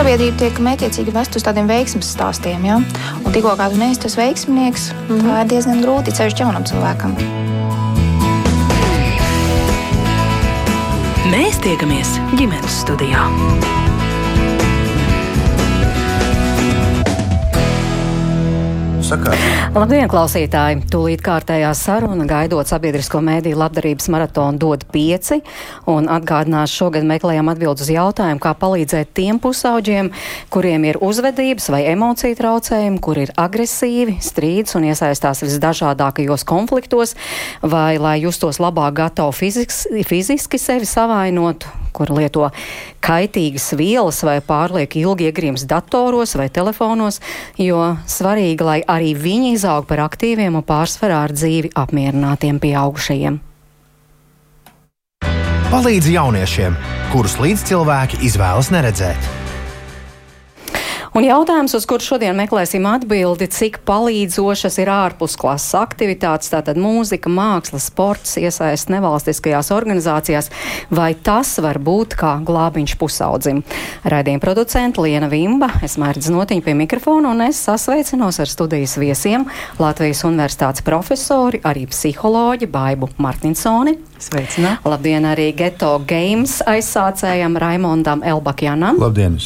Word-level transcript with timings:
sabiedrība 0.00 0.38
tiek 0.40 0.58
mētiecīgi 0.64 1.12
vest 1.12 1.34
uz 1.36 1.44
tādiem 1.44 1.66
veiksmes 1.68 2.08
stāstiem. 2.14 2.62
Ja? 2.64 2.78
Un 3.20 3.34
tikko 3.34 3.52
kā 3.58 3.68
tu 3.72 3.80
neesi 3.80 4.00
tas 4.06 4.16
veiksminieks, 4.16 4.90
mm 4.94 5.18
-hmm. 5.18 5.28
tā 5.28 5.40
ir 5.42 5.50
diezgan 5.52 5.82
grūti 5.84 6.14
ceļš 6.16 6.40
jaunam 6.40 6.64
cilvēkam. 6.64 7.16
Mēs 11.30 11.60
tiekamies 11.60 12.16
ģimenes 12.32 12.80
studijā. 12.80 13.28
Sakāt? 19.10 19.38
Labdien, 19.74 20.06
klausītāji! 20.10 20.84
Tūlīt 20.90 21.22
kārtējā 21.24 21.70
saruna 21.76 22.26
gaidot 22.28 22.68
sabiedrisko 22.70 23.20
mēdīju 23.24 23.58
labdarības 23.58 24.08
maratonu 24.12 24.60
dod 24.60 24.84
pieci 24.92 25.40
un 25.90 26.08
atgādinās 26.10 26.72
šogad 26.74 27.06
meklējam 27.08 27.50
atbildus 27.52 27.88
uz 27.88 27.92
jautājumu, 27.94 28.42
kā 28.42 28.54
palīdzēt 28.60 29.12
tiem 29.16 29.40
pusauģiem, 29.42 30.12
kuriem 30.52 30.86
ir 30.90 31.00
uzvedības 31.02 31.70
vai 31.74 31.82
emociju 31.92 32.38
traucējumi, 32.38 33.02
kur 33.02 33.22
ir 33.24 33.34
agresīvi, 33.40 34.18
strīds 34.24 34.76
un 34.78 34.88
iesaistās 34.90 35.42
visdažādākajos 35.46 36.46
konfliktos, 36.48 37.16
vai 37.62 37.98
lai 38.02 38.18
justos 38.24 38.60
labāk 38.62 38.98
gatavi 39.02 39.38
fiziks, 39.42 39.84
fiziski 40.06 40.60
sevi 40.60 40.88
savainotu, 40.88 41.70
kur 41.96 42.12
lieto 42.14 42.48
kaitīgas 43.02 43.72
vielas 43.78 44.20
vai 44.26 44.38
pārlieku 44.44 45.00
ilgi 45.00 45.26
iegrims 45.30 45.64
datoros 45.68 46.36
vai 46.38 46.48
telefonos, 46.52 47.18
jo 47.58 47.80
svarīgi, 48.10 48.66
lai 48.66 48.78
arī 48.86 48.99
viņi 49.16 49.54
izaug 49.56 49.86
par 49.88 50.04
aktīviem 50.06 50.58
un 50.60 50.64
pārsvarā 50.66 51.24
ar 51.26 51.32
dzīvi 51.34 51.72
apmierinātiem 51.78 52.60
pieaugušajiem. 52.62 53.40
Palīdz 55.70 56.08
jauniešiem, 56.10 56.74
kurus 57.12 57.36
līdzcilvēki 57.38 58.24
izvēlas 58.26 58.72
neredzēt. 58.74 59.28
Un 61.10 61.24
jautājums, 61.26 61.72
uz 61.74 61.86
kuru 61.90 62.04
šodien 62.06 62.36
meklēsim 62.38 62.84
atbildi, 62.86 63.48
cik 63.50 63.80
palīdzošas 63.88 64.76
ir 64.78 64.90
ārpusklases 64.94 65.72
aktivitātes, 65.80 66.52
tātad 66.52 66.78
mūzika, 66.78 67.26
māksla, 67.34 67.80
sports, 67.82 68.36
iesaist 68.38 68.92
nevalstiskajās 68.94 69.72
organizācijās, 69.74 70.52
vai 70.94 71.08
tas 71.18 71.56
var 71.58 71.80
būt 71.82 72.14
kā 72.20 72.36
glābiņš 72.46 72.94
pusaudzim. 73.00 73.64
Raidījuma 74.06 74.44
producenta 74.44 75.02
Liena 75.02 75.26
Vimba, 75.32 75.72
es 75.82 75.98
mērķis 75.98 76.30
notiņu 76.30 76.66
pie 76.68 76.76
mikrofona 76.78 77.34
un 77.34 77.42
es 77.48 77.58
sasveicinos 77.66 78.38
ar 78.38 78.52
studijas 78.52 78.94
viesiem 79.02 79.48
Latvijas 79.82 80.22
Universitātes 80.28 80.86
profesori, 80.86 81.58
arī 81.66 81.88
psiholoģi 81.90 82.70
Baibu 82.70 83.10
Martinsoni. 83.18 83.98
Sveicināt! 84.20 84.84
Labdien 84.84 85.24
arī 85.24 85.48
Geto 85.56 85.94
Games 86.04 86.58
aizsācējam 86.68 87.56
Raimondam 87.60 88.20
Elbakjanam. 88.20 88.98
Labdien! 89.00 89.38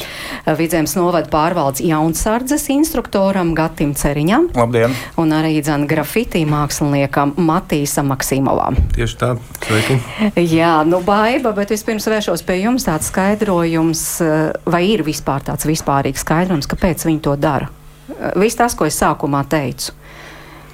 Vidzemes 0.59 0.97
novada 0.99 1.31
pārvaldes 1.31 1.85
jaunsardzes 1.87 2.67
instruktoram 2.75 3.53
Gatim 3.55 3.95
Ceriņam. 3.95 4.51
Labdien! 4.59 4.97
Un 5.21 5.35
arī 5.37 5.61
dzan 5.63 5.87
grafitī 5.91 6.43
māksliniekam 6.51 7.37
Matīsam 7.39 8.11
Maksimovam. 8.11 8.81
Tieši 8.97 9.21
tā, 9.23 9.31
sveiki! 9.63 10.01
Jā, 10.43 10.75
nu 10.89 10.99
baiba, 11.07 11.55
bet 11.55 11.71
vispirms 11.71 12.11
vēršos 12.11 12.43
pie 12.43 12.59
jums 12.65 12.89
tāds 12.91 13.13
skaidrojums, 13.15 14.05
vai 14.67 14.85
ir 14.91 15.07
vispār 15.07 15.47
tāds 15.47 15.71
vispārīgs 15.71 16.27
skaidrojums, 16.27 16.71
kāpēc 16.75 17.07
viņi 17.07 17.23
to 17.23 17.39
dara? 17.39 17.71
Viss 18.37 18.59
tas, 18.59 18.75
ko 18.75 18.91
es 18.91 18.99
sākumā 18.99 19.47
teicu 19.49 19.95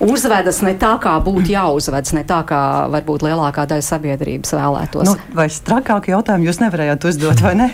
uzvedas 0.00 0.60
ne 0.64 0.72
tā, 0.80 0.94
kā 1.02 1.12
būtu 1.22 1.52
jāuzvedas, 1.52 2.14
ne 2.16 2.22
tā, 2.26 2.40
kā 2.48 2.60
varbūt 2.92 3.24
lielākā 3.26 3.66
daļa 3.70 3.84
sabiedrības 3.84 4.54
vēlētos. 4.56 5.08
Nu, 5.08 5.16
vai 5.36 5.46
trakāku 5.48 6.14
jautājumu 6.14 6.48
jūs 6.48 6.60
nevarējāt 6.62 7.06
uzdot, 7.10 7.42
vai 7.44 7.54
ne? 7.58 7.68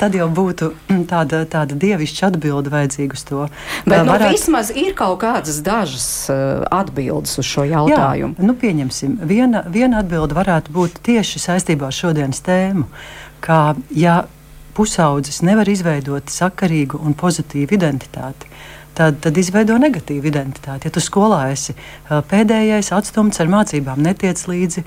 Tad 0.00 0.16
jau 0.16 0.28
būtu 0.32 0.70
mm, 0.72 1.04
tāda, 1.10 1.42
tāda 1.50 1.78
dievišķa 1.80 2.30
atbilde 2.30 2.72
vajadzīga 2.72 3.16
uz 3.16 3.24
to. 3.28 3.46
Bet 3.86 4.04
nu, 4.04 4.12
varētu... 4.12 4.34
vismaz 4.36 4.72
ir 4.74 4.92
kaut 4.98 5.20
kādas 5.24 5.62
dažas 5.64 6.08
uh, 6.32 6.66
atbildes 6.80 7.38
uz 7.40 7.48
šo 7.48 7.64
jautājumu. 7.68 8.36
Jā, 8.36 8.50
nu, 8.50 8.56
pieņemsim, 8.60 9.16
viena, 9.30 9.64
viena 9.72 10.04
atbilde 10.04 10.36
varētu 10.36 10.76
būt 10.76 11.00
tieši 11.06 11.42
saistībā 11.48 11.88
ar 11.88 11.96
šodienas 11.96 12.44
tēmu, 12.44 12.86
ka 13.44 13.62
ja 13.96 14.22
pusaudzis 14.76 15.42
nevar 15.44 15.68
izveidot 15.68 16.30
sakarīgu 16.32 17.00
un 17.04 17.16
pozitīvu 17.18 17.74
identitāti, 17.76 18.48
tad, 18.94 19.18
tad 19.24 19.36
izveido 19.38 19.76
negatīvu 19.80 20.28
identitāti. 20.30 20.88
Ja 20.88 20.94
tu 20.94 21.02
skolā 21.02 21.40
esi 21.52 21.74
pēdējais, 22.08 22.90
atstumts 22.96 23.40
ar 23.42 23.50
mācībām, 23.52 24.00
netiec 24.04 24.40
līdzi, 24.50 24.84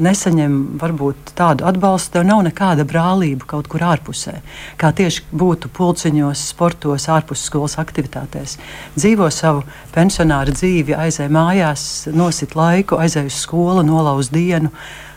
nesaņem 0.00 0.56
varbūt 0.80 1.34
tādu 1.38 1.66
atbalstu, 1.68 2.16
tev 2.16 2.26
nav 2.28 2.42
nekāda 2.46 2.86
brālība 2.88 3.48
kaut 3.54 3.70
kur 3.70 3.84
ārpusē. 3.90 4.40
Kā 4.80 4.92
tieši 4.96 5.28
būtu 5.30 5.70
pulciņos, 5.76 6.46
sportos, 6.54 7.08
ārpus 7.12 7.44
skolas 7.48 7.78
aktivitātēs. 7.82 8.58
Dzīvo 8.96 9.30
savu 9.34 9.64
pensionāru 9.94 10.56
dzīvi, 10.56 10.96
aizēj 10.98 11.30
mājās, 11.32 11.86
nosit 12.14 12.56
laiku, 12.58 12.98
aizēj 13.00 13.30
uz 13.30 13.40
skolu, 13.44 13.86
nolauz 13.86 14.32
dienu. 14.34 14.72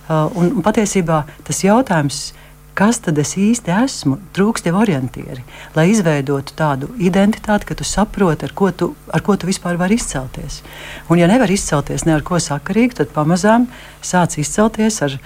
Un, 0.09 0.50
un 0.51 0.63
patiesībā 0.63 1.24
tas 1.47 1.63
jautājums 1.63 2.25
ir 2.34 2.43
kas 2.78 3.00
tad 3.06 3.20
es 3.22 3.36
īsti 3.38 3.74
esmu, 3.74 4.18
trūkst 4.36 4.68
jau 4.70 4.76
orientieri, 4.82 5.44
lai 5.76 5.88
izveidotu 5.92 6.56
tādu 6.58 6.90
identitāti, 6.98 7.68
ka 7.70 7.78
tu 7.78 7.86
saproti, 7.88 8.48
ar 8.50 8.56
ko 8.58 8.72
tu, 8.72 8.90
ar 9.14 9.24
ko 9.26 9.38
tu 9.38 9.50
vispār 9.50 9.78
vari 9.82 10.00
izcelties. 10.00 10.62
Un, 11.10 11.20
ja 11.22 11.30
nevar 11.30 11.52
izcelties 11.54 12.08
ne 12.08 12.18
ar 12.18 12.26
ko 12.26 12.42
sakarīgu, 12.42 12.98
tad 13.02 13.14
pamazām 13.16 13.70
sāc 14.02 14.40
izcelties 14.42 15.02
ar 15.06 15.20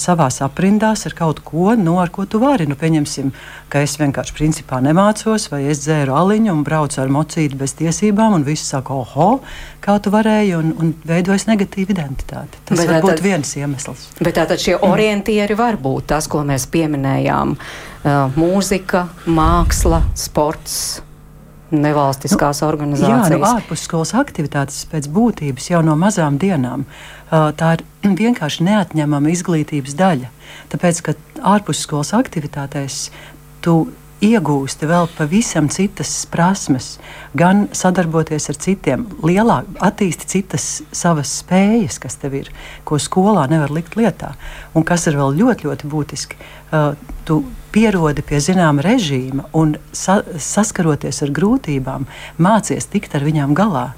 savā 0.00 0.28
aprindās 0.44 1.06
ar 1.08 1.14
kaut 1.16 1.42
ko, 1.44 1.74
no 1.74 1.82
nu, 1.84 1.96
ar 2.02 2.10
ko 2.12 2.26
tu 2.28 2.40
vari. 2.42 2.66
Nu, 2.68 2.76
pieņemsim, 2.78 3.32
ka 3.72 3.82
es 3.84 3.96
vienkārši 4.00 4.36
principā 4.36 4.80
nemācos, 4.84 5.48
vai 5.52 5.62
es 5.72 5.82
dzēru 5.84 6.14
aliņu 6.16 6.52
un 6.52 6.62
braucu 6.66 7.00
ar 7.02 7.12
mocīti 7.12 7.58
bez 7.58 7.74
tiesībām, 7.80 8.36
un 8.38 8.46
viss 8.46 8.70
saka, 8.72 8.94
oho, 8.94 9.40
kā 9.84 9.98
tu 10.02 10.12
varēji, 10.14 10.54
un, 10.58 10.72
un 10.78 10.94
veidojas 11.08 11.48
negatīva 11.50 11.94
identitāte. 11.96 12.62
Tas 12.68 12.82
bet 12.82 12.94
var 12.94 13.06
būt 13.08 13.24
viens 13.24 13.56
iemesls. 13.60 14.08
Bet 14.20 14.36
tātad 14.38 14.62
šie 14.62 14.78
orientieri 14.86 15.58
var 15.58 15.80
būt 15.80 16.10
tas, 16.14 16.30
ko 16.30 16.44
mēs 16.46 16.68
pieminējām 16.70 17.56
uh,- 17.56 18.26
mūzika, 18.40 19.06
māksla, 19.26 20.04
sports 20.18 21.00
nevalstiskās 21.70 22.62
nu, 22.62 22.68
organizācijas. 22.68 23.30
Jā, 23.30 23.38
nu, 23.38 23.46
ārpusskolas 23.54 24.14
aktivitātes 24.18 24.82
pēc 24.90 25.08
būtības 25.12 25.70
jau 25.72 25.82
no 25.86 25.96
mazām 25.98 26.38
dienām. 26.42 26.86
Tā 27.30 27.76
ir 27.76 27.86
vienkārši 28.24 28.66
neatņemama 28.68 29.32
izglītības 29.34 29.96
daļa. 29.98 30.30
Tāpēc, 30.72 31.02
ka 31.06 31.16
ārpusskolas 31.54 32.14
aktivitātēs 32.18 33.08
tu 33.64 33.82
iegūsti 34.20 34.88
vēl 34.88 35.08
pavisam 35.16 35.70
citas 35.72 36.10
prasmes, 36.30 36.92
gan 37.36 37.66
sadarboties 37.76 38.50
ar 38.52 38.58
citiem, 38.60 39.06
lielāk, 39.24 39.68
attīsti 39.80 40.28
citas 40.28 40.66
savas 40.92 41.32
spējas, 41.40 41.96
kas 42.02 42.18
tev 42.20 42.36
ir, 42.42 42.50
ko 42.84 43.00
skolā 43.00 43.46
nevar 43.50 43.72
likt 43.72 43.96
lietā. 43.96 44.34
Un 44.76 44.84
kas 44.84 45.08
ir 45.08 45.16
vēl 45.20 45.38
ļoti, 45.40 45.70
ļoti 45.70 45.90
būtiski, 45.94 46.40
uh, 46.70 46.92
tu 47.24 47.40
pierodi 47.72 48.24
pie 48.26 48.40
zināma 48.42 48.84
režīma 48.84 49.48
un 49.56 49.76
sa 49.92 50.20
saskaroties 50.38 51.22
ar 51.24 51.32
grūtībām, 51.34 52.06
mācies 52.38 52.90
tikt 52.90 53.16
ar 53.16 53.26
viņām 53.26 53.56
galā. 53.58 53.90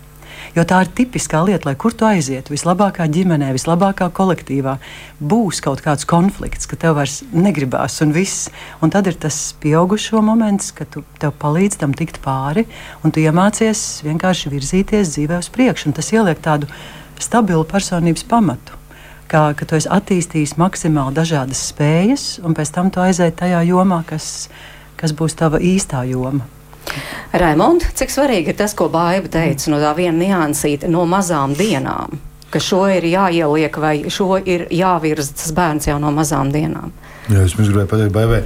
Jo 0.52 0.64
tā 0.68 0.82
ir 0.84 0.90
tipiskā 0.92 1.40
lieta, 1.46 1.70
lai 1.70 1.76
kur 1.80 1.94
tu 1.96 2.04
aizietu, 2.04 2.52
vislabākā 2.52 3.06
ģimenē, 3.14 3.52
vislabākā 3.56 4.10
kolektīvā, 4.12 4.74
būs 5.22 5.62
kaut 5.64 5.80
kāds 5.84 6.04
konflikts, 6.08 6.68
ka 6.68 6.76
tev 6.76 6.98
vairs 6.98 7.22
negribās 7.32 8.00
un 8.04 8.12
viss. 8.12 8.50
Un 8.84 8.92
tad 8.92 9.08
ir 9.08 9.16
tas 9.22 9.38
pieaugušo 9.62 10.20
moments, 10.24 10.68
kad 10.76 10.92
tu 10.92 11.06
tev 11.22 11.32
palīdz 11.40 11.80
tam 11.80 11.96
tikt 11.96 12.20
pāri, 12.24 12.66
un 13.00 13.14
tu 13.14 13.24
iemācies 13.24 14.02
vienkārši 14.04 14.52
virzīties 14.52 15.16
dzīvē 15.16 15.40
uz 15.40 15.48
priekšu. 15.54 15.94
Tas 15.96 16.12
ieliek 16.12 16.44
tādu 16.44 16.68
stabilu 17.22 17.64
personības 17.68 18.26
pamatu. 18.28 18.81
Kā, 19.32 19.46
ka 19.56 19.64
tu 19.64 19.78
esi 19.78 19.88
attīstījis 19.88 20.58
maksimāli 20.60 21.16
dažādas 21.16 21.62
spējas, 21.70 22.24
un 22.44 22.52
pēc 22.52 22.68
tam 22.74 22.90
tu 22.92 23.00
aizēji 23.00 23.32
tajā 23.38 23.62
jomā, 23.64 24.02
kas, 24.04 24.50
kas 25.00 25.14
būs 25.16 25.38
tava 25.40 25.56
īstā 25.56 26.02
joma. 26.10 26.44
Raimond, 27.40 27.86
cik 27.96 28.12
svarīgi 28.12 28.52
ir 28.52 28.58
tas, 28.58 28.74
ko 28.76 28.90
Baiba 28.92 29.30
teica, 29.32 29.70
no 29.72 29.78
tā 29.80 29.94
viena 29.96 30.18
niansīta 30.18 30.90
no 30.92 31.06
mazām 31.08 31.56
dienām, 31.56 32.18
ka 32.52 32.60
šo 32.60 32.82
ir 32.92 33.08
jāieliek 33.08 33.80
vai 33.80 33.94
šo 34.12 34.36
ir 34.36 34.66
jāvirza 34.68 35.38
tas 35.40 35.56
bērns 35.56 35.88
jau 35.88 35.96
no 36.02 36.12
mazām 36.12 36.52
dienām? 36.52 36.92
Jā, 37.32 37.46
es 37.46 37.56
gribēju 37.56 37.88
pateikt, 37.88 38.12
Baibai. 38.12 38.44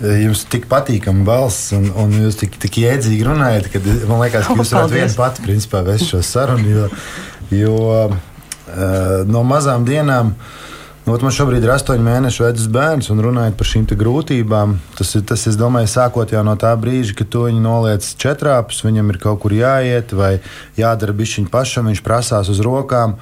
Jums 0.00 0.46
tik 0.50 0.64
patīkama 0.70 1.26
balss, 1.28 1.74
un, 1.76 1.90
un 1.92 2.16
jūs 2.24 2.40
tik, 2.40 2.56
tik 2.62 2.80
jēdzīgi 2.86 3.28
runājat, 3.28 3.68
ka 3.70 3.84
man 4.08 4.24
liekas, 4.24 4.48
ka 4.48 4.56
jūs 4.56 4.72
varat 4.80 4.96
viens 4.96 5.20
pats 5.20 5.44
principā 5.44 5.84
vest 5.86 6.08
šo 6.08 6.24
sarunu. 6.24 6.72
Jo, 6.72 6.88
jo 7.52 7.76
no 9.28 9.42
mazām 9.46 9.86
dienām 9.88 10.36
Nu, 11.02 11.16
man 11.26 11.32
šobrīd 11.34 11.64
ir 11.66 11.72
astoņu 11.74 12.04
mēnešu 12.06 12.44
vecs 12.44 12.68
bērns, 12.70 13.08
un 13.10 13.20
runājot 13.24 13.56
par 13.58 13.66
šīm 13.66 13.88
grūtībām, 13.98 14.76
tas 14.94 15.08
ir 15.18 15.24
tas, 15.26 15.42
domāju, 15.58 15.88
sākot 15.90 16.30
jau 16.30 16.44
no 16.46 16.54
tā 16.54 16.70
brīža, 16.78 17.16
kad 17.18 17.30
to 17.34 17.48
viņi 17.48 17.62
noliec 17.64 18.06
četrāpus, 18.22 18.84
viņam 18.86 19.10
ir 19.10 19.18
kaut 19.24 19.40
kur 19.42 19.54
jāiet 19.56 20.14
vai 20.14 20.36
jādara 20.78 21.16
bišķiņš 21.18 21.50
pašam, 21.50 21.90
viņš 21.90 22.04
prasās 22.06 22.52
uz 22.54 22.62
rokām. 22.62 23.16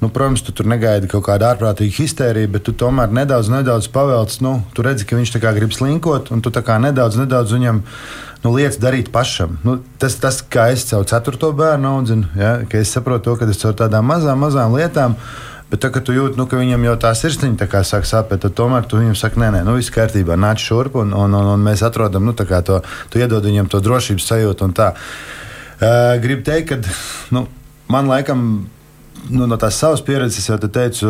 Nu, 0.00 0.08
protams, 0.08 0.40
tu 0.40 0.54
tur 0.56 0.64
negaidi 0.64 1.10
kaut 1.12 1.26
kādu 1.26 1.44
ārprātīgu 1.44 1.92
histēriju, 1.92 2.48
bet 2.54 2.64
tu 2.64 2.72
tomēr 2.72 3.12
nedaudz, 3.12 3.52
nedaudz 3.52 3.90
pavelc. 3.92 4.38
Nu, 4.40 4.54
tu 4.72 4.80
redzi, 4.80 5.04
ka 5.04 5.18
viņš 5.18 5.34
grib 5.36 5.76
slinkot, 5.76 6.32
un 6.32 6.40
tu 6.40 6.48
nedaudz, 6.48 7.20
nedaudz 7.20 7.52
viņam 7.52 7.82
nu, 8.44 8.54
lietas 8.54 8.80
darīt 8.80 9.10
pašam. 9.12 9.58
Nu, 9.66 9.78
tas, 10.00 10.16
tas, 10.20 10.40
kā 10.42 10.70
es 10.74 10.86
savu 10.88 11.06
ceturto 11.08 11.52
bērnu 11.56 11.94
audzinu, 11.96 12.32
ja, 12.38 12.56
ka 12.68 12.80
es 12.80 12.92
saprotu 12.94 13.28
to, 13.28 13.36
ka 13.40 13.48
es 13.50 13.60
caur 13.62 13.76
tādām 13.78 14.06
mazām, 14.08 14.40
mazām 14.42 14.76
lietām. 14.76 15.16
Bet, 15.70 15.84
tā, 15.84 15.92
kad 15.94 16.02
tu 16.02 16.14
jūti, 16.16 16.34
nu, 16.34 16.48
ka 16.50 16.58
viņam 16.58 16.88
jau 16.88 16.96
tā 17.04 17.12
sirsniņa 17.14 17.60
tā 17.60 17.82
sāk 17.86 18.08
sāpēt, 18.08 18.42
tad 18.42 18.56
tomēr 18.58 18.88
tu 18.90 18.98
viņam 18.98 19.14
saki, 19.14 19.38
nē, 19.38 19.52
nē, 19.54 19.60
nu, 19.68 19.76
viss 19.78 19.92
kārtībā, 19.94 20.34
nāc 20.34 20.58
šurp, 20.58 20.98
un, 21.04 21.14
un, 21.14 21.36
un, 21.38 21.52
un 21.52 21.62
mēs 21.62 21.84
atrodam 21.86 22.26
nu, 22.26 22.34
to, 22.34 22.80
tu 23.12 23.22
iedod 23.22 23.46
viņam 23.46 23.70
to 23.70 23.78
drošības 23.84 24.26
sajūtu. 24.32 24.66
Uh, 24.66 26.18
gribu 26.20 26.42
teikt, 26.44 26.72
ka 26.72 26.96
nu, 27.36 27.44
man 27.92 28.10
laikam 28.10 28.42
nu, 29.28 29.46
no 29.50 29.56
tās 29.60 29.76
savas 29.80 30.00
pieredzes 30.04 30.46
jau 30.48 30.56
te 30.60 30.68
teicu, 30.72 31.08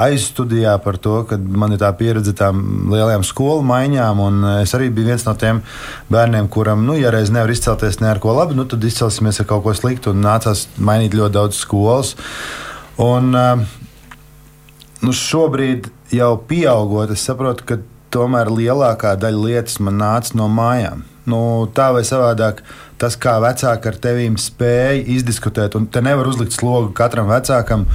aizstudijā 0.00 0.74
par 0.84 0.98
to, 1.02 1.20
ka 1.28 1.38
man 1.38 1.74
ir 1.74 1.80
tā 1.82 1.90
pieredze 1.98 2.34
tām 2.36 2.90
lielajām 2.92 3.24
skolu 3.26 3.64
maiņām. 3.68 4.22
Es 4.62 4.74
arī 4.76 4.90
biju 4.94 5.10
viens 5.12 5.26
no 5.26 5.34
tiem 5.38 5.62
bērniem, 6.12 6.48
kuram, 6.52 6.84
nu, 6.86 6.96
ja 6.98 7.12
reiz 7.14 7.32
nevar 7.34 7.52
izcelties 7.52 8.00
ne 8.02 8.10
ar 8.10 8.20
ko 8.22 8.34
labu, 8.38 8.56
nu, 8.58 8.66
tad 8.68 8.84
izcelsimies 8.84 9.42
ar 9.42 9.50
kaut 9.50 9.64
ko 9.66 9.74
sliktu. 9.76 10.14
Nācās 10.16 10.66
mainīt 10.78 11.16
ļoti 11.16 11.36
daudz 11.38 11.60
skolas. 11.60 12.14
Un, 13.02 13.32
nu, 15.02 15.16
šobrīd, 15.24 15.90
jau 16.14 16.34
pieaugot, 16.48 17.12
es 17.14 17.26
saprotu, 17.26 17.66
ka 17.68 17.80
tomēr 18.14 18.52
lielākā 18.54 19.16
daļa 19.18 19.44
lietas 19.48 19.80
man 19.82 19.98
nāca 20.00 20.38
no 20.38 20.48
mājām. 20.52 21.02
Nu, 21.24 21.38
tā 21.72 21.88
vai 21.96 22.02
savādāk, 22.04 22.60
uh, 22.60 22.83
tas, 23.04 23.18
kā 23.20 23.36
vecāki 23.44 23.90
ar 23.90 23.98
tevīm 24.08 24.38
spēja 24.40 25.02
izdiskutēt, 25.18 25.76
un 25.76 25.88
te 25.92 26.00
nevar 26.04 26.30
uzlikt 26.30 26.56
slogu 26.56 26.94
katram 26.96 27.28
vecākam. 27.32 27.88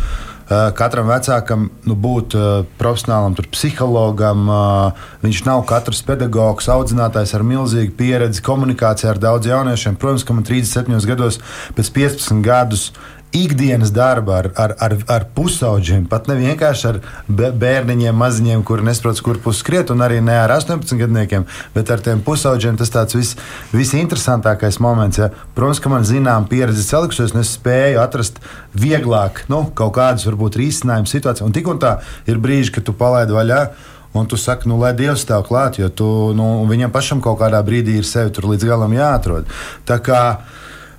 Katram 0.50 1.06
vecākam 1.06 1.68
nu, 1.86 1.94
būt 1.94 2.34
profesionālam, 2.80 3.36
psihologam. 3.54 4.48
Viņš 5.22 5.44
nav 5.46 5.62
katrs 5.70 6.02
pedagogs, 6.08 6.66
audzinātājs 6.74 7.36
ar 7.38 7.46
milzīgu 7.46 7.94
pieredzi 8.00 8.42
komunikācijā 8.46 9.12
ar 9.14 9.22
daudziem 9.22 9.54
jauniešiem. 9.60 10.00
Protams, 10.02 10.26
ka 10.26 10.34
man 10.34 10.48
37 10.50 11.06
gados, 11.06 11.38
pēc 11.78 11.94
15 12.00 12.42
gadus 12.46 12.88
ikdienas 13.36 13.92
darba 13.94 14.40
ar, 14.40 14.50
ar, 14.58 14.74
ar, 14.82 14.96
ar 15.08 15.26
pusauģiem, 15.36 16.08
pat 16.10 16.26
ne 16.30 16.36
vienkārši 16.40 16.86
ar 16.90 17.00
bērniņiem, 17.30 18.16
maziņiem, 18.18 18.64
kuri 18.66 18.88
nesaprot, 18.88 19.22
kur 19.26 19.38
puses 19.44 19.62
skriet, 19.62 19.92
un 19.94 20.02
arī 20.06 20.18
ne 20.26 20.34
ar 20.34 20.54
18 20.56 20.98
gadniekiem, 20.98 21.46
bet 21.76 21.92
ar 21.94 22.02
tiem 22.06 22.24
pusauģiem. 22.26 22.80
Tas 22.80 22.94
tāds 22.94 23.18
vis, 23.18 23.36
visinteresantākais 23.76 24.80
moments. 24.82 25.22
Ja. 25.22 25.30
Protams, 25.58 25.82
ka 25.84 25.94
man 25.94 26.08
zinām 26.10 26.48
pieredze 26.50 26.86
celikusies, 26.88 27.36
un 27.36 27.44
es 27.44 27.54
spēju 27.58 28.02
atrast 28.02 28.42
vieglāk 28.74 29.44
nu, 29.52 29.68
kaut 29.78 29.94
kādus 30.00 30.26
varbūt 30.30 30.58
risinājumus 30.64 31.14
situācijā. 31.14 31.46
Un 31.46 31.54
tik 31.54 31.70
un 31.70 31.82
tā 31.82 32.00
ir 32.30 32.42
brīži, 32.42 32.74
kad 32.80 32.88
tu 32.90 32.98
palaidi 32.98 33.38
vaļā. 33.38 33.62
Un 34.18 34.26
tu 34.26 34.40
saki, 34.42 34.66
nu, 34.66 34.80
lai 34.82 34.90
Dievs 34.98 35.22
tev 35.30 35.44
klāt, 35.46 35.76
jo 35.78 35.86
tu, 35.94 36.08
nu, 36.34 36.66
viņam 36.66 36.90
pašam 36.90 37.20
kaut 37.22 37.38
kādā 37.44 37.60
brīdī 37.62 38.00
ir 38.00 38.08
sevi 38.10 38.34
tur 38.34 38.48
līdz 38.50 38.66
galam 38.66 38.96
jāatrod. 38.96 39.46
Tā 39.86 40.00
kā 40.02 40.22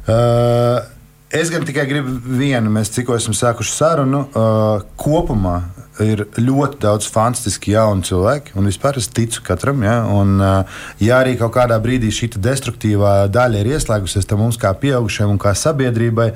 uh, 0.07 0.85
Es 1.31 1.47
gan 1.47 1.63
tikai 1.63 1.85
gribu 1.87 2.17
vienu, 2.41 2.73
mēs 2.75 2.89
tikko 2.91 3.15
esam 3.15 3.37
sākuši 3.39 3.71
sarunu. 3.71 4.25
Uh, 4.35 4.81
kopumā 4.99 5.61
ir 6.03 6.25
ļoti 6.35 6.81
daudz 6.83 7.07
fantastiski 7.07 7.77
jaunu 7.77 8.03
cilvēku, 8.03 8.57
un 8.59 8.67
vispār 8.67 8.99
es 8.99 9.07
ticu 9.15 9.45
katram. 9.47 9.85
Ja, 9.87 10.01
un, 10.11 10.33
uh, 10.43 10.81
ja 10.99 11.21
arī 11.23 11.37
kaut 11.39 11.53
kādā 11.55 11.79
brīdī 11.85 12.11
šī 12.11 12.33
destruktīvā 12.35 13.13
daļa 13.31 13.63
ir 13.63 13.71
ieslēgusies, 13.77 14.27
tad 14.27 14.43
mums 14.43 14.59
kā 14.59 14.73
pieaugušiem 14.83 15.31
un 15.31 15.39
kā 15.39 15.55
sabiedrībai 15.55 16.33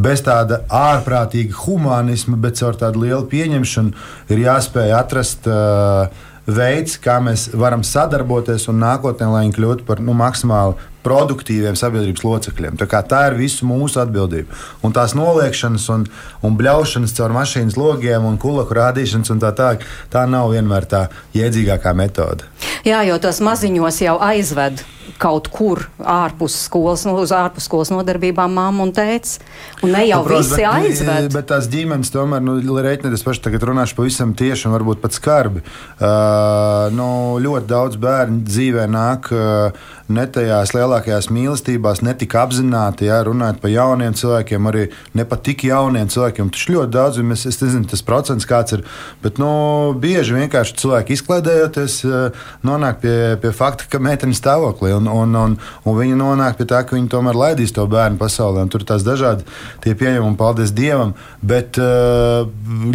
bez 0.00 0.24
tāda 0.24 0.62
ārprātīga 0.72 1.66
humanisma, 1.66 2.40
bet 2.40 2.56
caur 2.62 2.80
tādu 2.80 3.04
lielu 3.04 3.28
pieņemšanu 3.28 4.32
ir 4.32 4.44
jāspēj 4.46 4.96
atrast. 5.02 5.44
Uh, 5.44 6.24
veids, 6.48 6.96
kā 6.96 7.18
mēs 7.20 7.50
varam 7.52 7.82
sadarboties 7.84 8.70
un 8.72 8.80
nākotnē, 8.80 9.28
lai 9.28 9.42
viņi 9.44 9.56
kļūtu 9.58 9.84
par 9.88 10.00
nu, 10.00 10.14
maksimāli 10.16 10.78
produktīviem 11.06 11.78
sabiedrības 11.78 12.24
locekļiem. 12.26 12.78
Tā, 12.80 13.02
tā 13.06 13.22
ir 13.30 13.38
visu 13.38 13.68
mūsu 13.68 14.00
atbildība. 14.02 14.54
Un 14.84 14.94
tās 14.96 15.14
noliekšanas 15.18 15.88
un, 15.94 16.06
un 16.44 16.58
bļaušanas 16.58 17.16
caur 17.18 17.34
mašīnas 17.36 17.78
logiem 17.78 18.26
un 18.28 18.38
kulaku 18.40 18.78
rādīšanas 18.78 19.32
un 19.34 19.42
tā 19.42 19.54
tālāk, 19.56 19.86
tā 20.12 20.26
nav 20.30 20.52
vienmēr 20.54 20.88
tā 20.90 21.06
jēdzīgākā 21.36 21.94
metode. 21.96 22.48
Jā, 22.86 23.02
jo 23.08 23.18
tos 23.22 23.42
maziņos 23.44 24.04
jau 24.04 24.16
aizved 24.22 24.84
kaut 25.18 25.48
kur 25.52 25.82
ārpus 25.98 26.54
skolas, 26.66 27.04
nu, 27.08 27.14
uz 27.22 27.32
ārpus 27.34 27.66
skolas 27.68 27.90
nodarbībām 27.92 28.52
mamma 28.54 28.84
un 28.84 28.92
tēvs. 28.94 29.38
Un 29.82 29.94
ne 29.94 30.04
jau 30.06 30.20
nu, 30.22 30.28
protams, 30.28 30.50
visi 30.52 30.62
bet, 30.62 30.90
aizved. 30.90 31.30
Bet 31.34 31.48
tās 31.50 31.68
ģimenes 31.72 32.12
tomēr, 32.14 32.44
nu, 32.44 32.58
reiķinieties 32.84 33.24
paši 33.26 33.44
tagad 33.48 33.66
runāšu 33.70 33.98
pavisam 33.98 34.34
tieši 34.38 34.68
un 34.68 34.76
varbūt 34.76 35.02
pat 35.02 35.16
skarbi. 35.16 35.64
Uh, 35.64 36.88
nu, 36.94 37.08
ļoti 37.42 37.70
daudz 37.70 38.00
bērnu 38.02 38.44
dzīvē 38.48 38.88
nāk. 38.92 39.32
Uh, 39.32 39.94
ne 40.12 40.24
tajās 40.32 40.72
lielākajās 40.72 41.28
mīlestībās, 41.32 42.00
ne 42.04 42.14
tik 42.18 42.34
apzināti, 42.40 43.08
ja, 43.08 43.20
runājot 43.26 43.60
par 43.62 43.72
jauniem 43.72 44.16
cilvēkiem, 44.16 44.68
arī 44.70 44.86
ne 45.18 45.26
pat 45.28 45.44
tik 45.46 45.66
jauniem 45.68 46.08
cilvēkiem. 46.12 46.50
Tas 46.54 46.64
ļoti 46.72 46.92
daudz, 46.94 47.20
mēs, 47.28 47.44
es 47.50 47.60
nezinu, 47.60 47.88
tas 47.90 48.04
procents 48.06 48.48
kāds 48.48 48.78
ir, 48.78 48.84
bet 49.24 49.40
nu, 49.42 49.50
bieži 50.00 50.36
vienkārši 50.38 50.78
cilvēki 50.80 51.18
izklaidējoties, 51.18 51.98
eh, 52.08 52.40
nonāk 52.66 53.02
pie, 53.04 53.16
pie 53.42 53.52
fakta, 53.56 53.88
ka 53.92 54.00
meitene 54.02 54.36
stāvoklī, 54.36 54.94
un, 54.96 55.10
un, 55.12 55.38
un, 55.42 55.58
un 55.84 56.00
viņi 56.00 56.18
nonāk 56.18 56.58
pie 56.60 56.68
tā, 56.72 56.82
ka 56.88 56.96
viņi 56.96 57.12
tomēr 57.12 57.38
laidīs 57.38 57.76
to 57.76 57.86
bērnu 57.90 58.20
pasaulē. 58.20 58.66
Tur 58.72 58.84
ir 58.84 58.88
tās 58.88 59.06
dažādi 59.06 59.46
pieņemumi, 59.84 60.38
paldies 60.40 60.72
Dievam, 60.76 61.14
bet 61.42 61.80
eh, 61.80 62.44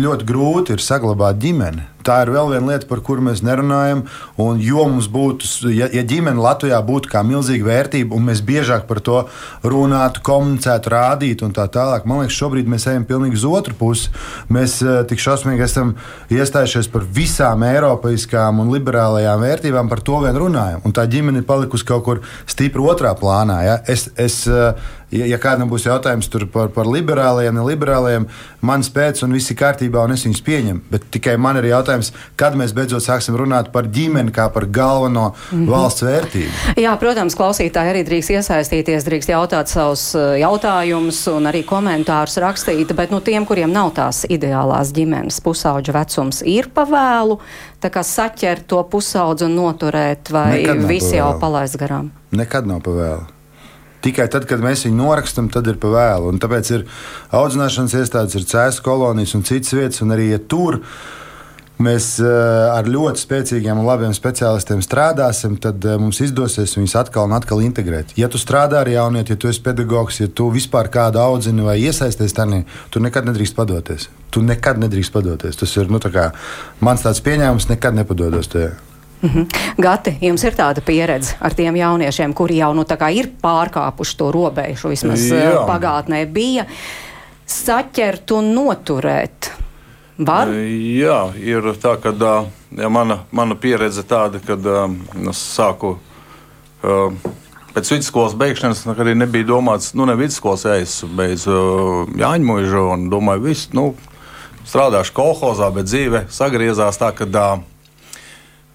ļoti 0.01 0.29
grūti 0.29 0.77
ir 0.77 0.83
saglabāt 0.83 1.41
ģimeni. 1.43 1.92
Tā 2.03 2.19
ir 2.25 2.31
vēl 2.33 2.51
viena 2.51 2.73
lieta, 2.73 2.87
par 2.89 3.01
kuru 3.05 3.23
mēs 3.29 3.43
nerunājam. 3.45 4.03
Un, 4.41 4.59
jo 4.63 4.85
mums 4.89 5.07
būtu, 5.11 5.71
ja, 5.73 5.87
ja 5.93 6.03
ģimene 6.07 6.41
Latvijā 6.43 6.79
būtu 6.85 7.11
kā 7.11 7.23
milzīga 7.25 7.67
vērtība, 7.69 8.15
un 8.17 8.27
mēs 8.27 8.43
biežāk 8.45 8.87
par 8.89 8.99
to 9.03 9.21
runātu, 9.63 10.23
komunicētu, 10.25 10.91
rādītu 10.93 11.47
un 11.47 11.55
tā 11.55 11.67
tālāk, 11.71 12.07
man 12.09 12.23
liekas, 12.23 12.37
šobrīd 12.39 12.69
mēs 12.71 12.87
ejam 12.91 13.07
pilnīgi 13.09 13.39
uz 13.39 13.45
otru 13.47 13.77
pusi. 13.79 14.11
Mēs 14.53 14.79
uh, 14.85 15.01
tik 15.07 15.21
šausmīgi 15.23 15.65
esam 15.65 15.95
iestājušies 16.33 16.91
par 16.93 17.07
visām 17.15 17.63
eiropeiskām 17.67 18.63
un 18.63 18.73
liberālajām 18.73 19.43
vērtībām, 19.43 19.91
par 19.91 20.03
to 20.05 20.19
vien 20.25 20.39
runājam. 20.39 20.83
Un 20.83 20.95
tā 20.95 21.07
ģimene 21.09 21.43
ir 21.43 21.47
palikusi 21.47 21.87
kaut 21.87 22.03
kur 22.07 22.23
stipri 22.49 22.83
otrā 22.83 23.15
plānā. 23.19 23.61
Ja? 23.67 23.79
Es, 23.87 24.09
es, 24.19 24.43
uh, 24.51 24.73
ja, 25.13 25.27
ja 25.29 25.39
kādam 25.41 25.69
būs 25.71 25.85
jautājums 25.87 26.29
par, 26.53 26.69
par 26.73 26.89
liberālajiem, 26.89 27.55
neliberālajiem, 27.59 28.27
man 28.65 28.83
spēc 28.85 29.23
un 29.25 29.35
viss 29.37 29.51
ir 29.53 29.59
kārtībā, 29.59 30.03
un 30.03 30.15
es 30.15 30.25
viņus 30.25 30.43
pieņemu. 30.45 30.83
Bet 30.91 31.07
tikai 31.13 31.35
man 31.41 31.59
ir 31.61 31.69
jautājums, 31.69 32.11
kad 32.39 32.57
mēs 32.59 32.73
beidzot 32.75 33.05
sāksim 33.05 33.37
runāt 33.39 33.71
par 33.73 33.87
ģimeni 33.93 34.33
kā 34.33 34.49
par 34.53 34.65
galveno 34.65 35.29
mm 35.33 35.57
-hmm. 35.57 35.69
valsts 35.69 36.05
vērtību. 36.07 36.53
Jā, 36.85 36.95
protams, 36.99 37.37
klausītāji 37.37 37.93
arī 37.93 38.03
drīkst 38.07 38.33
iesaistīties, 38.37 39.05
drīkst 39.07 39.33
jautāt 39.33 39.67
savus 39.67 40.15
eh, 40.15 40.39
jautājumus 40.41 41.27
un 41.31 41.51
arī 41.51 41.63
komentārus 41.65 42.37
rakstīt, 42.37 42.93
bet 42.95 43.11
nu, 43.11 43.19
tiem, 43.19 43.45
kuriem 43.45 43.71
nav 43.71 43.93
tās 43.93 44.25
ideālās 44.29 44.93
ģimenes 44.93 45.41
pusauģa 45.41 45.93
vecums, 45.93 46.41
ir 46.45 46.69
pavēlu 46.73 47.39
saķert 47.83 48.67
to 48.67 48.83
pusaudzi 48.83 49.45
un 49.45 49.55
noturēt, 49.55 50.31
vai 50.31 50.63
visi 50.87 51.15
jau 51.17 51.39
palaist 51.39 51.77
garām? 51.77 52.11
Nekad 52.31 52.67
nav 52.67 52.81
pavēlu. 52.81 53.32
Tikai 54.03 54.27
tad, 54.27 54.43
kad 54.49 54.59
mēs 54.63 54.83
viņu 54.83 54.99
norakstam, 54.99 55.49
tad 55.51 55.67
ir 55.71 55.79
pa 55.79 55.91
vēlu. 55.93 56.33
Un 56.33 56.39
tāpēc 56.43 56.71
ir 56.75 56.85
audzināšanas 57.31 57.95
iestādes, 58.01 58.35
ir 58.35 58.47
cēlus 58.49 58.81
kolonijas 58.83 59.35
un 59.37 59.45
citas 59.47 59.71
vietas, 59.75 60.01
un 60.03 60.11
arī 60.15 60.33
ja 60.33 60.41
tur 60.41 60.81
mēs 61.83 62.09
uh, 62.21 62.75
ar 62.75 62.87
ļoti 62.87 63.23
spēcīgiem 63.23 63.79
un 63.79 63.87
labiem 63.87 64.13
speciālistiem 64.15 64.83
strādāsim, 64.83 65.55
tad 65.63 65.83
uh, 65.87 65.97
mums 65.99 66.19
izdosies 66.23 66.75
viņus 66.77 66.97
atkal 66.99 67.27
un 67.29 67.35
atkal 67.39 67.63
integrēt. 67.63 68.13
Ja 68.19 68.29
tu 68.31 68.39
strādā 68.41 68.83
ar 68.83 68.91
jaunieti, 68.91 69.33
ja 69.33 69.39
tu 69.39 69.49
esi 69.49 69.63
pedagogs, 69.63 70.19
ja 70.21 70.29
tu 70.29 70.51
vispār 70.53 70.91
kādu 70.93 71.23
audzini 71.23 71.65
vai 71.65 71.79
iesaisties 71.81 72.35
tajā, 72.37 72.63
tu 72.93 73.03
nekad 73.03 73.27
nedrīkst 73.31 73.57
padoties. 73.57 74.09
Tu 74.33 74.43
nekad 74.45 74.79
nedrīkst 74.83 75.15
padoties. 75.15 75.59
Tas 75.59 75.77
ir 75.79 75.91
nu, 75.91 76.03
tā 76.03 76.31
mans 76.83 77.03
tāds 77.07 77.23
pieņēmums, 77.25 77.71
nekad 77.71 78.03
nepadodos 78.03 78.51
tajā. 78.53 78.75
Mm 79.23 79.29
-hmm. 79.29 79.45
Gati, 79.77 80.17
jums 80.21 80.43
ir 80.43 80.53
tāda 80.53 80.81
pieredze 80.81 81.35
ar 81.39 81.53
tiem 81.53 81.75
jauniešiem, 81.75 82.33
kuri 82.33 82.57
jau 82.57 82.73
nu, 82.73 82.85
ir 83.11 83.29
pārkāpuši 83.41 84.17
to 84.17 84.31
robežu, 84.31 84.89
vismaz 84.89 85.19
Jā. 85.19 85.35
Eh, 85.35 85.67
pagātnē 85.67 86.25
bija 86.25 86.65
saķert 87.47 88.31
un 88.31 88.53
noturēt. 88.55 89.51
Var? 90.17 90.47
Eh, 90.47 90.99
jā, 90.99 91.33
ir 91.39 91.61
tā, 91.61 91.97
ka 92.01 92.13
ja 92.77 92.89
mana, 92.89 93.19
mana 93.31 93.55
pieredze 93.55 94.03
tāda, 94.03 94.39
kad 94.45 94.59
es 95.29 95.57
sāku 95.57 95.97
pēc 97.73 97.91
vidusskolas 97.91 98.35
beigšanas, 98.35 98.85
arī 98.85 99.15
nebija 99.15 99.45
domāts, 99.45 99.93
nu, 99.93 100.05
ne 100.05 100.15
vidusskolas 100.15 100.65
es 100.65 101.03
beidzu 101.03 102.07
Jāņu 102.17 102.45
mūžu 102.45 102.93
un 102.93 103.09
domāju, 103.09 103.41
viss, 103.41 103.69
nu, 103.73 103.95
strādāšu 104.65 105.13
kolhozā, 105.13 105.73
bet 105.73 105.85
dzīve 105.85 106.25
sagriezās 106.29 106.97
tā, 106.97 107.11
ka 107.15 107.25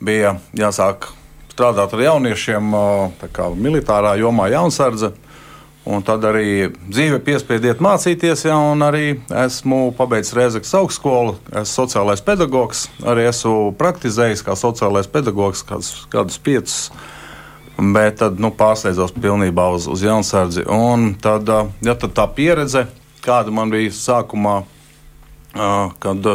bija 0.01 0.37
jāsāk 0.57 1.09
strādāt 1.53 1.95
ar 1.95 2.05
jauniešiem, 2.05 2.75
kā 3.35 3.49
militārā 3.55 4.15
jomā, 4.21 4.47
jaunsardze. 4.53 5.15
Un 5.89 6.03
tad 6.05 6.21
arī 6.29 6.69
dzīve 6.69 7.17
piespiediet 7.25 7.79
mācīties, 7.81 8.43
ja, 8.45 8.59
arī 8.85 9.23
esmu 9.47 9.95
pabeidzis 9.97 10.35
Rēzaktas 10.37 10.75
augstskolu. 10.77 11.39
Esmu 11.49 11.71
sociālais 11.71 12.21
pedagogs, 12.25 12.85
arī 13.09 13.25
esmu 13.31 13.71
praktizējis 13.79 14.45
kā 14.45 14.57
sociālais 14.59 15.09
pedagogs 15.09 15.65
kādus, 15.65 15.95
kādus 16.13 16.37
piecus. 16.45 16.77
Bet 17.79 18.19
tad 18.21 18.43
nu, 18.43 18.51
pārsteidzos 18.53 19.15
pilnībā 19.17 19.69
uz, 19.79 19.87
uz 19.89 20.03
jaunsardzi. 20.05 20.67
Un 20.69 21.15
tad, 21.25 21.49
ja, 21.49 21.95
tad 21.95 22.13
tā 22.15 22.27
pieredze, 22.37 22.85
kāda 23.25 23.55
man 23.55 23.73
bija 23.73 23.95
sākumā, 23.95 24.59
kad 26.05 26.31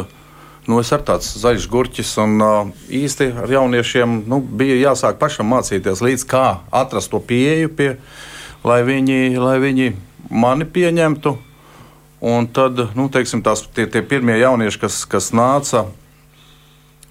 nu, 0.68 0.78
es 0.80 0.92
ar 0.96 1.02
tāds 1.06 1.32
zaļš 1.40 1.66
gurķis 1.72 2.14
un 2.22 2.44
īsti 2.88 3.30
ar 3.42 3.50
jauniešiem 3.58 4.22
nu, 4.30 4.40
bija 4.40 4.90
jāsāk 4.90 5.18
pašam 5.20 5.50
mācīties 5.52 6.04
līdz 6.04 6.28
kā 6.30 6.46
atrast 6.72 7.12
to 7.12 7.20
pieeju 7.20 7.72
pie 7.74 7.90
lai 8.64 8.80
viņi, 8.86 9.36
lai 9.38 9.58
viņi 9.62 9.90
mani 10.32 10.66
pieņemtu. 10.68 11.36
Un 12.24 12.48
tad, 12.48 12.80
nu, 12.96 13.10
teiksim, 13.12 13.42
tās, 13.44 13.66
tie, 13.76 13.84
tie 13.90 14.00
pirmie 14.00 14.38
jaunieši, 14.40 14.80
kas, 14.80 15.02
kas 15.04 15.28
nāca, 15.36 15.84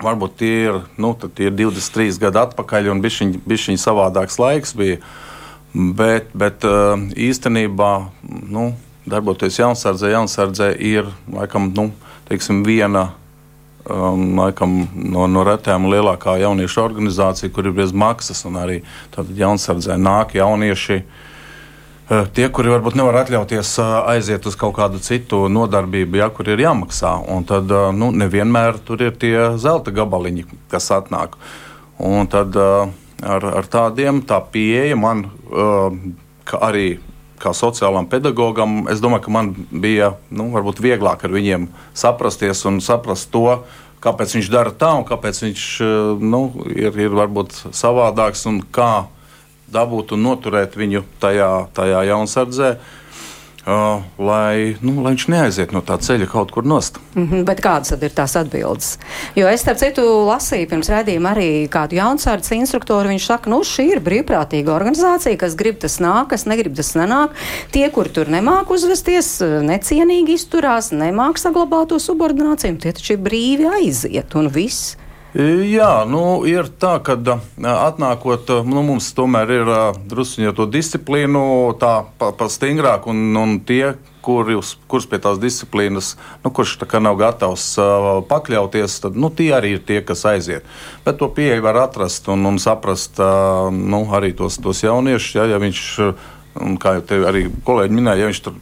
varbūt 0.01 0.39
tie 0.39 0.53
ir, 0.71 0.79
nu, 0.97 1.13
tie 1.21 1.51
ir 1.51 1.53
23 1.59 2.17
gadi 2.23 2.41
atpakaļ, 2.41 2.89
un 2.89 3.03
bija 3.03 3.59
šī 3.61 3.77
savādāks 3.77 4.39
laiks. 4.41 4.73
Bija. 4.77 4.97
Bet, 5.73 6.33
bet 6.37 6.65
uh, 6.69 6.97
īstenībā, 7.17 7.91
nu, 8.53 8.71
darboties 9.09 9.57
jaunsardzē, 9.57 10.11
jaunsardzē 10.13 10.71
ir 10.77 11.09
laikam, 11.33 11.71
nu, 11.73 11.87
teiksim, 12.29 12.61
viena 12.65 13.11
um, 13.89 14.39
laikam, 14.39 14.83
no, 14.93 15.27
no 15.27 15.43
retām 15.47 15.89
lielākā 15.91 16.37
jauniešu 16.41 16.81
organizācija, 16.83 17.51
kur 17.53 17.69
ir 17.69 17.77
bez 17.77 17.93
maksas. 17.93 18.45
Arī 18.45 18.81
jaunsardzē 19.13 19.99
nāk 19.99 20.35
jaunieši. 20.39 21.03
Uh, 21.03 21.31
tie, 22.33 22.47
kuri 22.51 22.71
varbūt 22.73 22.97
nevar 22.99 23.21
atļauties 23.21 23.77
eh, 23.81 23.93
aiziet 24.15 24.45
uz 24.49 24.57
kaut 24.59 24.75
kādu 24.77 24.99
citu 25.03 25.45
nodarbību, 25.51 26.19
ja 26.19 26.29
kur 26.33 26.49
ir 26.51 26.63
jāmaksā. 26.63 27.15
Un 27.31 27.47
tad 27.47 27.71
eh, 27.71 27.89
nu, 27.95 28.11
nevienmēr 28.15 28.81
tur 28.85 29.03
ir 29.05 29.15
tie 29.19 29.53
zelta 29.61 29.93
gabaliņi, 29.95 30.45
kas 30.71 30.91
atnāk. 30.95 31.37
Un 32.03 32.27
tad 32.27 32.57
ar, 32.57 33.43
ar 33.45 33.67
tādiem 33.71 34.23
tā 34.27 34.39
pieeja 34.51 34.97
man 34.97 35.27
kā 36.43 36.59
arī 36.67 36.97
kā 37.43 37.53
sociālam 37.57 38.07
pedagogam, 38.09 38.83
es 38.91 39.03
domāju, 39.03 39.25
ka 39.27 39.33
man 39.35 39.51
bija 39.69 40.13
nu, 40.31 40.49
vieglāk 40.83 41.25
ar 41.25 41.35
viņiem 41.35 41.67
saprasties 41.97 42.63
un 42.69 42.79
saprast 42.83 43.31
to, 43.33 43.59
kāpēc 44.03 44.37
viņš 44.37 44.49
dara 44.51 44.71
tā 44.75 44.93
un 44.97 45.05
kāpēc 45.07 45.43
viņš 45.45 45.67
nu, 46.23 46.43
ir, 46.71 46.95
ir 46.95 47.13
varbūt 47.19 47.55
savādāks 47.75 48.47
un 48.51 48.63
kā 48.73 49.05
dabūt 49.73 50.15
un 50.15 50.27
noturēt 50.27 50.75
viņu 50.77 51.05
tajā, 51.23 51.53
tajā 51.73 52.03
jaunsardzē. 52.11 52.73
Uh, 52.73 52.99
lai, 53.65 54.75
nu, 54.83 54.97
lai 55.03 55.13
viņš 55.13 55.25
neaiziet 55.31 55.71
no 55.71 55.79
tā 55.85 55.95
ceļa 56.03 56.27
kaut 56.27 56.51
kur 56.51 56.65
nost. 56.67 56.99
Mm 57.15 57.27
-hmm, 57.29 57.43
bet 57.47 57.61
kādas 57.63 57.93
tad 57.93 58.03
ir 58.03 58.11
tās 58.11 58.35
atbildes? 58.35 58.97
Jo 59.35 59.47
es, 59.47 59.61
starp 59.61 59.77
citu, 59.79 60.03
lasīju 60.27 60.69
pirms 60.69 60.89
redzījuma 60.89 61.31
arī 61.31 61.67
kādu 61.69 61.95
jaunsardzes 61.95 62.51
instruktoru. 62.51 63.09
Viņš 63.09 63.25
saka, 63.25 63.49
nu, 63.49 63.61
šī 63.63 63.85
ir 63.95 64.01
brīvprātīga 64.03 64.75
organizācija, 64.75 65.37
kas 65.37 65.55
grib 65.55 65.79
tas 65.79 65.99
nāk, 65.99 66.27
kas 66.29 66.45
negrib 66.45 66.75
tas 66.75 66.93
nenāk. 66.95 67.29
Tie, 67.71 67.89
kuri 67.89 68.09
tur 68.09 68.27
nemāk 68.27 68.69
uzvesties, 68.69 69.39
necienīgi 69.41 70.33
izturās, 70.33 70.91
nemāk 70.91 71.37
saglabāt 71.37 71.87
to 71.87 71.99
subordināciju, 71.99 72.77
tie 72.77 72.91
taču 72.91 73.13
ir 73.13 73.19
brīvi 73.19 73.69
aiziet 73.79 74.35
un 74.35 74.49
viss. 74.49 74.97
Jā, 75.33 76.03
nu, 76.05 76.43
ir 76.45 76.67
tā, 76.77 76.99
ka 77.01 77.15
atnākot, 77.17 78.51
nu, 78.69 78.83
mums 78.85 79.07
tomēr 79.17 79.53
ir 79.55 79.69
druskuļi 80.11 80.51
to 80.53 80.67
disciplīnu, 80.69 81.41
tā 81.81 82.03
pa, 82.21 82.29
pa 82.37 82.47
stingrāk, 82.53 83.07
un, 83.09 83.31
un 83.41 83.55
tie, 83.65 83.95
kurus, 84.21 84.75
kurus 84.85 85.07
pie 85.09 85.17
tās 85.23 85.39
disciplīnas, 85.41 86.11
nu, 86.43 86.51
kurš 86.53 86.75
nav 87.01 87.17
gatavs 87.17 87.65
uh, 87.81 88.11
pakļauties, 88.29 88.99
tad 89.07 89.17
nu, 89.17 89.31
tie 89.33 89.49
arī 89.57 89.73
ir 89.79 89.81
tie, 89.87 90.03
kas 90.05 90.21
aiziet. 90.29 90.69
Bet 91.01 91.17
to 91.17 91.31
pieeju 91.33 91.65
var 91.65 91.81
atrast 91.87 92.29
un, 92.29 92.45
un 92.45 92.61
saprast 92.61 93.17
uh, 93.17 93.73
nu, 93.73 94.05
arī 94.13 94.35
tos, 94.37 94.59
tos 94.61 94.83
jauniešus. 94.85 95.33
Ja, 95.39 95.47
ja 95.49 95.57
viņš, 95.57 95.81
kā 96.77 96.99
jau 96.99 97.23
arī 97.25 97.47
kolēģi 97.65 97.97
minēja, 97.97 98.21
ja 98.21 98.29
viņš 98.29 98.43
tur 98.45 98.61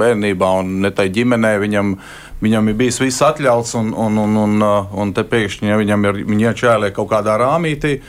bērnībā 0.00 0.48
un 0.62 0.80
ne 0.84 0.90
tai 0.94 1.10
ģimenē 1.12 1.54
viņam 1.60 1.94
viņam 2.40 2.72
ir 2.72 2.80
bijis 2.80 3.00
viss 3.02 3.22
atļauts, 3.24 3.76
un, 3.80 3.92
un, 3.92 4.18
un, 4.24 4.40
un, 4.46 4.58
uh, 4.64 4.98
un 5.02 5.14
te 5.16 5.24
pēkšņi 5.26 5.70
ja 5.70 5.78
viņam 5.80 6.10
ir 6.10 6.20
jāčēlē 6.48 6.92
kaut 6.96 7.12
kādā 7.12 7.38
rāmītī. 7.40 8.00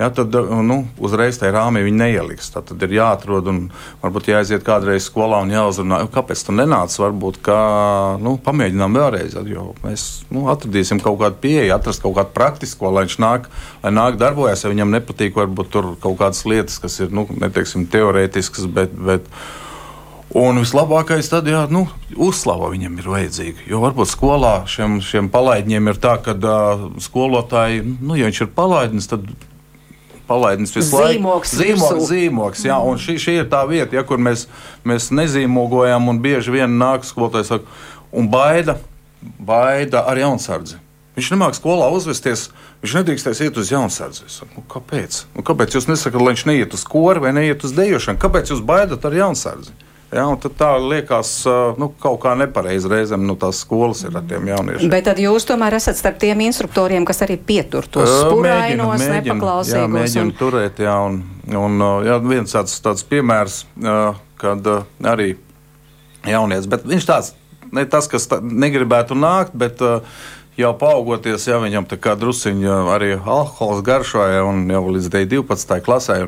Ja, 0.00 0.08
tad 0.08 0.32
uh, 0.32 0.48
nu, 0.64 0.78
uzreiz 0.96 1.36
tajā 1.36 1.52
rāmī 1.52 1.82
viņi 1.84 1.98
neieliks. 2.00 2.46
Tad, 2.54 2.70
tad 2.70 2.80
ir 2.86 2.94
jāatrod 2.96 3.50
un 3.52 3.58
varbūt 4.00 4.30
jāaiziet 4.30 4.64
kādreiz 4.64 5.10
skolā 5.10 5.42
un 5.44 5.52
jāuzrunā, 5.52 5.98
kāpēc 6.14 6.46
tu 6.46 6.54
nenāc. 6.56 6.94
Varbūt 7.02 7.42
kā, 7.44 7.58
nu, 8.24 8.38
pamēģinām 8.40 8.96
vēlreiz, 8.96 9.36
jo 9.44 9.66
mēs 9.84 10.06
nu, 10.32 10.46
atradīsim 10.48 11.02
kaut 11.04 11.20
kādu 11.20 11.36
pieeju, 11.44 11.74
atrast 11.76 12.00
kaut 12.00 12.16
kādu 12.16 12.32
praktisko, 12.32 12.94
lai 12.96 13.04
viņš 13.04 13.18
nāk, 13.20 13.50
lai 13.84 13.92
nāk 13.92 14.16
darbojas. 14.22 14.64
Ja 14.64 14.72
viņam 14.72 14.96
nepatīk, 14.96 15.36
varbūt 15.36 15.74
tur 15.76 15.92
kaut 16.00 16.16
kādas 16.22 16.46
lietas, 16.48 16.80
kas 16.80 16.96
ir 17.04 17.12
nu, 17.12 17.28
neteiksim, 17.36 17.84
teorētiskas, 17.92 18.72
bet, 18.72 18.96
bet 18.96 19.28
Un 20.30 20.60
vislabākais 20.62 21.26
tad, 21.26 21.48
jā, 21.50 21.64
nu, 21.74 21.88
uzslava 22.14 22.68
viņam 22.70 22.98
ir 23.00 23.06
vajadzīga. 23.10 23.64
Jo 23.66 23.80
varbūt 23.82 24.12
skolā 24.12 24.52
šiem, 24.70 25.00
šiem 25.02 25.30
palaidņiem 25.32 25.90
ir 25.90 25.98
tā, 25.98 26.14
ka 26.22 26.36
uh, 26.38 26.84
skolotāji, 27.02 27.82
nu, 27.98 28.14
ja 28.14 28.28
viņš 28.28 28.44
ir 28.44 28.52
palaidnis, 28.54 29.10
tad 29.10 29.26
palaidnis 30.30 30.74
visu 30.76 30.94
laiku. 30.94 31.16
Zīmoks, 31.16 31.56
zīmoks, 31.58 32.04
zīmoks 32.12 32.62
jā, 32.68 32.78
un 32.78 33.02
šī, 33.02 33.16
šī 33.18 33.34
ir 33.40 33.50
tā 33.50 33.64
vieta, 33.66 33.98
ja, 33.98 34.06
kur 34.06 34.22
mēs, 34.22 34.46
mēs 34.86 35.10
nezīmogojam, 35.10 36.06
un 36.12 36.22
bieži 36.22 36.54
vien 36.54 36.78
nāk 36.78 37.08
skolotājs 37.08 37.50
un 38.14 38.30
baida, 38.30 38.78
baida 39.42 40.06
ar 40.06 40.22
jaunsardzi. 40.22 40.78
Viņš 41.18 41.34
nemāks 41.34 41.58
skolā 41.58 41.90
uzvesties, 41.90 42.46
viņš 42.84 42.98
nedrīkstēs 43.00 43.42
iet 43.42 43.58
uz 43.58 43.74
jaunsardzi. 43.74 44.30
Nu, 44.54 44.62
kāpēc? 44.70 45.24
Nu, 45.34 45.42
kāpēc 45.44 45.74
jūs 45.74 45.90
nesakāt, 45.90 46.22
lai 46.22 46.36
viņš 46.36 46.46
neiet 46.48 46.78
uz 46.78 46.86
koru 46.86 47.26
vai 47.26 47.34
neiet 47.34 47.66
uz 47.66 47.74
dejošanu? 47.74 48.22
Kāpēc 48.22 48.54
jūs 48.54 48.62
baidat 48.62 49.04
ar 49.04 49.18
jaunsardzi? 49.18 49.74
Ja, 50.10 50.24
tā 50.34 50.70
liekas, 50.82 51.28
nu, 51.78 51.86
kaut 52.02 52.16
kā 52.24 52.32
nepareizi 52.38 52.88
reizēm 52.90 53.22
nu, 53.28 53.36
tās 53.38 53.60
skolas 53.62 54.00
ir 54.02 54.16
ar 54.18 54.24
tiem 54.26 54.48
jauniešiem. 54.50 54.90
Bet 54.90 55.06
tad 55.06 55.20
jūs 55.22 55.46
tomēr 55.46 55.76
esat 55.78 56.00
starp 56.00 56.18
tiem 56.18 56.42
instruktoriem, 56.48 57.06
kas 57.06 57.22
arī 57.26 57.36
pietur 57.38 57.86
tos 57.86 58.10
spurainos, 58.24 59.04
nepaklausīgos. 59.06 59.76
Jā, 59.78 59.86
mēģina 59.92 60.26
un... 60.26 60.34
turēt, 60.40 60.82
jā, 60.82 60.96
un, 61.06 61.22
un 61.62 61.86
jā, 62.08 62.18
viens 62.26 62.56
tāds, 62.56 62.74
tāds 62.82 63.06
piemērs, 63.06 63.62
kad 64.42 64.72
arī 65.14 65.30
jaunieci, 66.26 66.74
bet 66.74 66.90
viņš 66.90 67.06
tāds, 67.06 67.32
ne 67.70 67.86
tas, 67.86 68.10
kas 68.10 68.26
tā, 68.32 68.42
negribētu 68.42 69.14
nākt, 69.14 69.54
bet 69.54 69.78
jau 70.58 70.72
paaugoties, 70.80 71.46
ja 71.46 71.62
viņam 71.62 71.86
tā 71.86 72.02
kā 72.02 72.18
drusiņa 72.18 72.82
arī 72.96 73.14
alkohols 73.14 73.86
garšoja 73.86 74.42
un 74.42 74.66
jau 74.74 74.88
līdz 74.90 75.14
12. 75.14 75.78
klasē, 75.86 76.24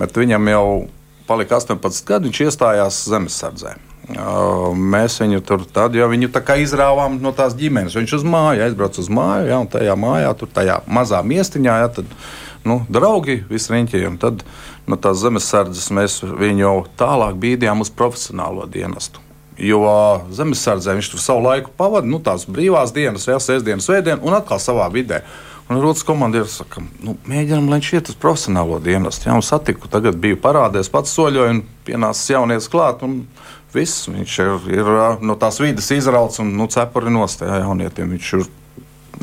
bet 0.00 0.16
viņam 0.16 0.54
jau 0.56 0.68
palika 1.28 1.60
18 1.60 2.08
gadi, 2.08 2.30
viņš 2.30 2.42
iestājās 2.48 3.04
zemesardzē. 3.10 3.76
Mēs 4.08 5.18
viņu 5.20 5.42
tur 5.44 5.66
tad, 5.68 5.96
ja 5.98 6.06
viņu 6.08 6.30
tā 6.32 6.40
kā 6.40 6.56
izrāvām 6.62 7.18
no 7.20 7.34
tās 7.36 7.56
ģimenes. 7.58 7.96
Viņš 7.98 8.14
uz 8.20 8.24
māju 8.24 8.64
aizbrauca 8.64 9.02
uz 9.02 9.10
māju, 9.12 9.50
ja, 9.50 9.58
un 9.60 9.68
tajā 9.68 9.96
mājā, 10.00 10.32
tur 10.38 10.48
tajā 10.54 10.78
mazā 10.88 11.20
miestiņā, 11.20 11.74
ja, 11.82 11.90
tad, 11.92 12.08
nu, 12.64 12.80
draugi 12.88 13.42
visi 13.50 13.74
riņķi. 13.74 14.04
Tad 14.22 14.46
no 14.88 14.96
tās 14.96 15.20
zemesardzes 15.20 15.90
mēs 15.92 16.22
viņu 16.24 16.64
jau 16.64 16.76
tālāk 17.00 17.36
bīdījām 17.42 17.84
uz 17.84 17.92
profesionālo 17.92 18.64
dienestu. 18.72 19.20
Jo 19.58 19.82
zemesardzē 20.32 20.94
viņš 20.96 21.12
tur 21.12 21.20
savu 21.20 21.44
laiku 21.44 21.74
pavadīja, 21.76 22.12
nu, 22.14 22.22
tās 22.24 22.46
brīvās 22.48 22.94
dienas, 22.96 23.26
vēl 23.28 23.42
sestdienas, 23.42 23.90
svētdienas, 23.90 24.24
un 24.24 24.38
atkal 24.38 24.62
savā 24.62 24.88
vidē. 24.94 25.20
Un 25.68 25.82
rotas 25.82 26.04
komandieris 26.08 26.54
saka, 26.62 26.80
nu, 27.04 27.18
mēģinām, 27.28 27.66
lai 27.68 27.82
iet 27.84 28.08
uz 28.08 28.16
profesionālo 28.16 28.78
dienestu. 28.80 29.28
Jā, 29.28 29.34
un 29.36 29.44
satiku, 29.44 29.90
tagad 29.92 30.16
biju 30.20 30.38
parādījis, 30.40 30.88
pats 30.94 31.12
soļoju, 31.12 31.58
un 31.58 31.60
pienācis 31.84 32.32
jaunieks 32.32 32.70
klāt. 32.72 33.04
Viss, 33.74 34.06
viņš 34.08 34.38
ir, 34.46 34.70
ir 34.78 34.88
no 35.20 35.36
tās 35.36 35.60
vidas 35.60 35.90
izrauts 35.92 36.40
un 36.40 36.54
nu, 36.56 36.70
cepuri 36.72 37.12
nostājā 37.12 37.60
jaunietim. 37.60 38.14
Viņš 38.16 38.30
ir 38.38 38.46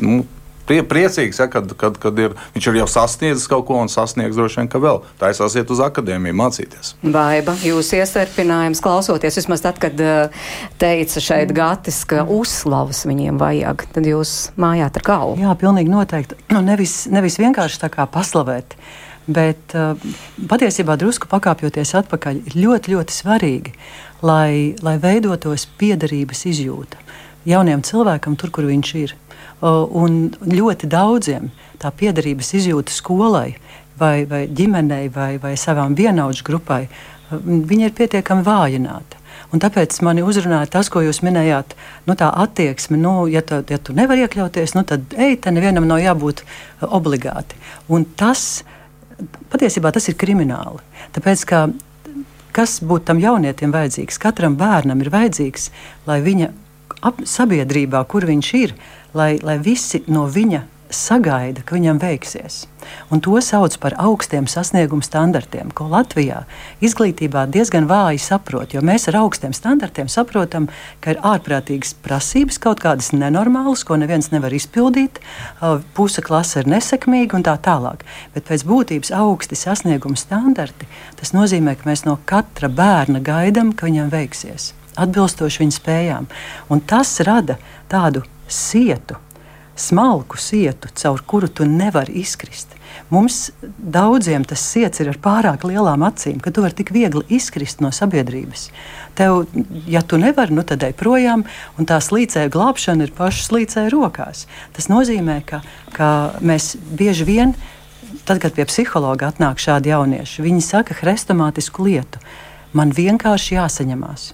nu, 0.06 0.20
prie, 0.66 0.80
priecīgs, 0.86 1.40
ja, 1.40 1.46
kad, 1.50 1.70
kad, 1.78 1.96
kad 2.02 2.18
ir, 2.20 2.34
viņš 2.54 2.68
ir 2.70 2.78
jau 2.80 2.88
sasniedzis 2.90 3.46
kaut 3.50 3.66
ko 3.68 3.78
un 3.82 3.90
sasniegs 3.92 4.38
droši 4.38 4.60
vien, 4.60 4.70
ka 4.72 4.80
vēl 4.82 5.00
taisās 5.20 5.56
iet 5.58 5.70
uz 5.72 5.82
akadēmiju 5.84 6.36
mācīties. 6.36 6.94
Baiba, 7.02 7.56
jūs 7.64 7.92
iestarpinājums 7.96 8.82
klausoties, 8.84 9.38
vismaz 9.40 9.64
tad, 9.64 9.80
kad 9.82 10.02
uh, 10.02 10.44
teica 10.80 11.22
šeit 11.22 11.54
Gatis, 11.56 12.02
ka 12.08 12.26
uzslavas 12.36 13.04
viņiem 13.08 13.40
vajag, 13.40 13.86
tad 13.94 14.10
jūs 14.10 14.36
mājāt 14.60 15.00
ar 15.00 15.06
galvu. 15.06 15.40
Jā, 15.44 15.56
pilnīgi 15.60 15.92
noteikti. 15.92 16.40
Nu, 16.56 16.62
nevis, 16.64 17.02
nevis 17.12 17.34
vienkārši 17.36 17.82
tā 17.82 17.90
kā 17.92 18.06
paslavēt. 18.08 18.78
Bet 19.28 19.74
uh, 19.76 19.98
patiesībā 20.48 20.94
drusku 20.96 21.28
pakāpjoties 21.28 21.92
atpakaļ, 21.98 22.38
ir 22.48 22.56
ļoti, 22.62 22.94
ļoti 22.94 23.12
svarīgi, 23.12 23.74
lai, 24.24 24.72
lai 24.80 24.94
veidotos 25.02 25.66
piederības 25.76 26.46
izjūta 26.48 27.02
jauniem 27.46 27.82
cilvēkam, 27.86 28.36
tur, 28.38 28.52
kur 28.54 28.66
viņš 28.68 28.92
ir. 29.02 29.14
Un 29.66 30.18
ļoti 30.46 30.88
daudziem 30.90 31.50
tā 31.82 31.90
piederības 31.90 32.52
izjūta 32.54 32.94
skolai, 32.94 33.56
vai, 33.98 34.24
vai 34.28 34.46
ģimenei, 34.46 35.08
vai, 35.12 35.36
vai 35.42 35.56
savām 35.58 35.96
vienaudžu 35.98 36.46
grupai 36.46 36.86
viņa 37.30 37.88
ir 37.88 37.94
pietiekami 37.96 38.46
vājināta. 38.46 39.18
Un 39.54 39.62
tāpēc 39.62 39.98
mani 40.02 40.24
uzrunāja 40.26 40.68
tas, 40.74 40.88
ko 40.90 41.00
jūs 41.04 41.20
minējāt, 41.24 41.76
nu, 42.08 42.16
tā 42.18 42.28
attieksme, 42.44 42.98
nu, 42.98 43.26
ja, 43.30 43.42
tu, 43.46 43.60
ja 43.70 43.78
tu 43.78 43.94
nevari 43.96 44.24
iekļauties, 44.26 44.74
nu, 44.76 44.82
tad 44.86 45.14
ej, 45.14 45.38
te 45.42 45.52
nevienam 45.54 45.86
nav 45.86 46.02
jābūt 46.02 46.42
obligāti. 46.82 47.58
Un 47.92 48.04
tas 48.18 48.64
patiesībā 49.52 49.92
tas 49.94 50.08
ir 50.10 50.18
krimināli. 50.18 50.82
Tāpēc, 51.16 51.44
ka, 51.48 51.62
kas 52.56 52.78
būtu 52.82 53.06
tam 53.12 53.22
jaunietim 53.22 53.74
vajadzīgs? 53.74 54.20
Katram 54.22 54.58
bērnam 54.58 55.02
ir 55.04 55.12
vajadzīgs, 55.14 55.70
lai 56.10 56.20
viņa 56.26 56.50
ap, 57.06 57.22
sabiedrībā, 57.28 58.02
kur 58.10 58.26
viņš 58.28 58.52
ir, 58.58 58.74
lai, 59.16 59.36
lai 59.42 59.58
visi 59.62 60.04
no 60.12 60.26
viņa 60.30 60.66
sagaida, 60.92 61.64
ka 61.66 61.74
viņam 61.76 61.98
veiksies. 61.98 62.64
Un 63.10 63.20
to 63.24 63.34
sauc 63.42 63.74
par 63.82 63.96
augstiem 63.98 64.46
sasniegumu 64.46 65.02
standartiem, 65.02 65.72
ko 65.74 65.88
Latvijā 65.90 66.44
izglītībā 66.84 67.46
diezgan 67.50 67.88
vāji 67.90 68.20
saprot. 68.22 68.74
Jo 68.76 68.82
mēs 68.86 69.08
ar 69.10 69.18
augstiem 69.24 69.54
standartiem 69.56 70.10
saprotam, 70.12 70.68
ka 71.02 71.14
ir 71.14 71.22
ārprātīgas 71.26 71.96
prasības, 72.04 72.60
kaut 72.62 72.82
kādas 72.84 73.10
nenormālas, 73.16 73.82
ko 73.86 73.98
neviens 73.98 74.30
nevar 74.30 74.54
izpildīt, 74.54 75.18
puse 75.98 76.22
klase 76.22 76.62
ir 76.62 76.70
nesekmīga 76.70 77.38
un 77.38 77.46
tā 77.46 77.56
tālāk. 77.58 78.06
Bet 78.36 78.46
pēc 78.46 78.66
būtības 78.68 79.12
augsti 79.16 79.58
sasniegumu 79.58 80.18
standarti, 80.20 80.86
tas 81.18 81.34
nozīmē, 81.34 81.74
ka 81.74 81.90
mēs 81.90 82.06
no 82.06 82.20
katra 82.30 82.70
bērna 82.70 83.22
gaidām, 83.24 83.74
ka 83.74 83.90
viņam 83.90 84.12
veiksies 84.14 84.74
atbilstoši 84.96 85.60
viņa 85.60 85.74
spējām. 85.76 86.26
Un 86.72 86.80
tas 86.88 87.10
rada 87.26 87.58
tādu 87.90 88.22
sietu 88.48 89.20
smalku 89.76 90.36
sietu, 90.36 90.88
caur 90.94 91.20
kuru 91.26 91.48
tu 91.48 91.64
nevari 91.64 92.16
izkrist. 92.22 92.72
Mums 93.12 93.50
daudziem 93.76 94.44
tas 94.48 94.62
sirds 94.64 95.02
ir 95.02 95.10
ar 95.12 95.18
pārāk 95.20 95.66
lielām 95.68 96.04
acīm, 96.06 96.40
ka 96.40 96.50
tu 96.50 96.64
vari 96.64 96.78
tik 96.78 96.90
viegli 96.94 97.22
izkrist 97.36 97.82
no 97.84 97.92
sabiedrības. 97.92 98.70
Tev, 99.18 99.44
ja 99.88 100.00
tu 100.00 100.18
nevari, 100.20 100.56
nu 100.56 100.64
tad 100.66 100.84
ej 100.86 100.96
projām, 100.96 101.44
un 101.76 101.88
tā 101.88 102.00
slīcēja 102.02 102.52
glābšana 102.52 103.06
ir 103.06 103.12
paša 103.16 103.46
slīcēja 103.50 103.92
rokās. 103.92 104.46
Tas 104.76 104.88
nozīmē, 104.92 105.42
ka, 105.46 105.60
ka 105.92 106.10
mēs 106.40 106.74
bieži 106.96 107.28
vien, 107.28 107.54
tad, 108.24 108.40
kad 108.40 108.56
pie 108.56 108.64
psihologa 108.68 109.28
atnāk 109.28 109.60
šādi 109.60 109.92
jaunieši, 109.92 110.44
viņi 110.46 110.64
saka 110.64 110.96
hrestomātisku 111.02 111.84
lietu. 111.84 112.24
Man 112.76 112.96
vienkārši 112.96 113.58
jāsaņemās. 113.60 114.32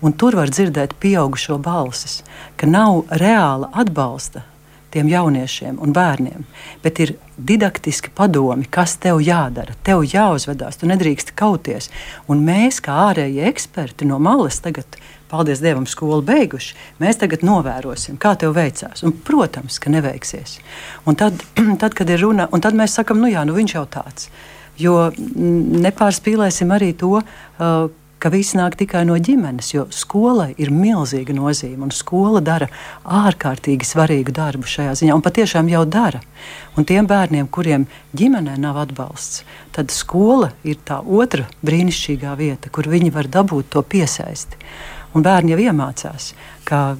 Un 0.00 0.14
tur 0.16 0.36
var 0.38 0.48
dzirdēt 0.48 0.94
pieaugušo 1.00 1.58
balsis, 1.60 2.22
ka 2.56 2.68
nav 2.68 3.04
reāla 3.20 3.68
atbalsta 3.82 4.46
tiem 4.90 5.08
jauniešiem 5.08 5.78
un 5.82 5.92
bērniem, 5.94 6.46
bet 6.82 6.98
ir 7.02 7.14
didaktiski 7.36 8.10
padomi, 8.14 8.66
kas 8.70 8.96
tev 9.00 9.20
jādara. 9.22 9.76
Tev 9.86 10.02
jāuzvedās, 10.08 10.80
tu 10.80 10.88
nedrīkst 10.90 11.32
kauties. 11.38 11.90
Un 12.30 12.42
mēs, 12.46 12.80
kā 12.84 12.96
ārējie 13.10 13.46
eksperti 13.50 14.08
no 14.08 14.18
malas, 14.22 14.58
tagad, 14.64 14.98
paldies 15.30 15.62
Dievam, 15.62 15.86
skolu 15.86 16.24
beiguši, 16.26 16.74
mēs 17.02 17.20
tagad 17.20 17.44
novērosim, 17.46 18.18
kā 18.20 18.34
tev 18.40 18.56
veicās. 18.56 19.04
Un, 19.06 19.14
protams, 19.26 19.78
ka 19.82 19.92
neveiksies. 19.94 20.58
Un 21.06 21.18
tad, 21.20 21.38
tad, 21.82 21.94
kad 21.94 22.10
ir 22.10 22.24
runa, 22.24 22.48
un 22.50 22.64
tad 22.64 22.78
mēs 22.78 22.98
sakam, 22.98 23.22
nu 23.22 23.30
jā, 23.30 23.46
nu 23.46 23.56
viņš 23.58 23.76
jau 23.78 23.86
tāds. 23.98 24.30
Jo 24.80 25.10
nepārspīlēsim 25.14 26.70
arī 26.72 26.94
to, 26.96 27.20
uh, 27.20 27.90
ka 28.20 28.30
viss 28.32 28.54
nāk 28.58 28.76
tikai 28.80 29.02
no 29.08 29.16
ģimenes, 29.16 29.72
jo 29.72 29.86
skolai 29.94 30.50
ir 30.60 30.72
milzīga 30.74 31.34
nozīme. 31.36 31.86
Un 31.86 31.94
skola 31.94 32.42
dara 32.44 32.68
ārkārtīgi 33.04 33.88
svarīgu 33.88 34.34
darbu 34.36 34.68
šajā 34.68 34.94
ziņā, 35.00 35.16
un 35.16 35.24
patiešām 35.24 35.70
jau 35.72 35.86
dara. 35.88 36.20
Un 36.76 36.86
tiem 36.88 37.08
bērniem, 37.10 37.48
kuriem 37.48 37.86
ģimenē 38.16 38.58
nav 38.60 38.78
atbalsts, 38.84 39.44
tad 39.74 39.92
skola 39.94 40.52
ir 40.68 40.80
tā 40.84 41.00
otra 41.00 41.48
brīnišķīgā 41.66 42.36
vieta, 42.38 42.72
kur 42.72 42.88
viņi 42.92 43.12
var 43.14 43.30
dabūt 43.32 43.72
to 43.74 43.82
piesaisti. 43.82 44.60
Un 45.16 45.24
bērni 45.26 45.56
jau 45.56 45.62
iemācās, 45.64 46.32
ka 46.68 46.94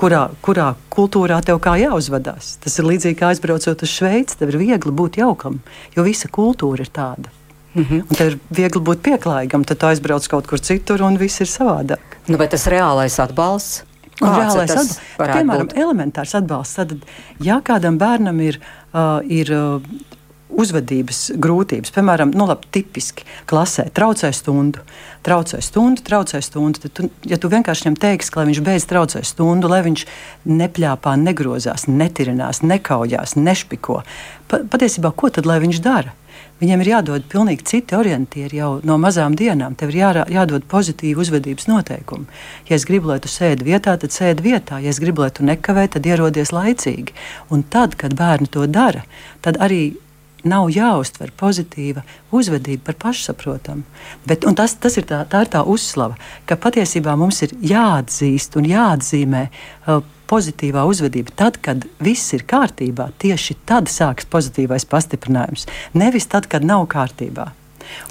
kurā, 0.00 0.22
kurā 0.44 0.70
kultūrā 0.92 1.40
tev 1.44 1.60
kā 1.64 1.74
jāuzvedās. 1.80 2.56
Tas 2.62 2.78
ir 2.78 2.88
līdzīgi 2.88 3.18
kā 3.18 3.32
aizbraucot 3.32 3.84
uz 3.84 3.92
Šveici. 3.92 4.38
Tev 4.40 4.54
ir 4.54 4.62
viegli 4.62 4.94
būt 4.94 5.20
jaukam, 5.20 5.60
jo 5.96 6.06
visa 6.06 6.30
kultūra 6.32 6.86
ir 6.86 6.92
tāda. 6.94 7.32
Mm 7.76 7.84
-hmm. 7.84 8.04
Un 8.08 8.16
tad 8.16 8.26
ir 8.26 8.38
viegli 8.48 8.80
būt 8.80 9.02
pieklājīgam, 9.04 9.64
tad 9.64 9.84
aizbrauc 9.84 10.28
kaut 10.28 10.46
kur 10.46 10.58
citur 10.58 11.02
un 11.02 11.18
viss 11.18 11.40
ir 11.40 11.46
savādāk. 11.46 12.16
Nu, 12.26 12.36
bet 12.36 12.50
tas 12.50 12.66
reālais 12.66 13.20
atbalsts. 13.20 13.84
Un 14.22 14.28
reālais 14.28 14.70
atbalsts, 14.70 15.00
piemēram, 15.18 15.68
būt? 15.68 15.76
elementārs 15.76 16.34
atbalsts. 16.34 16.74
Tad, 16.74 16.96
ja 17.40 17.60
kādam 17.60 17.98
bērnam 17.98 18.40
ir, 18.40 18.60
uh, 18.94 19.20
ir 19.28 19.52
uh, 19.52 19.82
uzvedības 20.48 21.32
grūtības, 21.36 21.92
piemēram, 21.92 22.32
nu, 22.34 22.46
labi, 22.48 22.68
tipiski 22.72 23.26
klasē, 23.50 23.90
traucē 23.92 24.32
stundu, 24.32 24.80
traucē 25.26 25.60
stundu, 25.60 26.02
traucē 26.06 26.40
stundu. 26.40 26.80
Tad, 26.80 26.92
tu, 26.96 27.10
ja 27.28 27.36
tu 27.36 27.50
vienkārši 27.52 27.84
viņam 27.84 27.98
teiksi, 28.00 28.32
ka 28.32 28.46
viņš 28.48 28.60
beidz 28.64 28.86
traucēt 28.88 29.26
stundu, 29.28 29.68
lai 29.68 29.82
viņš 29.86 30.06
nepļāpā, 30.44 31.16
negrozās, 31.20 31.86
netirinās, 31.86 32.62
nekaujās, 32.62 33.36
nešpiko, 33.36 34.02
pa, 34.48 34.62
patiesībā 34.72 35.12
ko 35.12 35.28
tad 35.28 35.46
lai 35.46 35.60
viņš 35.60 35.82
dara? 35.84 36.16
Viņiem 36.56 36.80
ir 36.80 36.88
jādod 36.88 37.24
pilnīgi 37.28 37.66
citi 37.68 37.96
orientieri 37.98 38.56
jau 38.62 38.70
no 38.88 38.96
mazām 39.00 39.34
dienām. 39.36 39.74
Tev 39.76 39.92
ir 39.92 39.98
jā, 40.00 40.12
jādod 40.32 40.64
pozitīvi 40.70 41.20
uzvedības 41.20 41.68
noteikumi. 41.68 42.24
Ja 42.70 42.78
es 42.78 42.86
gribu, 42.88 43.10
lai 43.12 43.18
tu 43.20 43.28
sēdi 43.28 43.66
vietā, 43.66 43.98
tad 44.00 44.14
sēdi 44.14 44.46
vietā. 44.46 44.80
Ja 44.80 44.94
es 44.94 45.00
gribu, 45.02 45.26
lai 45.26 45.34
tu 45.36 45.44
nekavē, 45.44 45.84
tad 45.92 46.08
ierodies 46.08 46.54
laicīgi. 46.56 47.12
Un 47.52 47.66
tad, 47.68 47.98
kad 48.00 48.16
bērni 48.16 48.48
to 48.48 48.64
dara, 48.72 49.04
tad 49.44 49.60
arī 49.60 49.98
nav 50.46 50.70
jāuztver 50.72 51.32
pozitīva 51.36 52.06
uzvedība 52.34 52.88
par 52.88 52.98
pašsaprotamu. 53.06 53.84
Bet, 54.24 54.46
tas, 54.56 54.78
tas 54.80 54.96
ir 54.96 55.06
tā, 55.08 55.24
tā 55.28 55.44
ir 55.44 55.52
tā 55.52 55.60
uzslava, 55.66 56.16
ka 56.48 56.56
patiesībā 56.56 57.16
mums 57.20 57.42
ir 57.44 57.52
jāatzīst 57.60 58.56
un 58.56 58.68
jāatzīmē 58.70 59.46
uh, 59.46 60.00
pozitīvā 60.30 60.84
uzvedība. 60.88 61.34
Tad, 61.36 61.60
kad 61.62 61.86
viss 62.02 62.34
ir 62.36 62.46
kārtībā, 62.48 63.10
tieši 63.22 63.58
tad 63.68 63.90
sākas 63.92 64.28
pozitīvais 64.32 64.88
pastiprinājums. 64.90 65.66
Nevis 65.94 66.28
tad, 66.32 66.48
kad 66.50 66.66
nav 66.66 66.88
kārtībā. 66.92 67.50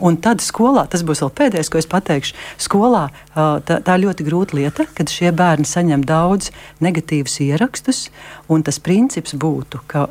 Un 0.03 0.17
tad 0.23 0.39
skolā, 0.43 0.85
tas 0.91 1.03
būs 1.05 1.21
vēl 1.23 1.31
pēdējais, 1.35 1.69
ko 1.71 1.79
es 1.81 1.89
pateikšu, 1.91 2.35
skolā 2.63 3.09
tā, 3.35 3.79
tā 3.83 3.97
ļoti 3.99 4.27
grūta 4.27 4.55
lieta, 4.55 4.85
kad 4.95 5.11
šie 5.11 5.33
bērni 5.35 5.67
saņem 5.67 6.05
daudz 6.07 6.51
negatīvus 6.83 7.41
ierakstus. 7.43 8.05
Tas 8.47 8.79
princips 8.83 9.35
būtu, 9.35 9.83
ka 9.91 10.07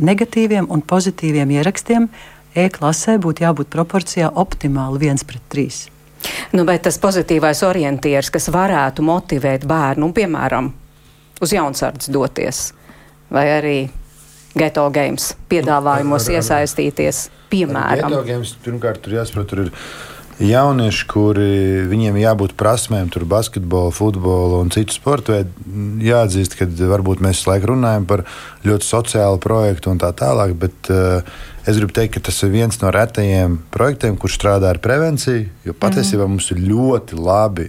negatīviem 0.00 0.68
un 0.70 0.82
pozitīviem 0.82 1.54
ierakstiem 1.60 2.10
e-klasē 2.58 3.16
būtu 3.22 3.46
jābūt 3.46 3.70
proporcijā 3.70 4.32
optimāli 4.42 5.06
viens 5.06 5.26
pret 5.26 5.42
trīs. 5.52 5.86
Nu, 6.52 6.66
bet 6.68 6.82
tas 6.84 6.98
pozitīvais 7.00 7.62
orientieris, 7.64 8.28
kas 8.32 8.50
varētu 8.52 9.04
motivēt 9.06 9.64
bērnu, 9.68 10.10
piemēram, 10.12 10.72
uz 11.40 11.54
jaunsardz 11.56 12.10
doties, 12.12 12.70
vai 13.32 13.46
arī 13.56 13.78
geto 14.56 14.86
games 14.92 15.32
piedāvājumos 15.50 16.28
ar, 16.28 16.32
ar, 16.32 16.38
iesaistīties, 16.40 17.26
piemēram. 17.52 18.10
Geto 18.10 18.24
games 18.28 18.54
pirmkārt 18.64 19.02
tur 19.04 19.20
jāsaprot, 19.20 19.50
tur 19.50 19.66
ir 19.66 19.74
jaunieši, 20.40 21.06
kuri 21.10 21.50
viņiem 21.90 22.16
jābūt 22.22 22.54
prasmēm, 22.58 23.10
tur 23.12 23.26
basketbolu, 23.28 23.92
futbolu 23.94 24.62
un 24.64 24.72
citu 24.72 24.96
sporta 24.96 25.36
veidu. 25.36 25.52
Jāatzīst, 26.04 26.56
ka 26.58 26.68
varbūt 26.90 27.22
mēs 27.24 27.44
laiku 27.48 27.74
runājam 27.74 28.08
par 28.08 28.24
ļoti 28.66 28.88
sociālu 28.88 29.40
projektu 29.42 29.92
un 29.92 30.00
tā 30.00 30.12
tālāk, 30.16 30.56
bet 30.60 30.92
uh, 30.92 31.20
Es 31.68 31.76
gribu 31.76 31.92
teikt, 31.92 32.14
ka 32.14 32.20
tas 32.24 32.38
ir 32.40 32.52
viens 32.54 32.78
no 32.80 32.88
retajiem 32.94 33.58
projektiem, 33.74 34.14
kurš 34.16 34.38
strādā 34.38 34.70
ar 34.72 34.78
prevenciju. 34.80 35.42
Jo 35.66 35.74
patiesībā 35.76 36.24
mm. 36.24 36.32
mums 36.32 36.46
ir 36.54 36.62
ļoti 36.64 37.18
labi, 37.20 37.66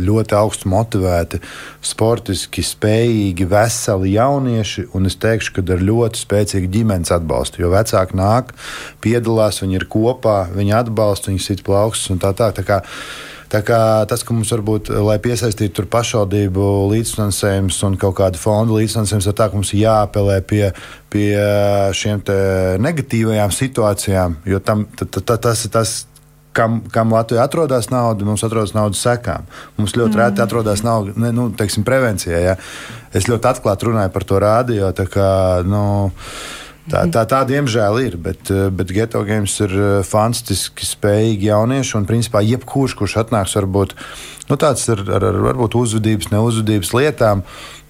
ļoti 0.00 0.36
augstu 0.38 0.70
motivēti, 0.72 1.40
sportiski 1.84 2.64
spējīgi, 2.64 3.48
veseli 3.50 4.14
jaunieši. 4.14 4.86
Un 4.96 5.10
es 5.10 5.18
teikšu, 5.20 5.52
ka 5.58 5.66
ar 5.76 5.84
ļoti 5.84 6.24
spēcīgu 6.24 6.72
ģimenes 6.78 7.12
atbalstu. 7.12 7.60
Jo 7.60 7.74
vecāki 7.74 8.16
nāk, 8.16 8.56
piedalās, 9.04 9.60
viņi 9.60 9.82
ir 9.82 9.88
kopā, 9.92 10.38
viņi 10.56 10.76
atbalsta, 10.80 11.28
viņi 11.32 11.44
sit 11.44 11.64
plaukstus 11.66 12.14
un 12.14 12.24
tā 12.24 12.32
tālāk. 12.32 12.64
Tā 12.64 12.82
tas, 13.62 14.24
ka 14.24 14.34
mums 14.34 14.50
varbūt, 14.54 14.90
lai 15.04 15.18
piesaistītu 15.22 15.86
pašvaldību 15.92 16.64
līdzfinansējumus 16.94 17.82
un 17.88 17.98
kaut 18.00 18.16
kādu 18.18 18.40
fondu 18.40 18.80
līdzfinansējumus, 18.80 19.28
ir 19.30 19.36
tā, 19.38 19.50
ka 19.50 19.58
mums 19.58 19.74
jāapelē 19.76 20.40
pie, 20.48 20.64
pie 21.12 21.28
šiem 21.94 22.24
negatīvajām 22.82 23.54
situācijām, 23.54 24.40
jo 24.48 24.60
tam, 24.64 24.88
t, 24.96 25.06
t, 25.06 25.20
t, 25.20 25.38
tas 25.46 25.64
ir 25.68 25.74
tas 25.74 25.94
kam, 26.54 26.80
kam 26.92 27.12
Latvijā 27.14 27.44
atrodas 27.44 27.90
nauda, 27.92 28.26
mums 28.26 28.44
atrodas 28.46 28.74
naudas 28.76 29.02
sekām. 29.04 29.46
Mums 29.78 29.96
ļoti 29.98 30.14
mm. 30.14 30.20
reti 30.22 30.44
atrodas 30.44 30.84
nauda 30.86 31.14
ne, 31.20 31.32
nu, 31.34 31.48
teiksim, 31.56 31.86
prevencijā. 31.86 32.40
Ja. 32.42 32.58
Es 33.14 33.28
ļoti 33.30 33.50
atklāti 33.50 33.90
runāju 33.90 34.12
par 34.14 34.28
to 34.28 34.40
rādio. 34.42 34.90
Kā, 35.10 35.30
nu, 35.66 35.84
Tā, 36.84 37.06
tā, 37.08 37.22
tā 37.24 37.40
diemžēl 37.48 37.98
ir, 38.04 38.16
bet, 38.20 38.50
eh, 38.52 38.68
bet 38.68 38.92
geto 38.92 39.22
games 39.24 39.56
ir 39.64 39.72
eh, 39.72 39.92
fantastiski 40.04 40.84
spējīgi 40.84 41.48
jaunieši. 41.48 41.96
Un, 41.96 42.08
principā, 42.08 42.44
jebkurš, 42.44 42.98
kurš 42.98 43.16
atnāks, 43.22 43.56
varbūt 43.56 43.94
nu, 44.50 44.58
tāds 44.60 44.84
ar, 44.92 45.00
ar, 45.16 45.24
ar 45.30 45.40
varbūt 45.46 45.78
uzvedības, 45.80 46.28
neuzvedības 46.34 46.92
lietām, 46.92 47.40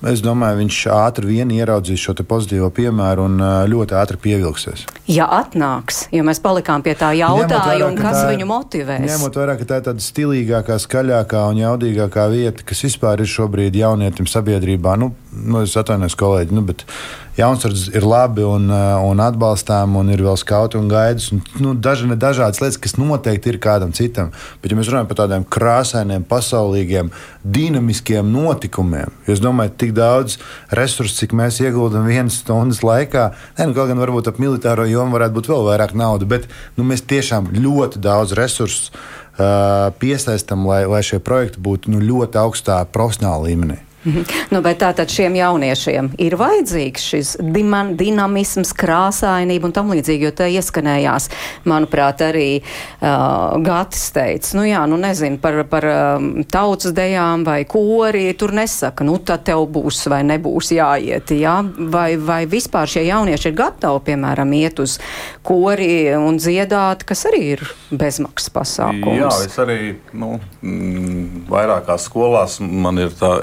es 0.06 0.20
domāju, 0.22 0.60
viņš 0.60 0.78
ātri 0.94 1.26
vien 1.32 1.50
ieraudzīs 1.50 2.04
šo 2.04 2.14
pozitīvo 2.22 2.68
piemēru 2.76 3.24
un 3.24 3.42
ļoti 3.72 3.96
ātri 3.98 4.20
pievilksies. 4.28 4.84
Ja 5.10 5.26
atnāks, 5.40 6.04
jo 6.14 6.22
mēs 6.28 6.38
palikām 6.44 6.84
pie 6.84 6.92
tā 7.00 7.10
jautājuma, 7.16 7.96
kas 7.98 8.20
tā, 8.20 8.28
viņu 8.30 8.46
motivēs. 8.46 9.08
Ņemot 9.08 9.40
vērā, 9.40 9.56
ka 9.58 9.66
tā 9.70 9.80
ir 9.80 9.88
tāda 9.88 10.04
stilīgākā, 10.04 10.78
skaļākā 10.84 11.42
un 11.50 11.64
jaudīgākā 11.64 12.28
vieta, 12.30 12.68
kas 12.68 12.84
vispār 12.86 13.24
ir 13.24 13.32
šobrīd 13.32 13.80
jaunietim 13.80 14.28
sabiedrībā, 14.30 14.94
nu, 15.00 15.14
nu 15.32 15.64
es 15.64 15.74
atvainojos 15.80 16.20
kolēģi, 16.20 16.60
nu, 16.60 16.66
bet 16.68 16.86
jaunsardze 17.36 17.92
ir 17.96 18.06
labi 18.06 18.44
un, 18.46 18.68
un 18.70 19.22
atbalstām, 19.22 19.96
un 19.98 20.10
ir 20.14 20.22
vēl 20.24 20.36
skauti 20.38 20.78
un 20.78 20.88
gaidas. 20.90 21.30
Un, 21.34 21.42
nu, 21.62 21.74
daži, 21.74 22.08
dažādas 22.14 22.60
lietas, 22.62 22.78
kas 22.80 22.96
noteikti 22.98 23.52
ir 23.52 23.58
kādam 23.62 23.94
citam. 23.96 24.30
Bet, 24.62 24.72
ja 24.72 24.78
mēs 24.78 24.90
runājam 24.92 25.10
par 25.10 25.20
tādiem 25.22 25.46
krāsainiem, 25.56 26.26
pasaulīgiem, 26.30 27.10
dinamiskiem 27.44 28.30
notikumiem, 28.32 29.12
es 29.30 29.42
domāju, 29.42 29.74
tik 29.82 29.94
daudz 29.96 30.38
resursu, 30.74 31.16
cik 31.22 31.34
mēs 31.36 31.60
ieguldam 31.64 32.06
vienas 32.08 32.40
stundas 32.42 32.84
laikā, 32.86 33.30
ne, 33.58 33.68
nu, 33.68 33.76
kaut 33.76 33.90
gan 33.90 34.02
varbūt 34.02 34.30
ap 34.30 34.40
militāro 34.42 34.86
jomu 34.88 35.18
varētu 35.18 35.38
būt 35.38 35.50
vēl 35.52 35.66
vairāk 35.70 35.96
naudas, 35.98 36.30
bet 36.30 36.48
nu, 36.78 36.86
mēs 36.86 37.04
tiešām 37.10 37.50
ļoti 37.56 38.02
daudz 38.04 38.36
resursu 38.38 38.92
uh, 38.94 39.90
piesaistam, 40.00 40.66
lai, 40.70 40.84
lai 40.90 41.02
šie 41.06 41.20
projekti 41.24 41.62
būtu 41.64 41.92
nu, 41.94 42.02
ļoti 42.04 42.40
augstā 42.40 42.82
profesionāla 42.94 43.48
līmenī. 43.48 43.80
Mhm. 44.04 44.24
Nu, 44.52 44.60
bet 44.60 44.82
tātad 44.82 45.08
šiem 45.08 45.36
jauniešiem 45.38 46.10
ir 46.20 46.36
vajadzīgs 46.36 47.04
šis 47.08 47.30
diman, 47.40 47.94
dinamisms, 47.96 48.74
krāsainība 48.76 49.70
un 49.70 49.72
tam 49.76 49.92
līdzīgi, 49.94 50.28
jo 50.28 50.32
te 50.36 50.48
ieskanējās, 50.52 51.30
manuprāt, 51.68 52.20
arī 52.26 52.48
uh, 52.60 53.56
Gatis 53.64 54.10
teica, 54.14 54.50
nu 54.58 54.66
jā, 54.68 54.82
nu 54.90 54.98
nezinu, 55.00 55.38
par, 55.40 55.62
par 55.70 55.86
um, 55.88 56.28
tautas 56.44 56.92
dejām 56.96 57.46
vai 57.48 57.62
kori, 57.68 58.26
tur 58.38 58.52
nesaka, 58.56 59.06
nu 59.08 59.16
tad 59.24 59.46
tev 59.48 59.64
būs 59.72 60.04
vai 60.12 60.20
nebūs 60.28 60.74
jāiet, 60.76 61.32
jā, 61.40 61.56
vai, 61.94 62.14
vai 62.20 62.42
vispār 62.50 62.90
šie 62.90 63.06
jaunieši 63.08 63.50
ir 63.50 63.56
gatavi, 63.62 64.04
piemēram, 64.10 64.52
iet 64.60 64.84
uz 64.84 64.98
kori 65.46 66.12
un 66.18 66.36
dziedāt, 66.40 67.06
kas 67.08 67.24
arī 67.32 67.42
ir 67.56 67.64
bezmaksas 67.88 68.52
pasākums. 68.52 69.16
Jā, 69.22 69.32
es 69.48 69.58
arī, 69.64 69.80
nu, 70.12 70.36
mm, 70.60 71.46
vairākās 71.48 72.08
skolās 72.10 72.60
man 72.60 73.00
ir 73.00 73.16
tā 73.16 73.38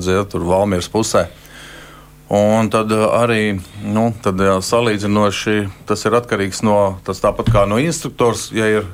jaunsardze 0.00 0.12
ja, 0.12 0.24
tur 0.24 0.44
Valmīras 0.44 0.88
pusē. 0.90 1.28
Un 2.30 2.70
tad 2.70 2.92
uh, 2.92 3.10
arī 3.18 3.58
nu, 3.82 4.12
tad, 4.22 4.38
jā, 4.38 4.60
salīdzinoši 4.62 5.68
tas 5.86 6.04
ir 6.06 6.14
atkarīgs 6.14 6.62
no 6.62 6.98
tas 7.04 7.20
tāpat 7.20 7.50
kā 7.50 7.66
no 7.66 7.78
instruktors. 7.78 8.50
Ja 8.52 8.66
ir, 8.66 8.86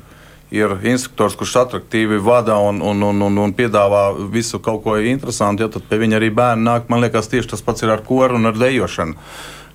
ir 0.50 0.72
instruktors, 0.84 1.36
kurš 1.36 1.56
attraktīvi 1.66 2.18
vada 2.18 2.56
un, 2.56 2.80
un, 2.80 3.02
un, 3.02 3.20
un, 3.22 3.38
un 3.38 3.52
piedāvā 3.52 4.14
visu 4.32 4.58
kaut 4.58 4.82
ko 4.84 4.96
interesantu, 4.96 5.66
ja, 5.66 5.68
tad 5.68 5.84
pie 5.84 6.00
viņa 6.00 6.16
arī 6.16 6.32
bērni 6.32 6.64
nāk. 6.64 6.88
Man 6.88 7.04
liekas, 7.04 7.28
tieši 7.28 7.52
tas 7.52 7.62
pats 7.62 7.84
ir 7.84 7.92
ar 7.92 8.02
koru 8.06 8.40
un 8.40 8.48
ar 8.48 8.56
dejošanu. 8.56 9.20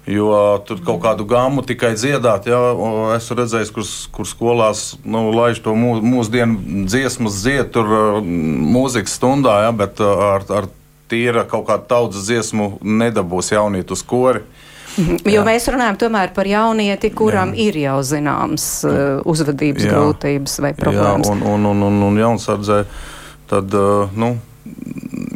Jo 0.10 0.58
tur 0.66 0.80
kaut 0.82 1.04
kādu 1.04 1.28
gāmu 1.30 1.62
tikai 1.62 1.92
dziedāt, 1.94 2.48
ja 2.50 2.58
esmu 3.14 3.36
redzējis, 3.38 3.70
kur, 3.70 3.86
kur 4.16 4.26
skolās 4.26 4.96
nu, 5.06 5.28
laiž 5.30 5.62
to 5.62 5.76
mūsdienu 5.78 6.88
dziesmas 6.90 7.38
dzied, 7.44 7.70
tur 7.76 7.86
uh, 7.86 8.18
mūzikas 8.26 9.20
stundā, 9.20 9.60
ja, 9.68 9.76
bet 9.78 10.02
uh, 10.02 10.24
ar, 10.32 10.48
ar 10.50 10.72
tīra 11.12 11.46
kaut 11.50 11.68
kāda 11.70 11.88
tautas 11.90 12.28
dziesmu 12.30 12.78
nedabūs 12.82 13.52
jaunieti 13.54 13.96
uz 13.96 14.04
kori. 14.08 14.44
Jo 15.24 15.40
Jā. 15.40 15.44
mēs 15.48 15.70
runājam 15.72 16.00
par 16.36 16.48
jaunieti, 16.48 17.14
kuram 17.16 17.54
Jā. 17.56 17.68
ir 17.68 17.78
jau 17.86 18.00
zināms 18.04 18.66
uh, 18.88 19.22
uzvedības 19.30 19.86
Jā. 19.88 19.94
grūtības 19.94 20.58
vai 20.66 20.74
problēmas. 20.76 21.30
Jā, 21.30 21.36
un, 21.38 21.46
un, 21.48 21.70
un, 21.72 21.86
un, 21.88 22.02
un 22.10 22.20
jaunsardzē 22.20 22.82
tad 23.52 23.72
uh, 23.78 24.12
nu, 24.20 24.34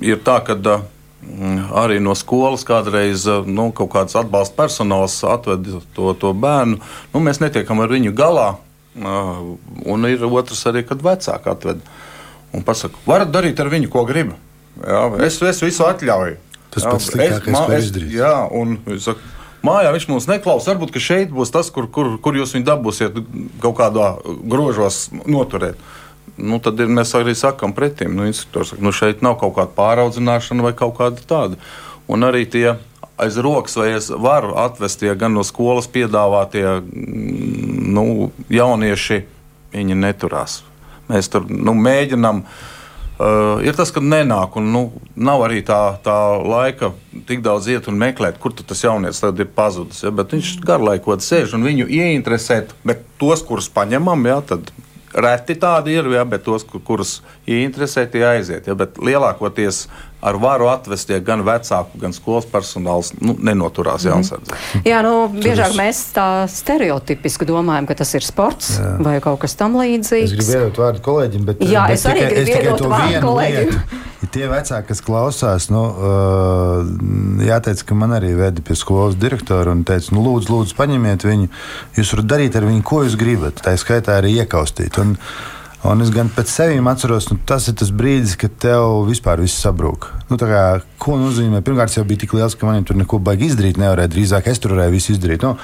ir 0.04 0.20
tā, 0.28 0.42
ka 0.44 0.58
uh, 0.60 0.84
arī 1.76 2.02
no 2.04 2.16
skolas 2.16 2.66
kādreiz 2.68 3.26
nu, 3.48 3.70
kaut 3.76 3.94
kāds 3.96 4.16
atbalsta 4.20 4.58
personāls 4.60 5.18
atved 5.28 5.72
to, 5.96 6.12
to 6.20 6.34
bērnu. 6.34 6.80
Nu, 7.14 7.24
mēs 7.24 7.42
netiekam 7.44 7.82
ar 7.84 7.92
viņu 7.92 8.14
galā, 8.16 8.56
un 8.96 10.08
ir 10.08 10.24
otrs 10.28 10.66
arī, 10.70 10.86
kad 10.88 11.04
vecāki 11.04 11.52
atved 11.52 11.82
un 12.56 12.64
pasaka, 12.64 13.00
varat 13.08 13.32
darīt 13.34 13.60
ar 13.60 13.72
viņu, 13.72 13.92
ko 13.92 14.06
gribat. 14.08 14.40
Jā, 14.84 15.02
es, 15.24 15.40
es 15.40 15.62
visu 15.64 15.86
atļauju. 15.88 16.38
Tas 16.76 16.84
jā, 16.84 16.92
pats 16.92 17.10
sliktākais, 17.12 17.56
ko 17.56 17.78
izdarīt. 17.80 18.16
Jā, 18.18 18.34
un 18.52 18.76
saku, 19.00 19.22
mājā 19.66 19.94
viņš 19.96 20.08
mūs 20.12 20.28
neklausās. 20.28 20.74
Varbūt 20.74 21.00
šeit 21.00 21.32
būs 21.36 21.54
tas, 21.56 21.70
kur, 21.74 21.88
kur, 21.92 22.16
kur 22.22 22.36
jūs 22.36 22.56
viņu 22.58 22.68
dabūsiet 22.68 23.22
kaut 23.64 23.78
kādā 23.80 24.10
grožos 24.44 25.06
noturēt. 25.24 25.80
Nu, 26.36 26.60
tad 26.60 26.82
ir, 26.84 26.92
mēs 26.92 27.14
arī 27.16 27.32
sakām 27.38 27.72
pretim, 27.78 28.18
nu, 28.18 28.26
instruktors 28.28 28.74
saka, 28.74 28.84
nu, 28.84 28.92
šeit 28.92 29.24
nav 29.24 29.38
kaut 29.40 29.56
kāda 29.56 29.72
pāraudzināšana 29.78 30.66
vai 30.66 30.74
kaut 30.76 30.98
kāda 30.98 31.24
tāda. 31.24 31.60
Un 32.12 32.28
arī 32.28 32.44
tie 32.44 32.74
aiz 33.22 33.38
rokas, 33.40 33.78
vai 33.80 33.94
es 33.96 34.10
varu 34.12 34.58
atvest 34.60 35.00
tie 35.00 35.14
gan 35.16 35.32
no 35.38 35.46
skolas 35.48 35.88
piedāvātie 35.88 36.66
nu, 36.92 38.34
jaunieši, 38.52 39.22
viņi 39.72 39.96
neturās. 40.02 40.60
Mēs 41.08 41.30
tur 41.32 41.46
nu, 41.48 41.72
mēģinām 41.78 42.44
uh, 42.44 42.75
Uh, 43.16 43.62
ir 43.64 43.78
tas, 43.78 43.94
ka 43.96 44.02
nenāk, 44.04 44.58
un 44.60 44.66
nu, 44.74 44.82
nav 45.16 45.46
arī 45.46 45.62
tā, 45.64 45.80
tā 46.04 46.16
laika 46.44 46.90
tik 47.30 47.46
daudz 47.46 47.70
iet 47.72 47.86
un 47.88 47.96
meklēt, 47.96 48.42
kur 48.44 48.52
tas 48.52 48.82
jaunietis 48.84 49.24
ir 49.24 49.48
pazudis. 49.56 50.02
Ja? 50.04 50.12
Bet 50.12 50.36
viņš 50.36 50.58
garlaikot 50.68 51.24
sēž 51.24 51.56
un 51.56 51.64
viņu 51.64 51.88
ieinteresēt, 51.88 52.74
bet 52.84 53.06
tos, 53.22 53.46
kurus 53.48 53.72
paņemam, 53.72 54.28
ja, 54.28 54.42
tad 54.44 54.68
reti 55.16 55.56
tādi 55.60 55.96
ir, 55.96 56.10
ja, 56.14 56.26
bet 56.28 56.44
tos, 56.46 56.66
kur, 56.68 56.82
kurus 56.84 57.20
ieinteresē, 57.48 58.06
tie 58.12 58.26
aiziet. 58.28 58.68
Ja? 58.68 58.76
Bet 58.78 59.00
lielākoties 59.02 59.86
ar 60.26 60.40
varu 60.42 60.68
atvestie 60.72 61.20
gan 61.24 61.44
vecāku, 61.46 62.00
gan 62.02 62.16
skolas 62.16 62.48
personāls 62.50 63.12
nu, 63.20 63.36
nenoturās 63.38 64.08
mm. 64.08 64.12
jāsardz. 64.12 64.56
Jā, 64.88 65.02
nu, 65.06 65.14
biežāk 65.36 65.76
es... 65.76 65.78
mēs 65.80 66.02
tā 66.16 66.28
stereotipiski 66.50 67.48
domājam, 67.50 67.88
ka 67.90 68.00
tas 68.02 68.16
ir 68.18 68.26
sports 68.26 68.76
Jā. 68.80 68.96
vai 69.06 69.20
kaut 69.24 69.44
kas 69.44 69.58
tam 69.60 69.78
līdzīgs. 69.80 70.34
Es 70.34 70.36
gribu 70.40 70.58
iedot 70.58 70.82
vārdu 70.82 71.06
kolēģim, 71.06 71.46
bet, 71.52 71.64
Jā, 71.64 71.86
bet 71.90 72.00
es 72.00 72.10
arī 72.10 72.26
tikai, 72.26 72.42
gribu 72.42 72.58
iedot 72.58 72.86
vārdu 72.96 73.24
kolēģim. 73.30 73.72
Lietu. 73.72 74.04
Ja 74.26 74.32
tie 74.36 74.48
vecāki, 74.52 74.90
kas 74.90 75.02
klausās, 75.06 75.70
nu, 75.72 75.82
uh, 75.86 76.82
jāteic, 77.48 77.84
ka 77.88 77.98
man 77.98 78.16
arī 78.18 78.34
veda 78.38 78.64
pie 78.66 78.78
skolas 78.80 79.18
direktora 79.20 79.74
un 79.76 79.84
teica, 79.88 80.14
nu, 80.16 80.24
lūdzu, 80.26 80.52
lūdzu, 80.54 80.78
paņemiet 80.78 81.28
viņu. 81.28 81.52
Jūs 81.98 82.16
varat 82.16 82.32
darīt 82.36 82.58
ar 82.60 82.70
viņu, 82.70 82.86
ko 82.86 83.04
jūs 83.06 83.20
gribat. 83.20 83.62
Tā 83.66 83.76
skaitā 83.80 84.20
arī 84.20 84.38
iekaustīt. 84.42 85.00
Un, 85.04 85.16
Un 85.86 86.02
es 86.02 86.10
gan 86.10 86.32
pēc 86.34 86.50
sevis 86.50 86.88
atceros, 86.90 87.28
nu, 87.30 87.36
tas 87.46 87.68
ir 87.70 87.76
tas 87.78 87.92
brīdis, 87.94 88.34
kad 88.42 88.54
tev 88.62 89.04
vispār 89.06 89.42
viss 89.44 89.60
sabrūk. 89.62 90.08
Nu, 90.32 90.38
kā, 90.42 90.64
ko 91.02 91.18
nozīmē? 91.22 91.60
Pirmkārt, 91.66 91.94
jau 91.94 92.06
bija 92.08 92.24
tik 92.24 92.34
liels, 92.34 92.56
ka 92.58 92.66
maniem 92.66 92.88
tur 92.88 92.98
neko 92.98 93.20
baigi 93.22 93.52
izdarīt 93.52 93.78
nevarēja. 93.78 94.10
Drīzāk 94.16 94.50
es 94.50 94.62
tur 94.62 94.74
varēju 94.74 94.96
visu 94.96 95.14
izdarīt. 95.14 95.46
Nu, 95.46 95.60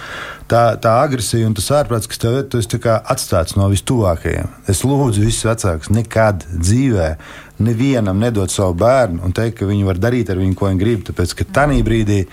tā, 0.52 0.76
tā 0.84 0.94
agresija 1.02 1.50
un 1.50 1.58
tas 1.58 1.72
ārprāts, 1.74 2.10
kas 2.12 2.22
tev 2.22 2.38
ir, 2.38 2.46
tu 2.52 2.62
esi 2.62 2.82
atstāts 2.86 3.58
no 3.58 3.66
vistuvākajiem. 3.72 4.52
Es 4.70 4.84
lūdzu 4.86 5.26
visus 5.26 5.48
vecākus 5.50 5.90
nekad 5.96 6.46
dzīvē. 6.54 7.16
Nevienam 7.62 8.20
nedot 8.22 8.52
savu 8.52 8.76
bērnu 8.82 9.24
un 9.26 9.36
teikt, 9.36 9.60
ka 9.62 9.70
viņi 9.70 9.88
var 9.88 10.02
darīt 10.02 10.32
ar 10.32 10.42
viņu, 10.42 10.58
ko 10.58 10.72
viņi 10.72 10.82
grib. 10.82 11.06
Tāpēc, 11.08 11.38
ka 11.38 11.48
tajā 11.60 11.80
brīdī 11.86 12.26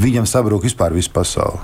viņam 0.00 0.28
sabrūk 0.28 0.66
vispār 0.68 0.96
visa 0.96 1.12
pasaule. 1.14 1.62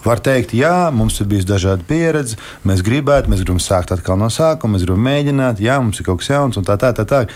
Var 0.00 0.20
teikt, 0.24 0.54
jā, 0.56 0.88
mums 0.96 1.18
ir 1.20 1.28
bijusi 1.28 1.48
dažāda 1.50 1.84
pieredze, 1.84 2.38
mēs 2.64 2.80
gribētu, 2.84 3.28
mēs 3.28 3.42
gribam 3.42 3.60
sākt 3.60 3.92
atkal 3.92 4.16
no 4.16 4.30
sākuma, 4.32 4.78
mēs 4.78 4.86
gribam 4.86 5.04
mēģināt, 5.04 5.60
jā, 5.60 5.76
mums 5.82 6.00
ir 6.00 6.08
kaut 6.08 6.22
kas 6.22 6.30
jauns 6.32 6.56
un 6.56 6.64
tā, 6.64 6.78
tā, 6.80 6.94
tā. 6.96 7.04
tā. 7.04 7.26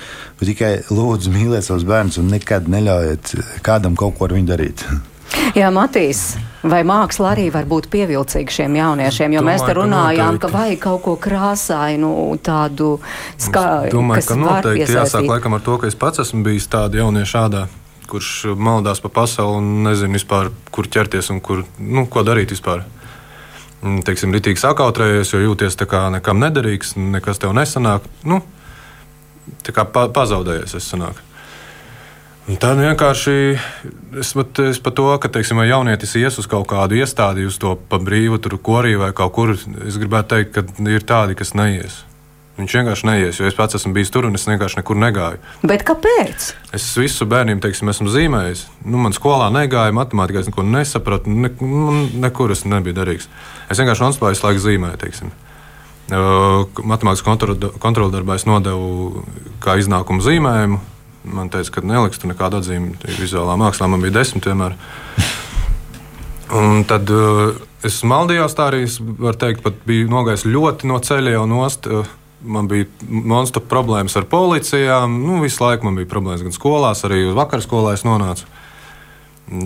Bet 0.40 0.48
tikai 0.48 0.74
lūdzu 0.88 1.32
mīliet 1.34 1.66
savus 1.66 1.84
bērnus 1.88 2.22
un 2.22 2.32
nekad 2.32 2.70
neļaujiet 2.72 3.34
kādam 3.66 3.98
kaut 4.00 4.16
ko 4.16 4.30
ar 4.30 4.38
viņu 4.38 4.48
darīt. 4.48 4.86
Jā, 5.54 5.70
Matīs, 5.74 6.34
vai 6.62 6.82
māksla 6.86 7.32
arī 7.34 7.46
var 7.54 7.68
būt 7.70 7.88
pievilcīga 7.92 8.54
šiem 8.56 8.76
jauniešiem? 8.80 9.36
Jo 9.36 9.44
Domāju, 9.44 9.50
mēs 9.52 9.68
te 9.68 9.76
runājām, 9.78 10.40
ka, 10.40 10.48
ka 10.48 10.58
vajag 10.58 10.82
kaut 10.82 11.04
ko 11.04 11.14
krāsainu, 11.20 12.10
tādu 12.44 12.96
skaistu. 13.36 13.94
Domāju, 13.94 14.28
ka 14.30 14.40
noteikti 14.40 14.98
jāsāk 14.98 15.30
laikam 15.30 15.58
ar 15.58 15.64
to, 15.64 15.78
ka 15.82 15.90
es 15.90 15.98
pats 15.98 16.24
esmu 16.24 16.44
bijis 16.46 16.70
tāda 16.72 17.02
jaunieša 17.04 17.32
šādā 17.36 17.64
kurš 18.14 18.54
maldās 18.60 19.00
pa 19.00 19.08
pasauli 19.08 19.58
un 19.58 19.70
nezina 19.86 20.14
vispār, 20.18 20.50
kur 20.70 20.86
ķerties 20.86 21.30
un 21.32 21.40
kur, 21.44 21.64
nu, 21.78 22.06
ko 22.10 22.22
darīt 22.26 22.52
vispār. 22.54 22.84
Teiksim, 24.04 24.32
ritīgi 24.32 24.60
sakautrējies, 24.62 25.34
jo 25.34 25.42
jūties 25.42 25.76
tā 25.76 25.88
kā 25.88 26.06
nekam 26.12 26.40
nederīgs, 26.40 26.94
nekas 26.96 27.42
tev 27.42 27.52
nesanāk. 27.56 28.06
Nu, 28.24 28.40
tā 29.66 29.74
kā 29.76 29.84
pa, 29.84 30.06
pazaudējies 30.14 30.76
es 30.78 30.88
sanāku. 30.88 31.20
Un 32.44 32.58
tad 32.60 32.76
vienkārši 32.76 33.34
es 34.20 34.30
pat, 34.36 34.58
es 34.68 34.80
pat 34.84 34.96
to, 34.98 35.06
ka, 35.16 35.30
teiksim, 35.32 35.62
ja 35.64 35.78
jaunietis 35.78 36.12
ies 36.20 36.36
uz 36.42 36.48
kaut 36.50 36.66
kādu 36.68 36.98
iestādi, 36.98 37.46
uz 37.48 37.56
to 37.60 37.72
pa 37.88 37.96
brīvu, 37.96 38.36
tur 38.44 38.58
korī 38.60 38.98
vai 39.00 39.14
kaut 39.16 39.32
kur, 39.32 39.54
es 39.56 39.96
gribētu 40.00 40.34
teikt, 40.34 40.58
ka 40.58 40.90
ir 40.92 41.06
tādi, 41.08 41.38
kas 41.38 41.54
neies. 41.56 42.02
Viņš 42.54 42.74
vienkārši 42.78 43.08
neies, 43.08 43.38
jo 43.40 43.48
es 43.48 43.56
pats 43.58 43.74
esmu 43.74 43.90
bijis 43.96 44.12
tur 44.14 44.28
un 44.28 44.36
es 44.38 44.44
vienkārši 44.46 44.78
nekur 44.78 44.98
negāju. 45.00 45.40
Bet 45.66 45.82
kāpēc? 45.88 46.52
Es 46.76 46.84
visu 47.00 47.26
bērniem 47.26 47.58
teiksim, 47.64 47.88
esmu 47.90 48.12
zīmējis. 48.12 48.68
Nu, 48.84 49.00
man 49.02 49.16
skolā 49.16 49.48
negāja 49.50 49.96
matemātikā, 49.96 50.44
es 50.44 50.52
neko 50.52 50.62
nesapratu. 50.68 51.32
Ne, 51.34 51.50
nu, 51.58 52.04
nekur 52.22 52.54
es 52.54 52.62
nebiju 52.68 52.94
derīgs. 53.00 53.26
Es 53.72 53.80
vienkārši 53.82 54.06
nonspēju 54.06 54.38
laiku 54.44 54.62
zīmēt. 54.68 55.00
Teiksim. 55.02 55.34
Matemātikas 56.12 57.26
kontroldarbā 57.82 58.38
es 58.38 58.46
nodevu 58.46 59.24
kā 59.64 59.74
iznākumu 59.80 60.22
zīmējumu. 60.22 60.78
Man 61.24 61.48
teica, 61.52 61.78
ka 61.78 61.84
neliks 61.86 62.20
tur 62.20 62.28
nekādu 62.32 62.60
atzīmi. 62.60 62.98
Vizuālā 63.16 63.56
mākslā 63.60 63.88
man 63.88 64.02
bija 64.04 64.18
desmit 64.18 64.48
vienmēr. 64.50 64.76
Un 66.60 66.84
tad 66.88 67.08
uh, 67.10 67.54
es 67.86 68.02
maldījos 68.04 68.56
tā 68.58 68.68
arī, 68.68 68.84
var 69.18 69.38
teikt, 69.40 69.62
pat 69.64 69.78
biju 69.88 70.10
nogājis 70.12 70.44
ļoti 70.44 70.90
no 70.90 71.00
ceļa 71.02 71.38
jau 71.38 71.46
nost. 71.48 71.88
Uh, 71.88 72.10
man 72.44 72.68
bija 72.68 72.86
monstru 73.08 73.62
problēmas 73.64 74.16
ar 74.20 74.28
policijām. 74.28 75.16
Nu, 75.24 75.40
visu 75.42 75.64
laiku 75.64 75.88
man 75.88 75.96
bija 75.98 76.10
problēmas 76.10 76.44
gan 76.44 76.54
skolās, 76.54 77.04
arī 77.08 77.24
uz 77.30 77.36
vakar 77.36 77.64
skolā 77.64 77.94
es 77.96 78.04
nonācu. 78.04 78.48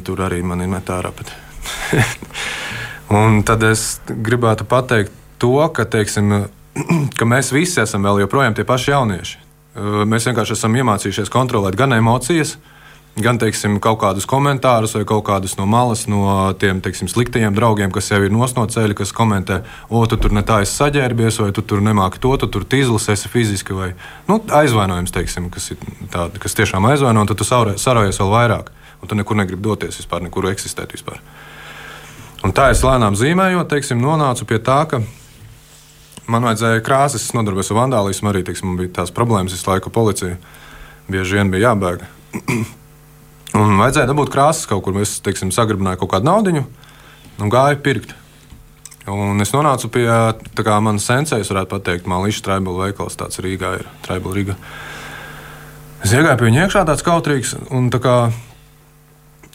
Tur 0.07 0.23
arī 0.27 0.41
man 0.47 0.63
ir 0.63 0.71
metā 0.71 1.01
rapati. 1.03 1.35
Un 3.19 3.43
tad 3.47 3.63
es 3.67 3.99
gribētu 4.07 4.67
pateikt 4.69 5.15
to, 5.43 5.57
ka, 5.75 5.87
teiksim, 5.89 6.49
ka 7.19 7.29
mēs 7.29 7.53
visi 7.55 7.81
esam 7.83 8.07
vēl 8.07 8.25
joprojām 8.25 8.57
tie 8.57 8.67
paši 8.69 8.95
jaunieši. 8.95 9.48
Mēs 9.79 10.27
vienkārši 10.27 10.57
esam 10.57 10.75
iemācījušies 10.75 11.31
kontrolēt 11.31 11.77
gan 11.79 11.95
emocijas, 11.95 12.57
gan 13.23 13.39
teiksim, 13.39 13.79
kaut 13.83 13.99
kādus 14.03 14.27
komentārus, 14.29 14.95
vai 14.97 15.05
kaut 15.09 15.25
kādus 15.27 15.57
no 15.59 15.67
malas, 15.71 16.07
no 16.11 16.23
tiem 16.59 16.81
teiksim, 16.83 17.11
sliktajiem 17.11 17.55
draugiem, 17.55 17.93
kas 17.95 18.11
jau 18.11 18.21
ir 18.25 18.35
no 18.35 18.47
ceļa, 18.47 18.95
kas 18.99 19.13
komentē, 19.15 19.61
o, 19.91 20.05
tu 20.07 20.17
tur 20.17 20.35
ne 20.35 20.43
tā 20.47 20.61
esi 20.65 20.77
saģērbies, 20.79 21.41
vai 21.43 21.51
tu 21.55 21.63
tur 21.63 21.83
nemāki 21.85 22.23
to, 22.23 22.35
tu 22.39 22.47
tur 22.47 22.65
tīzlis 22.65 23.09
esi 23.13 23.31
fiziski, 23.31 23.75
vai 23.75 23.93
nu, 24.29 24.41
aizvainojums, 24.61 25.15
teiksim, 25.15 25.51
kas, 25.51 25.73
tādi, 26.15 26.43
kas 26.43 26.59
tiešām 26.59 26.87
aizvaino, 26.91 27.23
un 27.23 27.31
tad 27.31 27.39
tu 27.39 27.47
sarojies 27.47 28.23
vēl 28.23 28.35
vairāk, 28.35 28.73
un 29.03 29.11
tu 29.11 29.19
nekur 29.19 29.39
negribi 29.39 29.67
doties 29.67 29.99
vispār, 30.03 30.23
nekur 30.27 30.51
eksistēt 30.53 30.95
vispār. 30.95 31.23
Un 32.47 32.55
tā 32.55 32.69
es 32.71 32.85
lēnām 32.87 33.19
zīmējot, 33.19 33.71
teiksim, 33.71 34.03
nonācu 34.03 34.47
pie 34.47 34.61
tā, 34.63 34.85
ka 34.91 35.03
man 36.29 36.47
vajadzēja 36.49 36.85
krāsas, 36.85 37.27
es 37.27 37.37
nodarbojos 37.37 37.73
ar 37.73 37.81
vandālismu, 37.83 38.31
arī 38.31 38.45
teiksim, 38.47 38.71
man 38.71 38.81
bija 38.83 38.99
tās 39.01 39.13
problēmas 39.15 39.55
visu 39.57 39.71
laiku 39.71 39.93
policija. 39.93 40.39
Bieži 41.09 41.39
vien 41.39 41.53
bija 41.53 41.71
jābēg. 41.71 42.05
un 43.59 43.79
vajadzēja 43.81 44.11
dabūt 44.11 44.33
krāsas 44.33 44.69
kaut 44.69 44.85
kur. 44.87 44.97
Es 45.03 45.19
teiksim, 45.25 45.53
sagribināju 45.55 46.03
kaut 46.03 46.17
kādu 46.17 46.29
naudu 46.29 46.65
un 47.39 47.53
gāju 47.53 47.79
pirkt. 47.85 48.15
Un 49.09 49.41
es 49.41 49.55
nonācu 49.55 49.89
pie 49.93 50.05
tā 50.59 50.65
kā 50.67 50.75
manas 50.85 51.07
sensejas, 51.09 51.49
varētu 51.49 51.71
pateikt, 51.73 52.09
Malīša 52.11 52.43
Tribal 52.45 52.77
veikals, 52.83 53.17
tāds 53.17 53.41
Rīgā 53.41 53.71
ir 53.79 53.87
Tribal 54.05 54.35
Rīga. 54.37 54.59
Es 56.05 56.13
iegāju 56.13 56.37
pie 56.41 56.49
viņa 56.51 56.67
iekšā, 56.67 56.85
tāds 56.87 57.07
kautrīgs, 57.07 57.55
un 57.75 57.89
tā 57.95 58.03
kā 58.05 58.17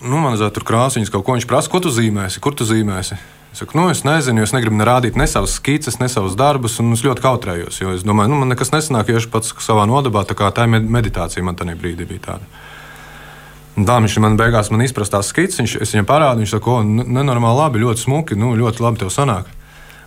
nu, 0.01 0.17
man 0.17 0.39
zina, 0.39 0.49
tur 0.55 0.65
krāsaiņas 0.67 1.13
kaut 1.13 1.27
ko 1.27 1.37
viņš 1.37 1.47
prasa, 1.47 1.69
ko 1.71 1.83
tu 1.83 1.93
zīmēsi, 1.93 2.41
kur 2.43 2.57
tu 2.57 2.65
zīmēsi. 2.67 3.19
Es 3.53 3.59
saku, 3.61 3.77
nu, 3.77 3.85
es 3.93 4.01
nezinu, 4.01 4.41
jo 4.41 4.47
es 4.47 4.51
negribu 4.55 4.79
ne 4.79 4.85
rādīt 4.87 5.13
ne 5.13 5.27
savas 5.29 5.59
skices, 5.59 5.99
ne 6.01 6.07
savas 6.09 6.33
darbus, 6.33 6.79
un 6.81 6.95
es 6.95 7.03
ļoti 7.05 7.21
kautrējos. 7.21 7.75
Jo 7.83 7.91
es 7.93 8.01
domāju, 8.01 8.31
nu, 8.33 8.39
man 8.41 8.49
nekas 8.49 8.73
nesanāk, 8.73 9.11
jo 9.13 9.19
es 9.21 9.27
pats 9.29 9.53
savā 9.61 9.83
nodabā, 9.85 10.23
tā 10.25 10.33
kā 10.33 10.49
tā 10.49 10.65
meditācija 10.65 11.45
man 11.45 11.59
tajā 11.59 11.75
brīdī 11.77 12.07
bija 12.09 12.31
tāda. 12.31 12.49
Un 13.77 13.85
tā 13.85 13.99
viņš 14.01 14.17
man 14.25 14.39
beigās 14.41 14.73
man 14.73 14.81
izprast 14.85 15.13
tās 15.13 15.29
skices, 15.29 15.61
viņš, 15.61 15.77
es 15.85 15.93
viņam 15.93 16.09
parādīju, 16.09 16.47
viņš 16.47 16.55
saka, 16.55 16.73
o, 16.73 16.81
nenormāli 17.13 17.59
labi, 17.61 17.83
ļoti 17.85 18.05
smuki, 18.07 18.39
nu, 18.41 18.55
ļoti 18.57 18.85
labi 18.87 19.03
tev 19.05 19.13
sanāk. 19.13 19.53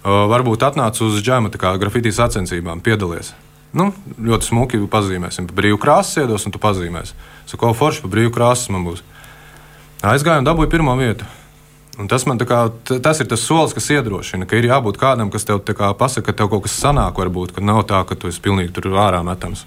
Uh, 0.03 0.27
varbūt 0.35 0.67
atnāc 0.67 0.99
uz 1.07 1.23
džēma, 1.23 1.55
kā 1.55 1.77
grafitī 1.79 2.11
sacensībām, 2.15 2.83
piedalies. 2.83 3.31
Nu, 3.79 3.93
ļoti 4.23 4.51
smuki 4.51 4.83
pazīmēsim. 4.91 5.47
Pa 5.47 5.63
brīvu 5.63 5.79
krāsu 5.83 6.25
iedos, 6.25 6.47
un 6.47 6.55
tu 6.55 6.63
pazīmēsi. 6.63 7.15
Saku, 7.47 7.63
ko 7.63 7.75
forši 7.79 8.03
pa 8.03 8.11
brīvu 8.11 8.35
krāsu 8.35 8.75
man 8.75 8.87
būs. 8.91 9.07
Aizgāju 10.07 10.43
un 10.43 10.51
dabūju 10.51 10.71
pirmo 10.71 10.99
vietu. 10.99 11.27
Un 11.97 12.11
tas 12.13 12.27
man 12.29 12.37
kā, 12.37 12.59
tas 12.85 13.23
ir 13.23 13.29
tas 13.31 13.41
solis, 13.41 13.73
kas 13.77 13.89
iedrošina, 13.95 14.45
ka 14.49 14.59
ir 14.59 14.69
jābūt 14.69 14.99
kādam, 15.01 15.31
kas 15.33 15.49
tev 15.49 15.63
kā, 15.65 15.95
pasaka, 15.97 16.29
ka 16.29 16.37
tev 16.43 16.51
kaut 16.53 16.67
kas 16.67 16.77
sanāk, 16.77 17.17
varbūt, 17.17 17.55
ka 17.57 17.65
nav 17.65 17.87
tā, 17.89 18.03
ka 18.05 18.19
tu 18.21 18.29
esi 18.29 18.43
pilnīgi 18.45 18.75
tur 18.77 18.91
ārā 19.01 19.23
metams. 19.25 19.65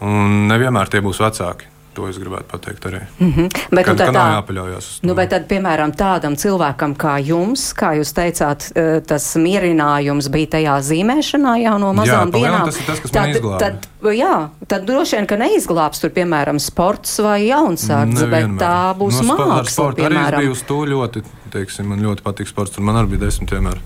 Un 0.00 0.46
nevienmēr 0.50 0.92
tie 0.92 1.02
būs 1.02 1.18
vecāki. 1.20 1.69
To 1.98 2.06
es 2.06 2.18
gribētu 2.22 2.46
pateikt 2.52 2.84
arī. 2.86 3.00
Mm 3.18 3.32
-hmm. 3.32 3.48
Bet 3.70 3.86
kad, 3.86 3.98
nu, 3.98 4.04
tā, 4.04 4.12
nav 4.12 4.32
jāpaļaujas. 4.34 4.88
Nu, 5.02 5.14
bet 5.14 5.30
tad, 5.30 5.46
piemēram, 5.50 5.92
tādam 5.92 6.36
cilvēkam 6.38 6.94
kā 6.94 7.16
jums, 7.26 7.72
kā 7.74 7.96
jūs 7.98 8.14
teicāt, 8.14 8.70
e, 8.74 9.00
tas 9.00 9.26
mierinājums 9.36 10.30
bija 10.30 10.46
tajā 10.46 10.76
zīmēšanā 10.90 11.56
jau 11.64 11.78
no 11.78 11.92
mazām 11.92 12.30
jā, 12.30 12.38
dienām. 12.38 12.64
Tas 12.64 12.80
ir 12.80 12.86
tas, 12.86 13.00
kas 13.00 13.10
tad, 13.10 13.22
man 13.22 13.30
izglāba. 13.30 13.58
Tad, 13.58 13.88
jā, 14.14 14.48
tad 14.66 14.86
droši 14.86 15.16
vien, 15.16 15.26
ka 15.26 15.36
neizglābs 15.36 16.00
tur, 16.00 16.10
piemēram, 16.10 16.58
sports 16.58 17.18
vai 17.18 17.46
jaunsardze, 17.46 18.26
bet 18.26 18.58
tā 18.62 18.94
būs 18.94 19.22
no, 19.22 19.34
māksla. 19.34 19.58
Ar 19.58 19.66
sportu 19.66 20.02
piemēram. 20.02 20.26
arī 20.26 20.36
es 20.36 20.40
biju 20.40 20.52
uz 20.52 20.62
to 20.62 20.80
ļoti, 20.94 21.22
teiksim, 21.50 21.86
man 21.86 22.00
ļoti 22.00 22.22
patīk 22.22 22.48
sports, 22.48 22.70
tur 22.70 22.82
man 22.86 22.96
arī 22.96 23.16
bija 23.16 23.26
desmit 23.26 23.50
vienmēr. 23.50 23.82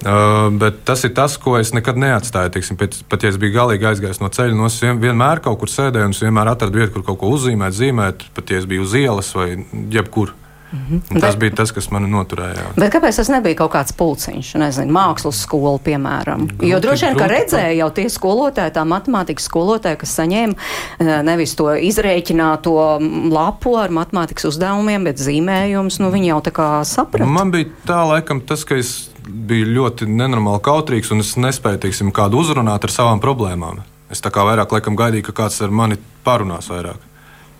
Uh, 0.00 0.48
bet 0.56 0.78
tas 0.88 1.02
ir 1.04 1.12
tas, 1.12 1.34
ko 1.36 1.58
es 1.60 1.74
nekad 1.76 1.98
neatstāju. 2.00 2.54
Teiksim, 2.54 2.78
pēc, 2.80 3.02
pat 3.10 3.26
ja 3.26 3.32
es 3.34 3.36
biju 3.40 3.52
galīgi 3.58 3.84
aizgājis 3.90 4.22
no 4.22 4.30
ceļa, 4.32 4.56
no 4.56 4.70
es 4.70 4.78
vien, 4.80 4.96
vienmēr 5.02 5.42
kaut 5.44 5.60
kur 5.60 5.68
sēdēju 5.68 6.08
un 6.08 6.16
es 6.16 6.22
vienmēr 6.24 6.54
atradu 6.54 6.80
vietu, 6.80 6.94
kur 6.94 7.04
kaut 7.10 7.20
ko 7.20 7.32
uzzīmēt, 7.36 7.76
zīmēt, 7.76 8.24
pat 8.36 8.52
ja 8.54 8.62
es 8.62 8.68
biju 8.70 8.86
uz 8.86 8.96
ielas 8.96 9.28
vai 9.36 9.50
jebkur. 9.92 10.32
Mm 10.72 10.78
-hmm. 10.90 11.20
Tas 11.20 11.34
bet, 11.34 11.38
bija 11.38 11.54
tas, 11.54 11.72
kas 11.72 11.90
mani 11.90 12.06
noturēja. 12.10 12.64
Bet 12.76 12.94
kāpēc 12.94 13.16
tas 13.16 13.28
nebija 13.28 13.54
kaut 13.54 13.72
kāds 13.72 13.92
pulciņš, 13.92 14.54
nezinu, 14.58 14.92
mākslas 14.92 15.42
skola, 15.42 15.78
piemēram? 15.78 16.46
Grūti, 16.46 16.68
jo 16.68 16.80
droši 16.80 17.06
vien, 17.06 17.16
ka 17.18 17.26
redzēja 17.26 17.72
jau 17.76 17.90
tie 17.90 18.08
skolotāji, 18.08 18.70
tā 18.70 18.84
matemātikas 18.84 19.44
skolotāji, 19.50 19.96
kas 19.96 20.18
saņēma 20.18 20.54
eh, 20.54 21.22
nevis 21.22 21.54
to 21.54 21.64
izrēķināto 21.64 23.00
lapu 23.32 23.76
ar 23.76 23.90
matemātikas 23.90 24.44
uzdevumiem, 24.44 25.04
bet 25.04 25.18
zīmējumus, 25.18 26.00
nu 26.00 26.10
viņi 26.10 26.26
jau 26.26 26.40
tā 26.40 26.50
kā 26.50 26.84
saprata. 26.84 27.30
Man 27.30 27.50
bija 27.50 27.66
tā 27.86 28.06
laikam 28.08 28.40
tas, 28.40 28.64
ka 28.64 28.74
es 28.74 29.10
biju 29.28 29.66
ļoti 29.66 30.06
nenormāli 30.06 30.60
kautrīgs 30.60 31.10
un 31.10 31.20
es 31.20 31.36
nespēju 31.36 31.78
teiksim, 31.78 32.12
kādu 32.12 32.40
uzrunāt 32.40 32.84
ar 32.84 32.90
savām 32.90 33.20
problēmām. 33.20 33.82
Es 34.10 34.20
tā 34.20 34.30
kā 34.30 34.42
vairāk 34.46 34.72
laikam 34.72 34.96
gaidīju, 34.98 35.28
ka 35.30 35.32
kāds 35.44 35.60
ar 35.62 35.70
mani 35.70 35.98
parunās 36.24 36.70
vairāk. 36.70 37.09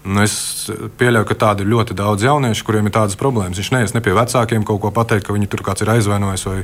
Un 0.00 0.22
es 0.22 0.34
pieļauju, 0.96 1.26
ka 1.28 1.36
tādi 1.36 1.64
ir 1.64 1.72
ļoti 1.74 1.94
daudz 1.96 2.24
jauniešu, 2.24 2.64
kuriem 2.64 2.88
ir 2.88 2.94
tādas 2.94 3.18
problēmas. 3.20 3.58
Viņš 3.60 3.72
neies 3.74 3.92
ne 3.92 4.00
pie 4.04 4.14
vecākiem 4.16 4.64
kaut 4.68 4.80
ko 4.80 4.92
pateikt, 4.96 5.26
ka 5.26 5.36
viņi 5.36 5.50
tur 5.52 5.64
kāds 5.66 5.84
ir 5.84 5.92
aizvainojis 5.92 6.46
vai, 6.48 6.60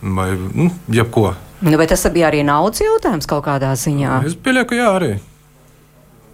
vai 0.00 0.28
nu, 0.40 0.70
jebko. 0.88 1.34
Nu, 1.60 1.76
bet 1.76 1.92
tas 1.92 2.06
bija 2.12 2.30
arī 2.30 2.40
naudas 2.48 2.80
jautājums 2.84 3.28
kaut 3.28 3.44
kādā 3.44 3.74
ziņā. 3.76 4.22
Es 4.28 4.38
pieļauju, 4.40 4.70
ka 4.72 4.78
jā, 4.78 4.88
arī. 5.00 5.10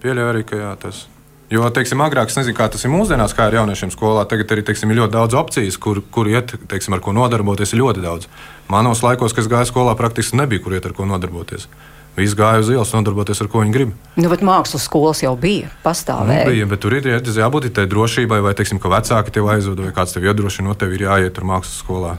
Pieļauju 0.02 0.30
arī, 0.34 0.44
ka 0.46 0.60
jā, 0.62 0.70
tas. 0.82 1.06
Jo, 1.52 1.66
teiksim, 1.74 2.00
agrāk 2.00 2.30
es 2.30 2.38
nezinu, 2.38 2.56
kā 2.56 2.70
tas 2.72 2.86
ir 2.86 2.90
mūsdienās, 2.94 3.34
kā 3.36 3.50
ir 3.50 3.58
jauniešiem 3.58 3.90
skolā. 3.92 4.22
Tagad 4.30 4.54
arī 4.54 4.62
teiksim, 4.64 4.88
ir 4.94 5.02
ļoti 5.02 5.12
daudz 5.18 5.36
opciju, 5.36 5.74
kur, 5.82 6.00
kur 6.14 6.30
iet, 6.30 6.54
teiksim, 6.70 6.94
ar 6.96 7.02
ko 7.04 7.12
nodarboties. 7.12 7.74
Ir 7.74 7.82
ļoti 7.82 8.04
daudz. 8.06 8.30
Manos 8.72 9.02
laikos, 9.04 9.34
kad 9.36 9.50
gāju 9.52 9.68
skolā, 9.68 9.92
praktiski 9.98 10.38
nebija, 10.40 10.62
kur 10.64 10.78
iet 10.78 10.86
ar 10.88 10.94
ko 10.96 11.04
nodarboties. 11.10 11.66
Visi 12.12 12.36
gāja 12.36 12.60
uz 12.60 12.68
ielas, 12.68 12.90
nodarboties 12.92 13.40
ar 13.40 13.48
ko 13.48 13.62
viņi 13.62 13.72
grib. 13.72 13.92
Nu, 14.18 14.26
bet 14.28 14.42
mākslas 14.44 14.84
skolas 14.84 15.22
jau 15.24 15.32
bija, 15.40 15.70
pastāvēja. 15.84 16.44
Nu, 16.44 16.52
bija, 16.52 16.66
bet 16.68 16.82
tur 16.84 16.98
ir 16.98 17.08
jābūt 17.08 17.70
tai 17.72 17.86
drošībai, 17.88 18.42
vai, 18.44 18.52
teiksim, 18.58 18.80
ka 18.82 18.92
vecāki 18.92 19.32
tev 19.32 19.48
aizved, 19.48 19.80
vai 19.80 19.94
kāds 19.96 20.12
tev 20.12 20.28
iedrošina, 20.28 20.68
no 20.68 20.76
tev 20.76 20.92
ir 20.92 21.06
jāiet 21.06 21.40
ar 21.40 21.48
mākslas 21.48 21.80
skolā. 21.80 22.18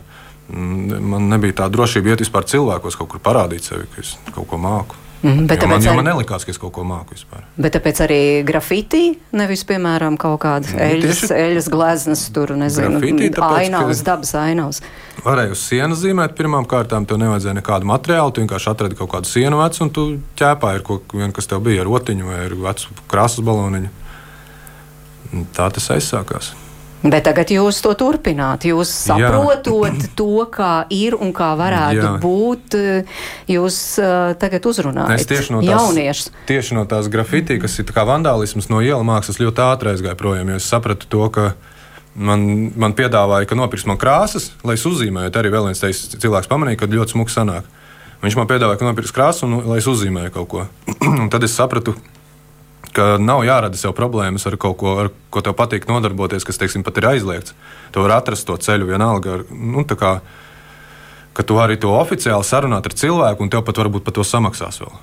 Mm, 0.49 0.97
man 1.13 1.29
nebija 1.29 1.61
tā 1.61 1.69
drošība 1.69 2.13
iet 2.13 2.25
vispār 2.25 2.49
cilvēkos, 2.49 2.97
kaut 2.97 3.13
kur 3.13 3.21
parādīt 3.21 3.69
sevi, 3.69 3.85
ka 3.93 4.01
es 4.01 4.15
kaut 4.33 4.49
ko 4.49 4.57
māku. 4.61 4.97
Mm, 5.23 5.45
bet 5.47 5.61
jo 5.63 5.67
man, 5.71 5.79
arī, 5.79 5.95
man 5.95 6.07
nelikās, 6.09 6.43
ka 6.43 6.51
es 6.51 6.57
kaut 6.59 6.73
ko 6.75 6.83
māku 6.83 7.15
vispār. 7.15 7.45
Bet 7.55 7.77
tāpēc 7.77 8.01
arī 8.03 8.19
grafitī, 8.43 9.13
nevis, 9.31 9.61
piemēram, 9.69 10.17
kaut 10.19 10.41
kāda 10.43 10.67
mm, 10.67 10.81
eļas, 10.83 11.21
tieši... 11.21 11.37
eļas 11.45 11.69
gleznas, 11.71 12.23
tur 12.35 12.51
nezinu, 12.59 12.97
grafitī, 12.97 13.29
tāpēc, 13.37 13.61
ainavas, 13.61 14.01
dabas 14.03 14.33
ainavas. 14.41 14.81
Varēja 15.23 15.53
uz 15.55 15.63
sienas 15.63 16.01
zīmēt 16.03 16.35
pirmām 16.35 16.67
kārtām, 16.67 17.07
tev 17.07 17.21
nevajadzēja 17.23 17.55
nekādu 17.61 17.87
materiālu, 17.87 18.33
tu 18.35 18.43
vienkārši 18.43 18.69
atradi 18.73 18.99
kaut 18.99 19.13
kādu 19.15 19.31
sienu 19.31 19.61
vecu 19.61 19.85
un 19.85 19.93
tu 19.95 20.05
ķēpā 20.41 20.73
ir 20.75 20.83
kaut 20.89 21.15
kas 21.39 21.47
tev 21.47 21.63
bija 21.69 21.85
ar 21.85 21.87
rotiņu 21.87 22.27
vai 22.27 22.41
ar 22.49 22.57
vecu 22.67 22.99
krāsas 23.07 23.47
baloniņu. 23.47 23.93
Tā 25.55 25.71
tas 25.71 25.87
aizsākās. 25.95 26.51
Bet 27.03 27.25
tagad 27.27 27.51
jūs 27.51 27.81
to 27.83 27.91
turpināt. 27.99 28.63
Jūs 28.63 28.91
saprotat 29.09 30.05
to, 30.15 30.45
kā 30.51 30.85
ir 30.93 31.17
un 31.19 31.33
kā 31.35 31.49
varētu 31.59 31.99
Jā. 31.99 32.11
būt. 32.23 32.77
Jūs 33.51 33.79
uh, 33.99 34.31
tagad 34.39 34.63
uzrunājat 34.71 35.27
tieši 35.27 35.55
no 35.57 35.59
tās, 35.59 35.73
jauniešus. 35.73 36.31
Tieši 36.47 36.79
no 36.79 36.85
tās 36.87 37.11
grafitī, 37.11 37.59
kas 37.59 37.75
ir 37.83 37.91
kā 37.91 38.05
vandālisms 38.07 38.71
no 38.71 38.79
iela 38.79 39.03
mākslas, 39.07 39.41
ļoti 39.43 39.65
ātri 39.65 39.91
aizgāja 39.91 40.15
projām. 40.19 40.55
Es 40.55 40.69
sapratu 40.71 41.11
to, 41.11 41.27
ka 41.35 41.49
man, 42.15 42.47
man 42.79 42.95
piedāvāja, 42.95 43.51
ka 43.51 43.59
nopirks 43.59 43.87
man 43.89 43.99
krāsas, 43.99 44.53
lai 44.63 44.79
es 44.79 44.87
uzzīmētu. 44.87 45.43
Arī 45.43 45.51
vēl 45.51 45.69
viens 45.71 45.83
teiks, 45.83 46.05
cilvēks 46.15 46.51
pamanīja, 46.51 46.85
ka 46.85 46.91
ļoti 46.93 47.17
smuks 47.17 47.35
sanāk. 47.35 47.67
Viņš 48.23 48.39
man 48.39 48.47
piedāvāja, 48.47 48.79
ka 48.79 48.87
nopirks 48.87 49.11
krāsu 49.11 49.49
un 49.49 49.59
lai 49.67 49.81
es 49.83 49.91
uzzīmēju 49.91 50.31
kaut 50.39 50.51
ko. 50.53 50.67
tad 51.33 51.43
es 51.43 51.59
sapratu, 51.59 51.97
ka 51.99 52.22
ka 52.93 53.17
nav 53.21 53.43
jārada 53.47 53.79
sev 53.79 53.95
problēmas 53.97 54.45
ar 54.49 54.57
kaut 54.61 54.77
ko, 54.81 54.95
ar 55.03 55.11
ko 55.33 55.41
tev 55.45 55.55
patīk 55.57 55.87
nodarboties, 55.89 56.45
kas, 56.47 56.59
teiksim, 56.61 56.85
pat 56.85 56.99
ir 57.01 57.09
aizliegts. 57.13 57.55
Tu 57.93 58.03
vari 58.03 58.15
atrast 58.15 58.47
to 58.47 58.57
ceļu 58.57 58.89
vienalga. 58.89 59.39
Ar, 59.39 59.45
nu, 59.49 59.85
kā, 59.85 60.13
ka 61.33 61.47
tu 61.47 61.57
arī 61.61 61.79
to 61.81 61.93
oficiāli 61.97 62.47
sarunāt 62.47 62.89
ar 62.89 62.97
cilvēku, 62.97 63.43
un 63.43 63.53
tev 63.53 63.65
pat 63.67 63.81
varbūt 63.81 64.05
par 64.05 64.17
to 64.17 64.25
samaksās 64.27 64.81
vēl. 64.83 64.93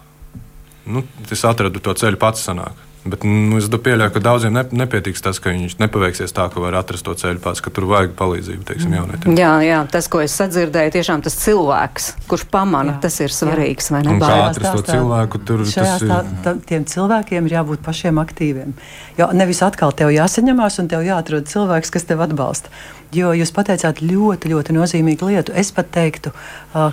Nu, 0.90 1.04
es 1.30 1.44
atradu 1.46 1.82
to 1.82 1.94
ceļu 1.94 2.18
pats 2.20 2.46
sanāk. 2.46 2.89
Bet 3.00 3.22
nu, 3.24 3.56
es 3.56 3.64
pieļauju, 3.72 4.12
ka 4.12 4.20
daudziem 4.20 4.52
ne, 4.52 4.62
nepietiks 4.82 5.22
tas, 5.24 5.38
ka 5.40 5.54
viņš 5.54 5.78
nepaveiksies 5.80 6.34
tā, 6.36 6.44
ka 6.52 6.60
var 6.60 6.74
atrast 6.76 7.06
to 7.06 7.14
ceļu 7.16 7.40
pats, 7.40 7.62
ka 7.64 7.72
tur 7.72 7.86
vajag 7.88 8.12
palīdzību 8.18 8.66
teiksim, 8.68 8.92
jaunietim. 8.92 9.38
Jā, 9.40 9.52
jā, 9.64 9.78
tas, 9.88 10.08
ko 10.12 10.20
es 10.20 10.34
sadzirdēju, 10.36 10.92
tiešām 10.98 11.22
tas 11.24 11.38
cilvēks, 11.40 12.10
kurš 12.28 12.44
pamana, 12.52 12.98
jā, 12.98 13.00
tas 13.06 13.14
ir 13.24 13.32
svarīgs. 13.32 13.88
Kā 13.94 14.34
atrast 14.50 14.76
to 14.76 14.84
cilvēku, 14.90 15.40
tur 15.48 15.64
šajā 15.64 15.94
tas 15.94 16.04
ir. 16.04 16.12
Tā, 16.12 16.18
tā, 16.44 16.52
tiem 16.68 16.84
cilvēkiem 16.92 17.48
ir 17.48 17.54
jābūt 17.56 17.80
pašiem 17.86 18.20
aktīviem. 18.20 18.74
Jo 19.16 19.30
nevis 19.32 19.62
atkal 19.64 19.96
tev 19.96 20.12
jāsaņemās 20.12 20.76
un 20.82 20.90
tev 20.92 21.06
jāatrod 21.06 21.48
cilvēks, 21.48 21.92
kas 21.94 22.04
tev 22.10 22.20
atbalsta. 22.26 22.68
Jo 23.16 23.32
jūs 23.34 23.50
pateicāt 23.56 24.04
ļoti, 24.04 24.52
ļoti 24.52 24.76
nozīmīgu 24.76 25.32
lietu. 25.32 25.56
Es 25.56 25.72
pat 25.74 25.88
teiktu, 25.96 26.34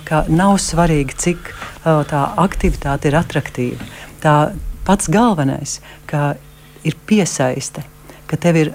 ka 0.08 0.24
nav 0.32 0.56
svarīgi, 0.64 1.20
cik 1.20 1.52
tā 1.84 2.24
aktivitāte 2.40 3.12
ir 3.12 3.18
attraktīva. 3.20 3.92
Tā, 4.24 4.34
pats 4.88 5.12
galvenais, 5.12 5.78
ka 6.08 6.32
ir 6.84 6.96
piesaiste. 7.06 7.84
Ka 8.28 8.36
tev 8.36 8.58
ir 8.60 8.68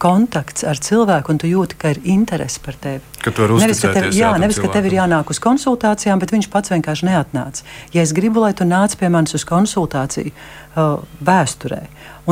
kontakts 0.00 0.64
ar 0.64 0.78
cilvēku, 0.80 1.34
un 1.34 1.38
tu 1.40 1.48
jūti, 1.48 1.76
ka 1.76 1.90
ir 1.92 1.98
interese 2.08 2.60
par 2.64 2.78
tevi. 2.80 3.02
Ka 3.20 3.34
tu 3.36 3.44
nevis, 3.60 3.82
ka 3.84 3.90
tev, 3.92 4.06
jā, 4.16 4.30
nevis, 4.40 4.56
ka 4.60 4.70
tev 4.72 4.88
ir 4.88 4.96
jānāk 4.96 5.28
uz 5.28 5.40
konsultācijām, 5.44 6.22
bet 6.22 6.32
viņš 6.32 6.48
pats 6.52 6.72
vienkārši 6.72 7.10
neatnāca. 7.10 7.66
Ja 7.92 8.00
es 8.00 8.14
gribu, 8.16 8.40
lai 8.40 8.54
tu 8.56 8.64
nāc 8.64 8.96
pie 8.96 9.10
manis 9.12 9.36
uz 9.36 9.44
konsultāciju 9.48 10.32
uh, 10.32 11.04
vēsturē, 11.20 11.82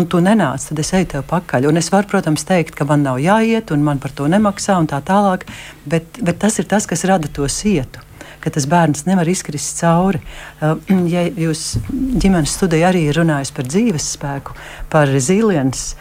un 0.00 0.08
tu 0.08 0.22
nenāc, 0.24 0.64
tad 0.70 0.80
es 0.80 0.94
eju 0.96 1.10
tev 1.12 1.26
pakaļ. 1.28 1.68
Un 1.68 1.80
es 1.80 1.92
varu, 1.92 2.08
protams, 2.14 2.46
teikt, 2.48 2.72
ka 2.78 2.88
man 2.88 3.04
nav 3.04 3.20
jāiet, 3.20 3.68
un 3.76 3.84
man 3.84 4.00
par 4.00 4.16
to 4.16 4.30
nemaksā, 4.32 4.78
un 4.80 4.88
tā 4.88 5.02
tālāk, 5.04 5.44
bet, 5.84 6.24
bet 6.24 6.40
tas 6.40 6.56
ir 6.56 6.72
tas, 6.72 6.88
kas 6.88 7.04
rada 7.08 7.28
to 7.28 7.52
sietu 7.52 8.00
ka 8.42 8.52
tas 8.54 8.66
bērns 8.70 9.06
nevar 9.08 9.28
izkrist 9.30 9.80
cauri. 9.82 10.22
Ja 11.12 11.24
jūs 11.26 11.76
ģimenes 11.90 12.54
studijā 12.56 12.90
arī 12.92 13.06
runājat 13.14 13.52
par 13.56 13.66
dzīves 13.68 14.12
spēku, 14.16 14.54
par 14.92 15.10
resilience, 15.10 15.96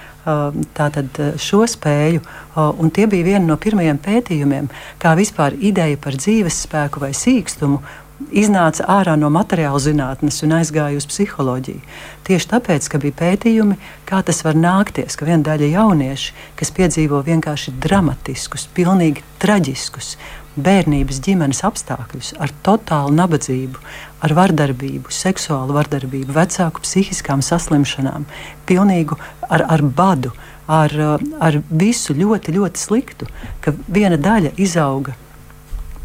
tātad 0.78 1.18
šo 1.42 1.64
spēju, 1.68 2.22
un 2.56 2.92
tie 2.94 3.08
bija 3.10 3.26
viena 3.32 3.46
no 3.48 3.58
pirmajiem 3.58 3.98
pētījumiem, 4.06 4.70
kā 5.02 5.16
vispār 5.18 5.58
ideja 5.58 5.98
par 5.98 6.18
dzīves 6.20 6.62
spēku 6.68 7.02
vai 7.02 7.12
sīkstumu 7.18 7.82
iznāca 8.30 8.86
ārā 8.92 9.16
no 9.18 9.32
materiāla 9.34 9.80
zinātnes 9.82 10.42
un 10.46 10.54
aizgāja 10.60 11.00
uz 11.00 11.08
psiholoģiju. 11.10 11.82
Tieši 12.28 12.50
tāpēc, 12.54 12.90
ka 12.92 13.00
bija 13.02 13.18
pētījumi, 13.22 13.78
kā 14.06 14.22
tas 14.26 14.44
var 14.46 14.58
nākties, 14.58 15.18
ka 15.18 15.26
viena 15.28 15.44
daļa 15.48 15.72
jaunieši, 15.74 16.36
kas 16.60 16.74
piedzīvo 16.78 17.24
vienkārši 17.26 17.74
dramatiskus, 17.82 18.68
pilnīgi 18.76 19.26
traģiskus 19.42 20.16
bērnības 20.56 21.22
ģimenes 21.24 21.64
apstākļus, 21.68 22.34
ar 22.44 22.52
totālu 22.66 23.16
nabadzību, 23.16 23.80
ar 24.26 24.36
vardarbību, 24.38 25.12
seksuālu 25.16 25.76
vardarbību, 25.78 26.34
vecāku 26.36 26.84
psihiskām 26.84 27.44
saslimšanām, 27.46 28.28
pilnīgu 28.68 29.18
ar, 29.48 29.66
ar 29.68 29.84
badu, 29.84 30.34
ar, 30.68 30.94
ar 31.40 31.60
visu 31.70 32.16
ļoti, 32.18 32.56
ļoti 32.58 32.84
sliktu, 32.84 33.30
ka 33.64 33.74
viena 33.88 34.20
daļa 34.20 34.54
izauga 34.62 35.16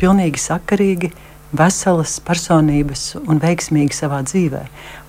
pilnīgi 0.01 0.41
sakarīgi, 0.43 1.13
veselas 1.57 2.19
personības 2.21 3.15
un 3.23 3.39
veiksmīgi 3.41 3.95
savā 3.97 4.21
dzīvē. 4.27 4.65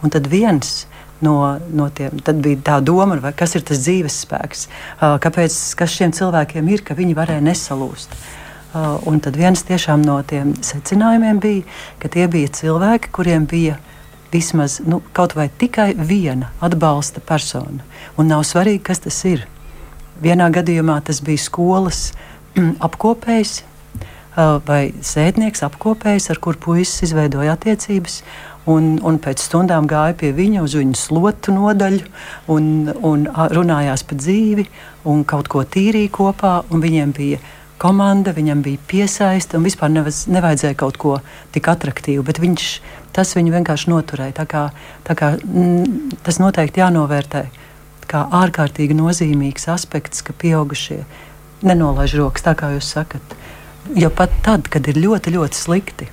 Un 0.06 0.13
tad 0.13 0.30
viens 0.32 0.86
no, 1.21 1.58
no 1.73 1.89
tiem. 1.93 2.19
Tad 2.23 2.41
bija 2.45 2.62
tā 2.71 2.80
doma, 2.86 3.17
kas 3.36 3.58
ir 3.58 3.65
tas 3.67 3.82
dzīves 3.84 4.21
spēks, 4.26 4.67
kāpēc 5.02 5.58
kas 5.80 5.95
šiem 5.97 6.13
cilvēkiem 6.15 6.69
ir, 6.73 6.86
ka 6.86 6.97
viņi 6.97 7.17
varēja 7.17 7.45
nesalūst. 7.50 8.13
Uh, 8.75 8.97
un 9.08 9.21
tad 9.23 9.38
viens 9.39 9.63
no 10.03 10.21
tiem 10.27 10.53
secinājumiem 10.60 11.39
bija, 11.39 11.63
ka 11.99 12.10
tie 12.12 12.27
bija 12.27 12.49
cilvēki, 12.51 13.12
kuriem 13.15 13.45
bija 13.47 13.77
vismaz 14.32 14.82
nu, 14.84 15.01
kaut 15.13 15.36
vai 15.36 15.49
tikai 15.49 15.93
viena 15.95 16.51
atbalsta 16.60 17.21
persona. 17.21 17.80
Un 18.17 18.27
nav 18.27 18.43
svarīgi, 18.43 18.84
kas 18.84 18.99
tas 18.99 19.23
ir. 19.25 19.47
Vienā 20.19 20.49
gadījumā 20.51 20.99
tas 21.06 21.21
bija 21.21 21.39
skolas 21.39 22.12
mm, 22.58 22.75
apkopējs 22.84 23.62
uh, 23.62 24.60
vai 24.67 24.91
sēdnieks 24.99 25.63
apkopējs, 25.63 26.30
ar 26.34 26.41
kuru 26.43 26.60
puisis 26.60 27.08
izveidoja 27.08 27.56
attiecības. 27.56 28.21
Un, 28.67 28.97
un 28.99 29.15
pēc 29.23 29.39
stundām 29.39 29.86
gāja 29.88 30.12
pie 30.19 30.34
viņa 30.36 30.60
uz 30.65 30.73
viņu 30.75 30.97
slotu 30.99 31.53
nodaļu 31.56 32.03
un, 32.51 32.89
un 32.99 33.23
runājās 33.32 34.03
par 34.03 34.19
dzīvi 34.19 34.65
un 35.08 35.23
kaut 35.23 35.47
ko 35.47 35.63
tīrīja 35.63 36.12
kopā. 36.12 36.58
Viņiem 36.67 37.13
bija 37.15 37.39
komanda, 37.82 38.34
viņam 38.36 38.63
bija 38.66 38.82
piesaista 38.90 39.58
un 39.58 39.68
vispār 39.68 39.92
nevaz, 39.94 40.26
nevajadzēja 40.32 40.78
kaut 40.80 40.98
ko 41.02 41.18
tik 41.56 41.70
attraktīvu, 41.72 42.26
bet 42.26 42.42
viņš 42.42 42.68
tas 43.16 43.34
viņu 43.38 43.54
vienkārši 43.56 43.92
noturēja. 43.92 44.36
Tā 44.42 44.46
kā, 44.50 44.63
tā 45.08 45.16
kā, 45.18 45.34
m, 45.46 46.12
tas 46.26 46.42
noteikti 46.42 46.84
jānovērtē 46.84 47.48
kā 48.08 48.24
ārkārtīgi 48.42 48.96
nozīmīgs 48.98 49.68
aspekts, 49.72 50.24
ka 50.24 50.36
pieaugušie 50.38 51.02
nenolaiž 51.68 52.16
rokas, 52.20 52.46
tā 52.46 52.54
kā 52.58 52.72
jūs 52.76 52.92
sakat. 52.96 53.36
Jo 53.98 54.12
pat 54.13 54.34
tad, 54.46 54.68
kad 54.72 54.88
ir 54.88 55.00
ļoti, 55.00 55.34
ļoti 55.36 55.58
slikti, 55.58 56.08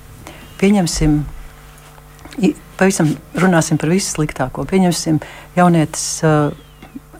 pieņemsim, 0.59 1.17
pavisam 2.79 3.15
runāsim 3.39 3.79
par 3.79 3.91
visu 3.91 4.15
sliktāko. 4.15 4.65
Pieņemsim, 4.69 5.19
jaunietis 5.57 6.05
uh, 6.23 6.51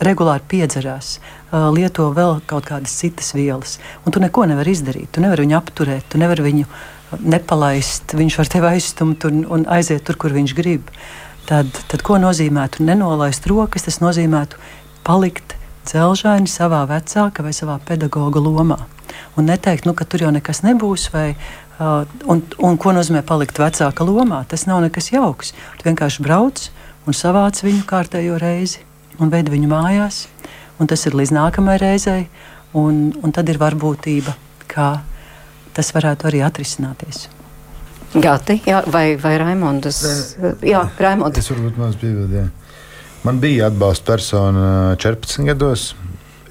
regulāri 0.04 0.44
piedzerās, 0.50 1.20
lieto 1.52 2.10
vēl 2.16 2.40
kaut 2.50 2.68
kādas 2.68 2.96
citas 3.00 3.34
vielas, 3.36 3.78
un 4.06 4.16
tu 4.16 4.22
neko 4.24 4.46
nevari 4.50 4.74
izdarīt. 4.76 5.12
Tu 5.16 5.24
nevari 5.24 5.46
viņu 5.46 5.58
apturēt, 5.60 6.08
tu 6.10 6.22
nevari 6.22 6.46
viņu 6.46 6.66
nepalaist. 7.24 8.16
Viņš 8.18 8.40
var 8.40 8.50
tevi 8.52 8.72
aizstumt 8.74 9.26
un, 9.30 9.44
un 9.52 9.68
aiziet 9.72 10.04
tur, 10.08 10.18
kur 10.20 10.36
viņš 10.36 10.56
grib. 10.58 10.90
Tad, 11.46 11.70
tad 11.92 12.02
ko 12.06 12.18
nozīmētu 12.22 12.86
nenolaist 12.86 13.46
rokas? 13.50 13.86
Tas 13.86 14.02
nozīmētu 14.02 14.58
palikt 15.06 15.54
dzelžaini 15.86 16.50
savā 16.50 16.82
vecāka 16.90 17.46
vai 17.46 17.54
savā 17.54 17.78
pedagoga 17.86 18.42
lomā. 18.42 18.80
Un 19.38 19.48
neteikt, 19.52 19.86
nu, 19.86 19.94
ka 19.94 20.08
tur 20.10 20.26
jau 20.26 20.32
nekas 20.34 20.64
nebūs, 20.66 21.10
vai, 21.14 21.36
uh, 21.78 22.08
un, 22.32 22.42
un 22.58 22.80
ko 22.82 22.96
nozīmē 22.96 23.22
palikt 23.28 23.62
vecāka 23.62 24.08
lomā. 24.08 24.42
Tas 24.50 24.66
nav 24.66 24.82
nekas 24.88 25.12
jauks. 25.14 25.54
Tu 25.78 25.88
vienkārši 25.88 26.26
brauc 26.26 26.66
un 27.06 27.14
savāc 27.14 27.62
viņu 27.62 27.86
kārtējo 27.88 28.42
reizi 28.42 28.82
un 29.20 29.32
vedi 29.34 29.54
viņu 29.54 29.70
mājās. 29.72 30.26
Tas 30.76 31.06
ir 31.08 31.16
līdz 31.16 31.32
nākamajai 31.38 31.82
reizei, 31.82 32.26
un, 32.76 33.14
un 33.24 33.32
tad 33.36 33.48
ir 33.52 33.60
varbūtība, 33.62 34.34
kā 34.72 34.90
tas 35.76 35.92
varētu 35.96 36.28
arī 36.30 36.44
atrisināties. 36.44 37.30
Gati, 38.16 38.62
jā, 38.68 38.82
vai, 38.92 39.16
vai 39.20 39.34
Raimondas? 39.40 40.00
Jā, 40.64 40.86
Raimondas. 41.00 41.44
Es 41.44 41.52
varbūt 41.52 41.80
maz 41.80 41.98
piebildu. 42.00 42.46
Man 43.26 43.40
bija 43.42 43.72
atbalsta 43.72 44.14
persona 44.14 44.68
14 45.02 45.48
gados. 45.50 45.94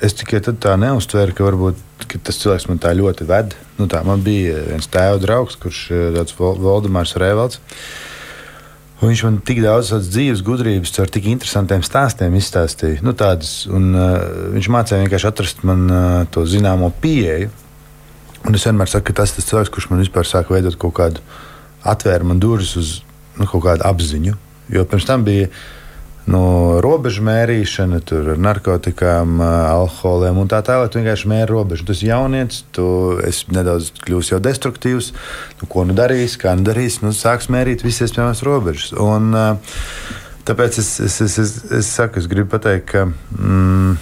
Es 0.05 0.17
tikai 0.19 0.43
tā 0.45 0.75
neuztvēru, 0.77 1.33
ka, 1.37 1.45
varbūt, 1.47 1.79
ka 2.11 2.19
tas 2.27 2.41
cilvēks 2.43 2.67
man 2.69 2.81
tā 2.83 2.91
ļoti 2.99 3.25
ved. 3.29 3.55
Nu, 3.79 3.87
tā, 3.89 4.03
man 4.05 4.25
bija 4.25 4.59
viens 4.67 4.91
tēva 4.93 5.21
draugs, 5.23 5.57
kurš 5.61 5.85
ir 5.95 6.19
Valdemārs 6.41 7.15
Rēvalds. 7.21 7.63
Un 9.05 9.11
viņš 9.11 9.23
man 9.27 9.35
tik 9.45 9.59
daudz 9.61 9.91
dzīves 10.07 10.41
gudrības, 10.41 10.95
ar 11.03 11.11
tik 11.13 11.27
interesantiem 11.29 11.83
stāstiem 11.85 12.33
izstāstīja. 12.39 13.03
Nu, 13.05 13.13
tādas, 13.13 13.67
un, 13.69 13.91
uh, 13.93 14.15
viņš 14.55 14.69
mācīja 14.73 15.03
vienkārši 15.03 15.29
atrast 15.29 15.61
man 15.69 15.83
uh, 15.93 16.05
to 16.33 16.47
zināmo 16.49 16.89
pieeju. 17.03 17.51
Un 18.49 18.57
es 18.57 18.65
vienmēr 18.65 18.89
saku, 18.89 19.11
ka 19.11 19.19
tas 19.21 19.35
ir 19.37 19.45
cilvēks, 19.45 19.73
kurš 19.75 19.91
man 19.91 20.01
vispār 20.01 20.25
sāka 20.25 20.57
veidot 20.57 20.79
kaut 20.81 20.97
kādu, 20.97 21.21
atvēra 21.85 22.25
man 22.25 22.41
durvis 22.41 22.73
uz 22.81 22.95
nu, 23.37 23.45
kaut 23.45 23.67
kādu 23.67 23.85
apziņu. 23.85 24.39
Jo 24.73 24.87
pirms 24.89 25.05
tam 25.11 25.29
bija 25.29 25.51
no 26.31 26.81
robežu 26.85 27.25
mērīšana, 27.27 28.01
tur 28.07 28.31
ar 28.35 28.41
narkotikām, 28.41 29.41
alkoholiem 29.45 30.39
un 30.41 30.51
tā 30.51 30.61
tālāk. 30.65 30.93
Tu 30.93 31.01
vienkārši 31.01 31.31
mēri 31.31 31.51
robežu. 31.51 31.87
Tas 31.89 32.01
ir 32.03 32.13
jaunietis, 32.13 32.63
tu 32.75 32.87
esi 33.27 33.53
nedaudz 33.55 33.93
kļūst 34.05 34.35
jau 34.35 34.41
destruktīvs. 34.45 35.13
Nu, 35.61 35.69
ko 35.71 35.85
nu 35.89 35.97
darīs, 35.97 36.39
kā 36.41 36.57
nu 36.57 36.67
darīs, 36.67 37.03
nu 37.05 37.13
sāks 37.17 37.51
mērīt 37.53 37.85
visas 37.85 38.09
iespējamas 38.09 38.43
robežas. 38.47 38.95
Un, 38.97 39.37
tāpēc 40.49 40.81
es, 40.81 40.97
es, 41.05 41.21
es, 41.29 41.39
es, 41.45 41.55
es 41.83 41.95
saku, 42.01 42.23
es 42.23 42.31
gribu 42.31 42.55
pateikt, 42.57 42.91
ka. 42.95 43.07
Mm, 43.37 43.97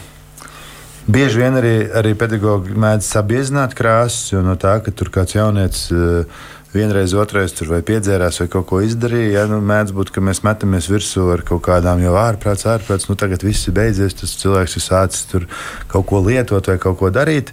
Bieži 1.02 1.40
vien 1.40 1.56
arī, 1.58 1.74
arī 1.98 2.12
pedagogi 2.14 2.76
mēdz 2.78 3.08
sabiezināt 3.10 3.72
krāsas, 3.74 4.28
jo 4.30 4.38
no 4.46 4.52
tā, 4.54 4.76
ka 4.84 4.92
tur 4.94 5.10
kāds 5.10 5.34
jaunietis 5.34 5.88
uh, 5.90 6.44
vienreiz, 6.72 7.12
otrreiz 7.18 7.52
tur 7.56 7.70
vai 7.72 7.82
piedzērās 7.86 8.40
vai 8.42 8.48
kaut 8.52 8.66
ko 8.70 8.80
izdarīja. 8.84 9.30
Ja, 9.34 9.44
nu, 9.50 9.60
mēdz 9.64 9.92
būt, 9.96 10.12
ka 10.14 10.24
mēs 10.24 10.42
metamies 10.46 10.88
virsū 10.90 11.26
ar 11.34 11.44
kaut 11.46 11.62
kādām 11.66 12.02
jau 12.04 12.14
ārprāts, 12.20 12.66
ārprāts. 12.70 13.08
Nu, 13.10 13.16
tagad 13.20 13.44
viss 13.44 13.68
ir 13.68 13.76
beidzies, 13.76 14.16
tas 14.18 14.34
cilvēks 14.40 14.76
ir 14.78 14.84
sācis 14.84 15.28
tur 15.30 15.48
kaut 15.92 16.08
ko 16.08 16.22
lietot 16.24 16.72
vai 16.72 16.78
kaut 16.82 16.98
ko 17.00 17.12
darīt. 17.12 17.52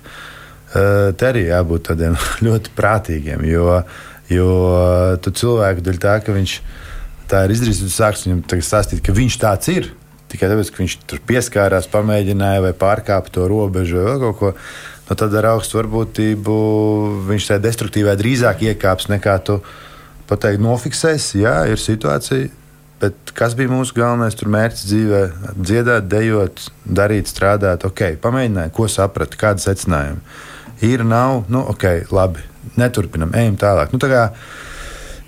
Te 0.71 1.29
arī 1.29 1.47
jābūt 1.47 1.89
tādiem 1.89 2.17
ļoti 2.45 2.75
prātīgiem, 2.77 3.45
jo, 3.49 3.79
jo 4.32 4.51
tu 5.25 5.34
cilvēku 5.41 5.86
dēļ 5.86 6.03
tā, 6.03 6.19
ka 6.23 6.36
viņš 6.36 6.60
tā 7.29 7.45
ir 7.45 7.55
izdarījis, 7.55 7.82
tu 7.86 7.93
sāks 7.93 8.27
viņam 8.27 8.43
stāstīt, 8.65 9.01
ka 9.05 9.15
viņš 9.15 9.41
tāds 9.41 9.73
ir. 9.73 9.91
Tikai 10.29 10.45
tāpēc, 10.51 10.69
ka 10.69 10.84
viņš 10.84 10.95
tur 11.10 11.21
pieskārās, 11.25 11.88
pamēģināja 11.89 12.62
vai 12.62 12.73
pārkāpa 12.77 13.32
to 13.34 13.47
robežu 13.50 13.98
vai 13.98 14.04
vēl 14.12 14.19
kaut 14.21 14.37
ko 14.37 14.52
nu, 15.10 15.17
tad 15.17 15.33
ar 15.39 15.51
augstu 15.55 15.79
varbūtību 15.79 16.55
viņš 17.29 17.49
tajā 17.49 17.63
destruktīvā 17.65 18.15
drīzāk 18.19 18.63
iekāps 18.69 19.10
nekā 19.10 19.35
tu 19.45 19.60
pateikt, 20.29 20.62
nofiksēs. 20.62 21.33
Jā, 21.41 21.63
ir 21.71 21.81
situācija. 21.81 22.53
Bet 22.99 23.31
kas 23.33 23.53
bija 23.55 23.71
mūsu 23.71 23.95
galvenais 23.95 24.35
mērķis 24.35 24.85
dzīvē? 24.89 25.21
Dziedāt, 25.55 26.07
dejot, 26.12 26.65
darīt, 26.83 27.31
strādāt. 27.31 27.85
Ok, 27.87 28.19
pamēģināju, 28.21 28.73
ko 28.75 28.89
sapratu, 28.91 29.39
kāda 29.39 29.63
secinājuma. 29.63 30.19
Ir, 30.83 31.03
nav, 31.07 31.45
nu, 31.51 31.63
ok, 31.71 32.12
labi, 32.15 32.43
neturpinam, 32.79 33.31
ejam 33.39 33.55
tālāk. 33.60 33.95
Nu, 33.95 33.99
tā 34.03 34.12
kā, 34.12 34.25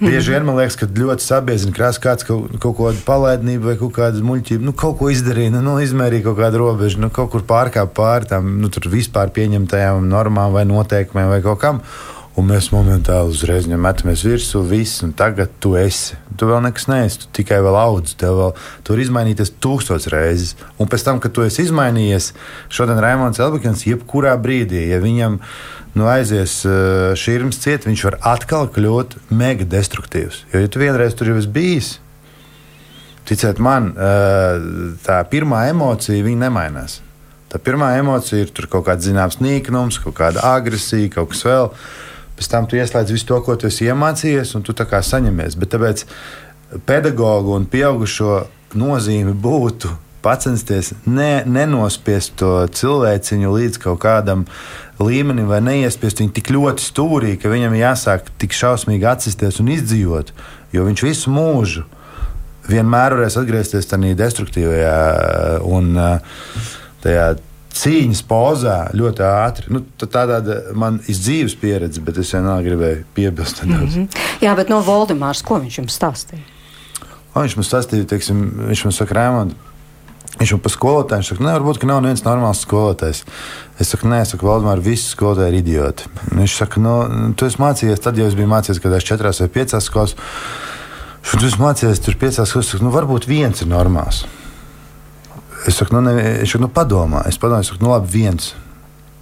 Bieži 0.01 0.33
vien 0.33 0.45
man 0.47 0.57
liekas, 0.57 0.75
ka 0.79 0.87
ļoti 0.89 1.21
sabiedrība 1.21 1.75
krāsa 1.77 2.01
kāds 2.01 2.25
kaut, 2.25 2.55
kaut 2.63 2.73
kādu 2.79 3.03
palaidnību 3.05 3.67
vai 3.69 3.75
kaut 3.77 3.91
kādu 3.99 4.23
muļķību, 4.25 4.65
nu, 4.65 4.73
kaut 4.73 4.97
ko 4.97 5.11
izdarīja, 5.13 5.53
nu, 5.53 5.61
nu 5.65 5.75
izmērīja 5.83 6.25
kaut 6.25 6.39
kādu 6.39 6.63
robežu, 6.63 7.03
nu, 7.03 7.11
kaut 7.13 7.29
kur 7.35 7.45
pārkāpa 7.45 7.93
pāri 7.99 8.31
tam 8.31 8.55
nu, 8.63 8.71
vispār 8.95 9.29
pieņemtajām 9.35 10.07
normām 10.09 10.55
vai 10.57 10.65
noteikumiem 10.65 11.29
vai 11.35 11.43
kaut 11.45 11.61
kam. 11.61 11.83
Un 12.39 12.47
mēs 12.47 12.69
momentāli 12.71 13.33
uzreiz 13.33 13.65
metamies 13.67 14.21
virsū, 14.23 14.61
viss, 14.63 15.01
un 15.03 15.11
tagad 15.11 15.51
tu 15.59 15.73
esi. 15.75 16.15
Tu 16.39 16.47
vēl 16.47 16.61
nekas 16.63 16.87
neesi, 16.87 17.19
tu 17.19 17.27
tikai 17.41 17.57
vēl 17.59 17.75
audz, 17.75 18.13
tev 18.15 18.37
vēl 18.37 18.53
tur 18.87 19.01
izmainīties 19.03 19.51
tūkstoš 19.61 20.07
reizes. 20.13 20.53
Un 20.79 20.87
pēc 20.87 21.03
tam, 21.03 21.19
kad 21.19 21.35
tu 21.35 21.43
esi 21.43 21.65
izmainījies, 21.67 22.31
šodien 22.71 23.01
Raimons 23.03 23.41
Elbekins, 23.43 23.83
jebkurā 23.83 24.37
brīdī, 24.39 24.85
ja 24.93 25.01
viņam 25.03 25.41
nu, 25.99 26.07
aizies 26.07 26.61
uh, 26.63 27.11
šīrums 27.19 27.59
ciet, 27.59 27.85
viņš 27.89 28.05
var 28.07 28.17
atkal 28.37 28.71
kļūt 28.71 29.17
mega 29.35 29.67
destruktīvs. 29.67 30.45
Jo, 30.53 30.63
ja 30.63 30.71
tu 30.71 30.79
vienreiz 30.79 31.17
tur 31.19 31.33
jau 31.33 31.35
esi 31.41 31.51
bijis, 31.51 31.89
ticiet 33.27 33.59
man, 33.59 33.91
uh, 33.91 34.95
tā 35.03 35.19
pirmā 35.27 35.65
emocija 35.73 36.23
nemainās. 36.23 37.01
Tā 37.51 37.59
pirmā 37.59 37.91
emocija 37.99 38.45
ir 38.45 38.69
kaut 38.71 38.85
kāds 38.87 39.03
zināms 39.03 39.41
nīknums, 39.43 39.99
kaut 39.99 40.15
kāda 40.15 40.45
agresija, 40.53 41.11
kaut 41.11 41.33
kas 41.33 41.43
vēl. 41.43 41.67
Pēc 42.41 42.49
tam 42.49 42.65
tu 42.65 42.79
ieslēdz 42.79 43.11
visu 43.13 43.27
to, 43.29 43.37
ko 43.45 43.53
tu 43.53 43.67
esi 43.69 43.85
iemācījies, 43.85 44.55
un 44.57 44.63
tu 44.65 44.73
tā 44.73 44.87
kā 44.89 45.03
saņemies. 45.05 45.53
Bet 45.61 45.75
tāpēc 45.75 46.07
pedagoģu 46.89 47.53
un 47.53 47.67
pieaugušo 47.69 48.39
nozīme 48.81 49.35
būtu 49.37 49.91
censties 50.41 50.91
ne, 51.05 51.43
nenospiest 51.45 52.33
to 52.41 52.65
cilvēciņu 52.73 53.51
līdz 53.53 53.77
kaut 53.81 54.01
kādam 54.01 54.47
līmenim, 54.97 55.45
vai 55.49 55.61
neiespiest 55.65 56.21
viņu 56.21 56.33
tik 56.33 56.49
ļoti 56.53 56.85
stūrī, 56.85 57.35
ka 57.37 57.53
viņam 57.53 57.77
jāsāk 57.77 58.33
tik 58.41 58.57
šausmīgi 58.57 59.05
atsisties 59.05 59.61
un 59.61 59.69
izdzīvot. 59.73 60.33
Jo 60.73 60.89
viņš 60.89 61.05
visu 61.05 61.33
mūžu 61.33 61.85
vienmēr 62.69 63.19
varēs 63.19 63.37
atgriezties 63.37 63.89
tajā 63.89 64.17
destruktīvajā 64.17 64.97
un 65.69 65.93
tajā 67.05 67.31
cīņas 67.77 68.21
pozā 68.27 68.77
ļoti 68.97 69.25
ātri. 69.25 69.71
Nu, 69.73 69.83
tā 69.99 70.09
tāda 70.11 70.59
man 70.77 70.99
ir 71.07 71.17
dzīves 71.17 71.55
pieredze, 71.61 72.03
bet 72.03 72.19
es 72.21 72.33
vienā 72.35 72.59
gribēju 72.65 73.03
piebilst. 73.15 73.63
Mm 73.63 73.87
-hmm. 73.87 74.21
Jā, 74.41 74.55
bet 74.55 74.69
no 74.69 74.81
Valdemārs, 74.81 75.43
ko 75.43 75.59
viņš 75.59 75.77
jums 75.79 75.97
stāstīja? 75.99 76.43
O, 77.33 77.41
viņš 77.41 77.55
man 77.55 77.65
stāstīja, 77.65 78.05
teiksim, 78.05 78.67
viņš 78.67 78.83
man 78.83 78.91
saka, 78.91 79.15
Rēmond, 79.15 79.55
Viņš 80.39 80.55
man 80.55 80.61
par 80.63 80.71
skolotāju 80.71 81.21
viņš 81.21 81.29
saka, 81.29 81.43
nevar 81.43 81.61
būt, 81.61 81.77
ka 81.81 81.87
nav 81.89 81.99
viens 82.01 82.23
normāls 82.23 82.63
skolotājs. 82.63 83.19
Es 83.81 83.91
saku, 83.91 84.07
nē, 84.09 84.23
saku, 84.25 84.47
Valdemār, 84.47 84.79
visi 84.81 85.11
skolotāji 85.11 85.51
ir 85.51 85.57
idioti. 85.59 86.07
Viņš 86.31 86.55
saka, 86.63 86.81
no, 86.81 86.95
nu, 87.11 87.33
tu 87.37 87.45
esi 87.45 87.59
mācījies, 87.61 88.01
tad 88.01 88.17
jau 88.17 88.25
es 88.25 88.37
biju 88.39 88.49
mācījies, 88.49 88.79
kad 88.81 88.95
es 88.97 89.05
četrās 89.05 89.41
vai 89.43 89.49
piecās 89.51 89.89
skolās. 89.91 90.15
Tu 91.27 91.45
esi 91.45 91.61
mācījies 91.61 92.01
tur 92.01 92.17
piecās 92.21 92.49
skolās, 92.49 92.73
nu 92.81 92.93
varbūt 92.95 93.27
viens 93.29 93.61
ir 93.61 93.69
normāls. 93.69 94.23
Es 95.67 95.77
saku, 95.77 95.95
nu, 95.95 96.01
ne, 96.01 96.17
es 96.41 96.49
saku, 96.49 96.63
nu 96.65 96.71
padomā. 96.73 97.25
Es 97.29 97.37
padomāju, 97.41 97.67
es 97.67 97.71
saku, 97.73 97.85
nu 97.85 97.93
labi, 97.93 98.09
viens. 98.15 98.53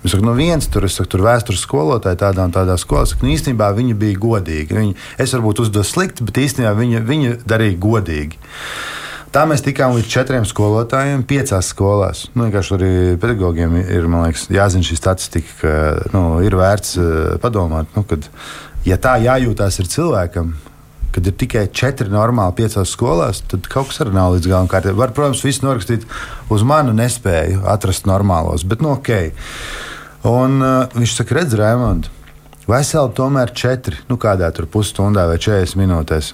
Es 0.04 0.14
saku, 0.14 0.24
nu 0.24 0.36
viens 0.38 0.70
tur, 0.72 0.86
es 0.88 0.96
saku, 0.96 1.12
tur 1.12 1.26
vēstures 1.26 1.66
skolotāji 1.66 2.22
tādā 2.22 2.46
un 2.48 2.54
tādā 2.56 2.78
skolā. 2.80 3.04
Es 3.04 3.14
saku, 3.14 3.28
nu, 3.28 3.34
īstenībā 3.36 3.68
viņi 3.76 3.98
bija 4.00 4.22
godīgi. 4.24 4.78
Viņi, 4.78 4.96
es 5.20 5.36
varbūt 5.36 5.66
uzdevu 5.66 5.84
slikti, 5.88 6.24
bet 6.28 6.40
īstenībā 6.40 6.72
viņi, 6.78 7.04
viņi 7.10 7.36
darīja 7.50 7.82
godīgi. 7.84 8.40
Tā 9.36 9.44
mēs 9.46 9.62
tikām 9.62 9.94
līdz 9.94 10.08
četriem 10.10 10.48
skolotājiem, 10.48 11.22
piecās 11.30 11.68
skolās. 11.70 12.24
Nu, 12.34 12.48
arī 12.50 12.94
pedagogiem 13.22 13.76
ir 13.84 14.08
liekas, 14.10 14.48
jāzina 14.50 14.88
šī 14.88 14.98
statistika, 14.98 15.54
ka 15.60 15.74
nu, 16.16 16.24
ir 16.42 16.56
vērts 16.58 16.96
uh, 16.98 17.12
padomāt, 17.44 17.92
nu, 17.94 18.02
kad, 18.10 18.26
ja 18.88 18.98
tā 18.98 19.20
jājūtās 19.22 19.84
ir 19.84 19.92
cilvēkam, 19.92 20.56
kad 21.16 21.28
ir 21.28 21.36
tikai 21.40 21.66
četri 21.74 22.10
normāli 22.12 22.58
piecās 22.62 22.94
skolās, 22.94 23.42
tad 23.50 23.68
kaut 23.72 23.90
kas 23.92 24.02
arī 24.04 24.14
nav 24.16 24.36
līdz 24.36 24.50
galam 24.52 24.70
kārtībā. 24.72 24.98
Var, 25.00 25.14
protams, 25.18 25.44
viss 25.46 25.64
norakstīt 25.66 26.06
uz 26.54 26.66
manu 26.68 26.94
nespēju 26.98 27.64
atrast 27.70 28.10
normālos, 28.10 28.66
bet 28.68 28.84
nu, 28.86 28.94
ok. 28.98 29.12
Un 30.30 30.60
uh, 30.60 30.98
viņš 30.98 31.16
saka, 31.22 31.38
redz, 31.40 31.56
Raimonds, 31.60 32.12
veseli 32.70 33.16
tomēr 33.18 33.54
četri, 33.56 33.98
nu 34.10 34.20
kādā 34.22 34.52
tur 34.56 34.68
pusstundā 34.70 35.26
vai 35.30 35.40
40 35.42 35.80
minūtēs. 35.80 36.34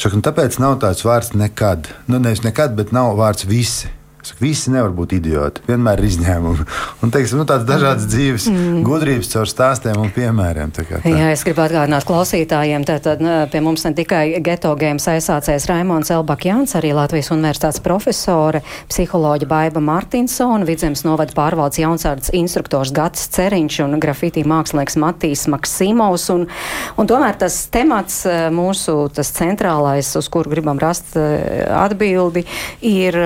Šak, 0.00 0.14
tāpēc 0.24 0.56
nav 0.62 0.78
tāds 0.80 1.04
vārds 1.04 1.34
nekad. 1.36 1.90
Nu, 2.08 2.16
nevis 2.22 2.40
nekad, 2.46 2.72
bet 2.78 2.94
nav 2.96 3.12
vārds 3.18 3.44
visi. 3.48 3.90
Saku, 4.22 4.44
visi 4.44 4.70
nevar 4.70 4.92
būt 4.94 5.16
idioti. 5.16 5.64
Vienmēr 5.66 5.98
ir 5.98 6.06
izņēmumi. 6.06 6.64
Un 7.02 7.10
teiksim, 7.10 7.40
nu, 7.40 7.46
tādas 7.48 7.66
dažādas 7.66 8.04
dzīves 8.06 8.44
mm. 8.52 8.82
gudrības 8.86 9.30
caur 9.32 9.48
stāstiem 9.50 9.98
un 9.98 10.12
piemēriem. 10.14 10.70
Tā 10.74 10.84
tā. 10.86 11.00
Jā, 11.10 11.32
es 11.34 11.42
gribu 11.42 11.64
atgādināt 11.64 12.06
klausītājiem, 12.06 12.84
tad 12.86 13.24
pie 13.50 13.62
mums 13.64 13.82
ne 13.82 13.90
tikai 13.98 14.38
geto 14.44 14.70
gēmas 14.78 15.08
aizsācējs 15.10 15.66
Raimons 15.70 16.12
Elbakjāns, 16.14 16.76
arī 16.78 16.92
Latvijas 16.94 17.32
universitātes 17.34 17.82
profesore, 17.82 18.60
psiholoģa 18.92 19.48
Baiba 19.50 19.82
Martinsona, 19.82 20.68
Vidzemes 20.68 21.02
novada 21.02 21.34
pārvaldes 21.34 21.82
jaunsārds 21.82 22.30
instruktors 22.38 22.94
Gats 22.94 23.26
Ceriņš 23.34 23.80
un 23.88 23.98
grafitī 24.02 24.46
mākslinieks 24.46 24.98
Matīs 25.02 25.48
Maksimovs. 25.50 26.28
Un, 26.36 26.46
un 26.94 27.10
tomēr 27.10 27.40
tas 27.42 27.58
temats 27.74 28.22
eh, 28.30 28.46
mūsu, 28.54 29.08
tas 29.14 29.34
centrālais, 29.34 30.14
uz 30.18 30.30
kuru 30.30 30.54
gribam 30.54 30.78
rast 30.82 31.16
eh, 31.18 31.66
atbildi, 31.82 32.46
ir 32.86 33.18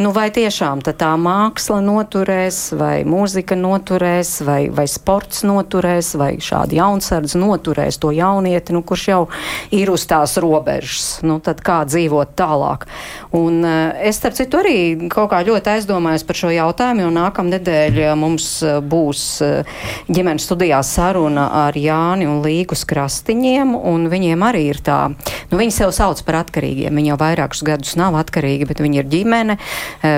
Nu, 0.00 0.08
vai 0.16 0.30
tiešām 0.32 0.80
tā 0.80 1.10
māksla 1.20 1.82
noturēs, 1.84 2.70
vai 2.80 3.02
mūzika 3.04 3.52
noturēs, 3.60 4.38
vai, 4.46 4.70
vai 4.72 4.86
sports 4.88 5.42
noturēs, 5.44 6.14
vai 6.16 6.30
šādi 6.40 6.78
jaunsardzi 6.78 7.36
noturēs 7.36 7.98
to 8.00 8.08
jaunieti, 8.16 8.72
nu, 8.72 8.80
kurš 8.88 9.04
jau 9.10 9.20
ir 9.68 9.92
uz 9.92 10.06
tās 10.08 10.38
robežas. 10.40 11.18
Nu, 11.20 11.36
tad 11.44 11.60
kā 11.60 11.82
dzīvot 11.84 12.32
tālāk? 12.40 12.86
Un 13.36 13.58
uh, 13.60 13.92
es, 14.00 14.16
starp 14.16 14.38
citu, 14.38 14.62
arī 14.62 15.10
kaut 15.12 15.28
kā 15.34 15.42
ļoti 15.44 15.74
aizdomājos 15.74 16.24
par 16.24 16.40
šo 16.40 16.54
jautājumu, 16.56 17.04
jo 17.04 17.12
nākamnedēļ 17.18 18.00
mums 18.16 18.48
būs 18.88 19.26
uh, 19.44 19.76
ģimenes 20.08 20.48
studijā 20.48 20.80
saruna 20.88 21.50
ar 21.66 21.76
Jāni 21.76 22.30
un 22.30 22.40
Līgus 22.46 22.86
krastiņiem, 22.88 23.76
un 23.76 24.08
viņiem 24.08 24.48
arī 24.48 24.64
ir 24.72 24.80
tā, 24.80 25.02
nu, 25.52 25.60
viņi 25.60 25.76
sev 25.82 25.92
sauc 25.92 26.24
par 26.24 26.40
atkarīgiem. 26.46 26.96
Viņi 26.96 27.12
jau 27.12 27.20
vairākus 27.20 27.60
gadus 27.68 27.92
nav 28.00 28.16
atkarīgi, 28.24 28.72
bet 28.72 28.80
viņi 28.80 29.04
ir 29.04 29.12
ģimene. 29.12 29.60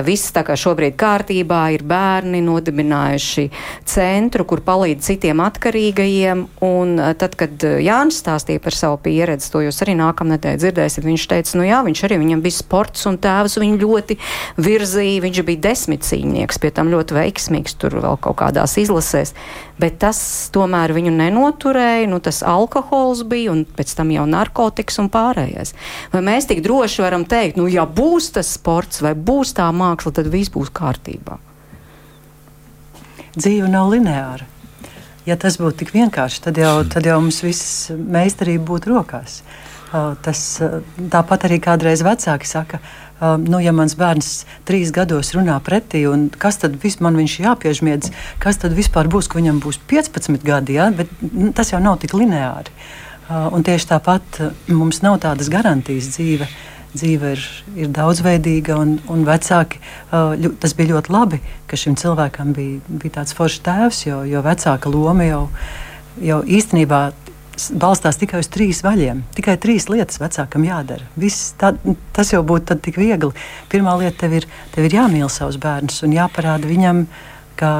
Viss 0.06 0.32
tā 0.34 0.44
kā 0.46 0.56
šobrīd 0.58 0.96
kārtībā 1.00 1.60
ir 1.74 1.84
bērni 1.86 2.40
nodibinājuši 2.44 3.46
centru, 3.88 4.46
kur 4.48 4.62
palīdz 4.64 5.10
citiem 5.10 5.42
atkarīgajiem. 5.44 6.44
Un 6.64 6.96
tad, 7.20 7.36
kad 7.40 7.64
Jānis 7.84 8.20
stāstīja 8.22 8.62
par 8.64 8.76
savu 8.76 9.00
pieredzi, 9.04 9.50
to 9.52 9.64
jūs 9.66 9.82
arī 9.84 9.96
nākamnedēļ 10.00 10.60
dzirdēsiet, 10.62 11.04
viņš 11.04 11.28
teica, 11.34 11.58
nu 11.60 11.68
jā, 11.68 11.82
viņš 11.86 12.04
arī 12.08 12.20
viņam 12.22 12.44
bija 12.44 12.58
sports 12.58 13.06
un 13.10 13.20
tēvs 13.22 13.58
viņu 13.60 13.80
ļoti 13.82 14.18
virzīja. 14.64 15.22
Viņš 15.24 15.44
bija 15.48 15.64
desmit 15.68 16.06
cīņnieks, 16.06 16.60
pie 16.62 16.72
tam 16.74 16.92
ļoti 16.92 17.16
veiksmīgs 17.18 17.78
tur 17.80 17.98
vēl 18.00 18.18
kaut 18.24 18.40
kādās 18.40 18.76
izlasēs. 18.80 19.34
Bet 19.80 19.96
tas 20.02 20.18
tomēr 20.54 20.92
viņu 20.94 21.10
nenoturēja, 21.16 22.06
nu 22.06 22.20
tas 22.22 22.44
alkohols 22.46 23.24
bija 23.26 23.50
un 23.50 23.64
pēc 23.66 23.96
tam 23.98 24.12
jau 24.14 24.26
narkotikas 24.30 25.00
un 25.02 25.10
pārējais. 25.10 25.74
Vai 26.12 26.22
mēs 26.28 26.46
tik 26.50 26.62
droši 26.62 27.02
varam 27.02 27.24
teikt, 27.26 27.58
nu 27.58 27.66
ja 27.70 27.82
būs 27.82 28.30
tas 28.36 28.52
sports 28.54 29.02
vai 29.02 29.16
būs 29.18 29.53
tā 29.56 29.68
māksla, 29.74 30.12
tad 30.18 30.30
viss 30.32 30.52
būs 30.52 30.72
kārtībā. 30.74 31.38
Dzīve 33.34 33.70
nav 33.70 33.90
lineāra. 33.94 34.46
Ja 35.24 35.38
tas 35.40 35.56
būtu 35.56 35.80
tik 35.80 35.94
vienkārši, 35.94 36.42
tad 36.44 36.58
jau, 36.60 36.74
tad 36.84 37.06
jau 37.08 37.16
mums 37.22 37.40
viss 37.42 37.88
meistarība 37.96 38.66
būtu 38.68 38.92
rokās. 38.92 39.40
Tas, 40.24 40.40
tāpat 41.10 41.46
arī 41.46 41.60
kādreiz 41.62 42.02
vecāki 42.04 42.48
saka, 42.50 42.80
nu, 43.40 43.60
ja 43.62 43.72
mans 43.72 43.94
bērns 43.96 44.30
trīs 44.68 44.90
gados 44.94 45.32
runā 45.36 45.56
pretī, 45.64 46.02
kas 46.38 46.58
tad 46.60 46.76
man 47.00 47.16
viņš 47.16 47.38
jāpiežmiedz, 47.46 48.10
kas 48.42 48.60
tad 48.60 48.74
vispār 48.76 49.08
būs, 49.08 49.30
ka 49.30 49.38
viņam 49.38 49.62
būs 49.64 49.80
15 49.88 50.44
gadi, 50.44 50.76
ja? 50.76 50.90
bet 50.90 51.08
nu, 51.22 51.52
tas 51.56 51.72
jau 51.72 51.80
nav 51.80 51.98
tik 52.02 52.12
lineāri. 52.12 52.74
Un 53.30 53.64
tieši 53.64 53.88
tāpat 53.94 54.40
mums 54.68 55.00
nav 55.00 55.22
tādas 55.22 55.48
garantijas 55.48 56.10
dzīve. 56.12 56.50
Uh, 56.94 56.98
dzīve 56.98 57.34
ir, 57.34 57.42
ir 57.78 57.90
daudzveidīga, 57.94 58.76
un, 58.78 58.96
un 59.10 59.24
vecāki, 59.26 59.80
ļu, 60.12 60.54
tas 60.62 60.74
bija 60.78 60.94
ļoti 60.94 61.12
labi, 61.14 61.40
ka 61.70 61.78
šim 61.78 61.98
cilvēkam 62.00 62.54
bija, 62.56 62.80
bija 62.88 63.18
tāds 63.18 63.34
foršs 63.36 63.62
tēvs, 63.66 64.04
jo, 64.08 64.22
jo 64.28 64.42
vecāka 64.44 64.92
loma 64.92 65.26
jau, 65.26 65.42
jau 66.22 66.40
īstenībā 66.46 67.02
balstās 67.78 68.18
tikai 68.18 68.40
uz 68.42 68.48
trīs 68.50 68.82
vaļiem. 68.82 69.22
Tikai 69.36 69.54
trīs 69.62 69.86
lietas 69.90 70.18
vecākam 70.22 70.64
jādara. 70.66 71.06
Viss, 71.18 71.52
tā, 71.58 71.74
tas 72.14 72.32
jau 72.34 72.42
būtu 72.46 72.78
tik 72.82 72.98
viegli. 72.98 73.30
Pirmā 73.70 73.94
lieta 74.00 74.24
tev 74.24 74.40
ir, 74.40 74.48
tev 74.74 74.88
ir 74.88 74.98
jāmīl 74.98 75.30
savus 75.30 75.60
bērnus 75.62 76.02
un 76.06 76.16
jāparāda 76.16 76.70
viņam, 76.70 77.04
ka, 77.58 77.76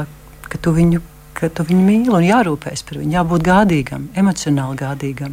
ka 0.47 0.63
tu 0.63 0.75
viņu 0.77 1.03
ka 1.35 1.49
tu 1.51 1.65
viņu 1.67 1.83
mīli 1.83 2.13
un 2.15 2.23
jārūpējas 2.23 2.85
par 2.87 3.01
viņu, 3.01 3.11
jābūt 3.17 3.43
gādīgam, 3.43 4.05
emocionāli 4.15 4.79
gādīgam. 4.79 5.33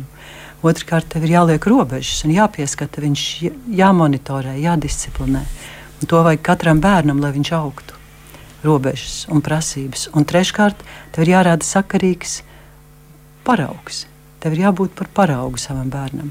Otrakārt, 0.62 1.07
tev 1.09 1.26
ir 1.26 1.36
jāliek 1.36 1.66
robežas 1.66 2.22
un 2.26 2.36
jāpieskata, 2.36 3.01
viņš 3.01 3.24
jāmonitorē, 3.78 4.57
jādisciplinē. 4.62 5.41
Un 6.01 6.09
to 6.09 6.22
vajag 6.26 6.43
katram 6.45 6.82
bērnam, 6.84 7.22
lai 7.22 7.32
viņš 7.34 7.53
augtu. 7.57 7.97
Robežas 8.62 9.24
un 9.34 9.41
prasības. 9.41 10.07
Un 10.14 10.28
treškārt, 10.30 10.84
tev 11.14 11.26
ir 11.26 11.34
jārāda 11.34 11.66
sakarīgs 11.66 12.41
paraugs. 13.47 14.05
Tev 14.41 14.53
ir 14.53 14.68
jābūt 14.68 14.93
par 14.97 15.09
paraugu 15.14 15.62
savam 15.62 15.89
bērnam. 15.89 16.30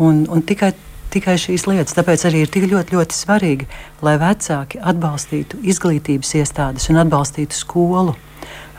Un, 0.00 0.24
un 0.32 0.40
tikai 0.48 0.72
tikai 1.12 1.36
šīs 1.40 1.66
lietas. 1.68 1.94
Tāpēc 1.96 2.26
arī 2.28 2.44
ir 2.44 2.52
tik 2.52 2.66
ļoti, 2.70 2.96
ļoti 2.96 3.16
svarīgi, 3.16 3.68
lai 4.04 4.16
vecāki 4.20 4.80
atbalstītu 4.80 5.60
izglītības 5.72 6.36
iestādes 6.40 6.88
un 6.92 7.00
atbalstītu 7.02 7.56
skolu. 7.56 8.16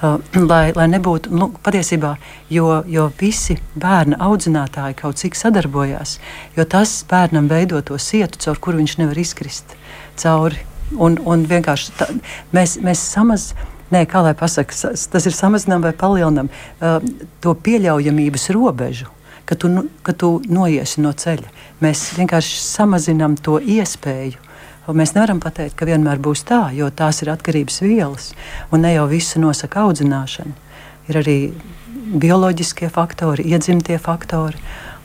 Uh, 0.03 0.19
lai, 0.51 0.73
lai 0.75 0.87
nebūtu 0.91 1.31
nu, 1.31 1.47
patiesībā, 1.63 2.17
jo, 2.51 2.81
jo 2.91 3.05
visi 3.19 3.55
bērna 3.79 4.17
audzinātāji 4.25 4.97
kaut 4.99 5.21
cik 5.21 5.37
sadarbojās, 5.39 6.17
jo 6.57 6.65
tas 6.67 6.97
bērnam 7.07 7.47
veido 7.47 7.79
to 7.87 7.95
sietu, 7.95 8.41
caur 8.43 8.59
kuru 8.59 8.81
viņš 8.81 8.97
nevar 8.99 9.21
izkrist 9.21 9.77
cauri. 10.19 10.59
Un, 10.99 11.15
un 11.25 11.45
vienkārši 11.47 11.95
tā, 11.97 12.09
mēs, 12.53 12.75
mēs 12.83 13.05
samazinām. 13.13 13.69
Nē, 13.93 14.01
kā 14.09 14.23
lai 14.25 14.33
pasakā, 14.33 14.91
tas 15.13 15.27
ir 15.29 15.35
samazinām 15.37 15.83
vai 15.85 15.91
palielinām 15.93 16.47
uh, 16.49 16.95
to 17.43 17.51
pieļaujamības 17.53 18.47
robežu, 18.55 19.05
ka 19.45 19.55
tu, 19.59 19.69
nu, 19.69 19.83
ka 20.01 20.15
tu 20.17 20.39
noiesi 20.49 21.03
no 21.03 21.11
ceļa. 21.13 21.51
Mēs 21.83 22.07
vienkārši 22.17 22.57
samazinām 22.63 23.37
to 23.37 23.59
iespēju. 23.61 24.41
Un 24.87 24.97
mēs 24.99 25.13
nevaram 25.15 25.39
pateikt, 25.39 25.77
ka 25.79 25.87
vienmēr 25.87 26.19
būs 26.19 26.43
tā, 26.47 26.65
jo 26.75 26.89
tās 26.91 27.21
ir 27.23 27.31
atkarības 27.31 27.79
vielas. 27.85 28.31
Un 28.71 28.83
ne 28.83 28.91
jau 28.91 29.05
visu 29.07 29.39
nosaka 29.39 29.85
audzināšana. 29.87 30.55
Ir 31.11 31.19
arī 31.21 31.37
bioloģiskie 32.19 32.89
faktori, 32.91 33.45
iedzimtie 33.47 33.97
faktori. 34.01 34.59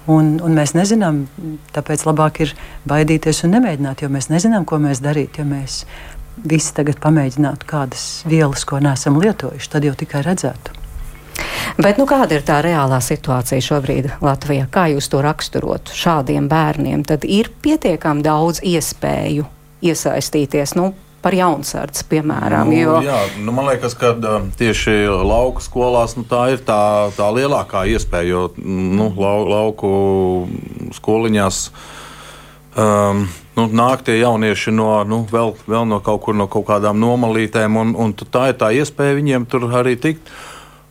Un, 0.09 0.39
un 0.43 0.55
mēs 0.57 0.72
nezinām, 0.74 1.26
tāpēc 1.74 2.07
labāk 2.09 2.41
ir 2.47 2.55
baidīties 2.89 3.45
un 3.45 3.53
nemēģināt, 3.59 4.03
jo 4.03 4.09
mēs 4.11 4.31
nezinām, 4.33 4.64
ko 4.66 4.81
mēs 4.83 5.03
darītu. 5.05 5.43
Ja 5.43 5.47
mēs 5.47 5.83
visi 6.49 6.72
tagad 6.74 6.99
pamēģinātu 7.03 7.68
kādas 7.68 8.07
vielas, 8.26 8.64
ko 8.66 8.81
neesam 8.83 9.18
lietojuši, 9.20 9.70
tad 9.70 9.87
jau 9.87 9.95
tikai 9.99 10.24
redzētu. 10.26 10.74
Bet 11.79 12.01
nu, 12.01 12.09
kāda 12.11 12.39
ir 12.39 12.43
tā 12.47 12.57
reālā 12.64 12.99
situācija 13.05 13.62
šobrīd 13.62 14.09
Latvijā? 14.24 14.66
Kā 14.72 14.89
jūs 14.91 15.07
to 15.12 15.20
raksturotu 15.22 15.95
šādiem 15.95 16.49
bērniem? 16.51 17.05
Tad 17.07 17.22
ir 17.29 17.53
pietiekami 17.62 18.24
daudz 18.26 18.64
iespēju 18.66 19.47
iesaistīties. 19.85 20.74
Nu, 20.79 20.93
par 21.22 21.35
jaunsardzi, 21.35 22.07
piemēram. 22.11 22.70
Nu, 22.70 22.79
jo... 22.79 22.97
jā, 23.05 23.18
nu, 23.43 23.53
man 23.55 23.68
liekas, 23.70 23.97
ka 23.99 24.14
tieši 24.59 25.01
lauku 25.11 25.62
skolās 25.64 26.14
nu, 26.18 26.24
tā 26.29 26.49
ir 26.55 26.62
tā, 26.66 27.11
tā 27.16 27.29
lielākā 27.35 27.85
iespēja, 27.95 28.29
jo 28.31 28.43
nu, 28.62 29.11
lau, 29.18 29.39
lauku 29.51 29.93
skoliņās. 30.97 31.62
Um, 32.79 33.24
nu, 33.59 33.64
nāk 33.74 34.05
tie 34.07 34.20
jaunieši 34.20 34.70
no, 34.76 34.93
nu, 35.09 35.24
vēl, 35.31 35.57
vēl 35.66 35.89
no 35.91 35.99
kaut 36.05 36.22
kur 36.26 36.37
no 36.39 36.47
kaut 36.51 36.68
kādām 36.68 37.01
nomalītēm, 37.03 37.81
un, 37.81 37.97
un 37.99 38.14
tā 38.14 38.53
ir 38.53 38.61
tā 38.61 38.70
iespēja 38.76 39.18
viņiem 39.18 39.49
tur 39.51 39.66
arī 39.81 39.97
tikt. 39.99 40.31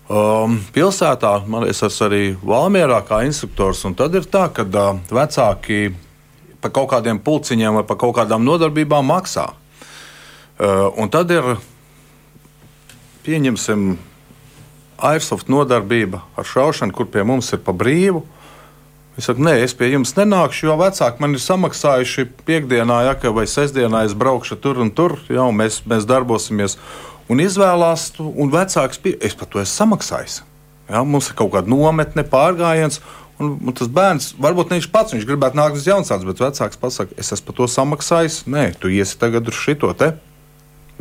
Um, 0.08 0.60
pilsētā 0.76 1.34
man 1.52 1.66
esmu 1.68 1.90
arī 2.06 2.22
Valmjerā 2.40 3.02
kā 3.08 3.22
instruktors, 3.28 3.82
un 3.88 3.96
tad 3.96 4.16
ir 4.16 4.28
tā, 4.32 4.46
ka 4.56 4.64
uh, 4.68 5.00
vecāki 5.12 5.90
par 6.68 6.76
kaut 6.76 6.92
kādiem 6.92 7.20
pulciņiem 7.24 7.80
vai 7.80 7.86
par 7.88 8.00
kaut 8.02 8.16
kādām 8.20 8.46
nodarbībām 8.46 9.08
maksā. 9.08 9.50
Uh, 10.58 10.90
un 10.98 11.10
tad 11.14 11.32
ir, 11.32 11.56
pieņemsim, 13.26 13.92
airsoft 14.98 15.52
nodarbība 15.52 16.24
ar 16.36 16.48
šaušanu, 16.48 16.96
kur 16.96 17.08
pie 17.12 17.24
mums 17.28 17.54
ir 17.54 17.62
pa 17.64 17.76
brīvu. 17.76 18.24
Es 19.18 19.26
saku, 19.30 19.42
nē, 19.46 19.56
es 19.66 19.74
pie 19.74 19.92
jums 19.92 20.14
nenākšu, 20.18 20.68
jo 20.68 20.76
vecāki 20.78 21.24
man 21.24 21.34
ir 21.34 21.42
samaksājuši 21.42 22.28
piekdienā, 22.46 23.00
ja, 23.08 23.16
vai 23.34 23.48
sestdienā 23.50 24.04
es 24.06 24.14
braukšu 24.14 24.60
tur 24.62 24.82
un 24.84 24.92
tur, 24.94 25.18
jau 25.30 25.50
mēs, 25.54 25.82
mēs 25.90 26.06
darbosimies 26.10 26.78
un 27.30 27.42
izvēlās, 27.42 28.12
un 28.22 28.54
vecāks 28.54 29.02
pie, 29.02 29.16
es 29.22 29.34
par 29.38 29.50
to 29.50 29.62
esmu 29.62 29.74
samaksājis. 29.74 30.42
Ja, 30.88 31.02
mums 31.04 31.32
ir 31.32 31.38
kaut 31.40 31.52
kāda 31.56 31.70
nometne, 31.70 32.24
pārgājiens, 32.30 33.02
un, 33.40 33.58
un 33.58 33.76
tas 33.76 33.90
bērns, 33.92 34.32
varbūt 34.42 34.72
ne 34.72 34.80
viņš 34.80 34.90
pats, 34.94 35.16
viņš 35.16 35.28
gribētu 35.30 35.60
nākt 35.60 35.80
uz 35.80 35.88
jaunsāts, 35.88 36.26
bet 36.28 36.42
vecāks 36.42 36.80
pasakā, 36.82 37.18
es 37.20 37.34
esmu 37.36 37.50
par 37.50 37.60
to 37.60 37.68
samaksājis, 37.72 38.42
nē, 38.50 38.72
tu 38.82 38.92
iesi 38.94 39.20
tagad 39.22 39.50
uz 39.50 39.58
šito 39.58 39.92
te. 39.98 40.14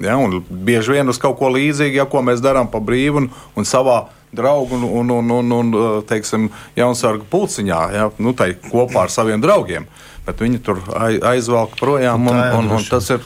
Ja, 0.02 0.18
un 0.20 0.42
bieži 0.44 0.92
vien 0.92 1.08
uz 1.08 1.16
kaut 1.20 1.38
ko 1.40 1.48
līdzīgu, 1.54 1.96
ja 1.96 2.04
ko 2.08 2.20
mēs 2.24 2.42
darām 2.44 2.68
pa 2.68 2.82
brīvu 2.84 3.22
un, 3.22 3.30
un 3.56 3.68
savā 3.68 4.02
draugu 4.36 4.76
un, 4.76 4.84
un, 4.84 5.12
un, 5.16 5.30
un, 5.38 5.54
un 5.56 6.02
teiksim, 6.08 6.50
jaunsargu 6.76 7.24
pulciņā, 7.32 7.80
ja, 7.94 8.10
nu, 8.20 8.34
kopā 8.68 9.06
ar 9.06 9.14
saviem 9.14 9.40
draugiem. 9.40 9.88
Bet 10.26 10.42
viņi 10.42 10.60
tur 10.66 10.82
aizvelk 10.98 11.78
projām, 11.80 12.28
un, 12.28 12.42
un, 12.58 12.70
un 12.76 12.86
tas 12.90 13.08
ir 13.14 13.24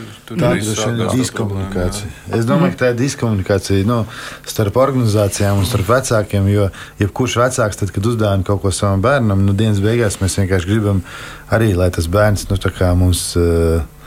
Tur, 0.00 0.36
tur 0.36 0.40
tā 0.40 0.50
ir 0.56 0.64
diskomunikācija. 1.12 2.10
Es 2.36 2.48
domāju, 2.48 2.74
ka 2.74 2.80
tā 2.82 2.90
ir 2.92 2.98
diskomunikācija 3.00 3.86
nu, 3.88 4.00
starp 4.48 4.78
organizācijām 4.80 5.60
un 5.60 5.68
starp 5.68 5.90
vecākiem. 5.90 6.48
Jo 6.52 6.68
jebkurš 7.02 7.38
vecāks, 7.42 7.80
tad, 7.80 7.92
kad 7.94 8.10
uzdāvina 8.10 8.46
kaut 8.46 8.62
ko 8.64 8.74
savam 8.74 9.02
bērnam, 9.04 9.44
nu, 9.46 9.56
dienas 9.56 9.82
beigās 9.84 10.20
mēs 10.22 10.38
vienkārši 10.40 10.70
gribam 10.70 11.04
arī, 11.52 11.72
lai 11.78 11.90
tas 11.94 12.08
bērns 12.10 12.48
nu, 12.50 12.60
mums. 13.00 13.24
Uh, 13.38 13.99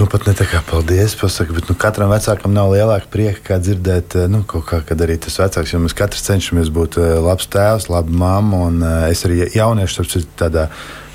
Nu, 0.00 0.06
pat 0.08 0.22
ne 0.24 0.32
tā 0.32 0.46
kā 0.48 0.62
paldies, 0.64 1.12
pasaka, 1.20 1.52
bet 1.52 1.66
nu, 1.68 1.74
katram 1.76 2.08
vecākam 2.08 2.54
nav 2.56 2.70
lielāka 2.72 3.04
prieka, 3.12 3.42
kā 3.50 3.58
dzirdēt, 3.60 4.14
nu, 4.32 4.38
kā, 4.48 4.78
kad 4.88 5.02
arī 5.04 5.18
tas 5.20 5.34
vecāks. 5.36 5.74
Jo 5.74 5.80
mēs 5.82 5.92
katrs 5.98 6.24
cenšamies 6.24 6.70
būt 6.72 6.96
labs 7.20 7.50
tēvs, 7.52 7.90
laba 7.92 8.08
mamma. 8.22 8.62
Un 8.70 8.80
es 9.10 9.26
arī 9.28 9.42
jauniešu 9.52 9.98
starp 9.98 10.08
citu 10.14 10.32
tādā 10.40 10.64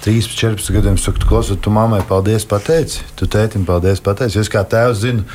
13, 0.06 0.38
14 0.38 0.70
gadiem 0.78 1.00
saku, 1.02 1.18
tu 1.18 1.32
klausies, 1.32 1.58
tu 1.66 1.74
mammai 1.74 2.04
paldies 2.06 2.46
pateici, 2.46 3.02
tu 3.18 3.26
tētim 3.26 3.66
paldies 3.66 4.06
pateici. 4.06 4.38
Es 4.44 4.54
kā 4.54 4.62
tēvs 4.62 5.02
zinu 5.02 5.26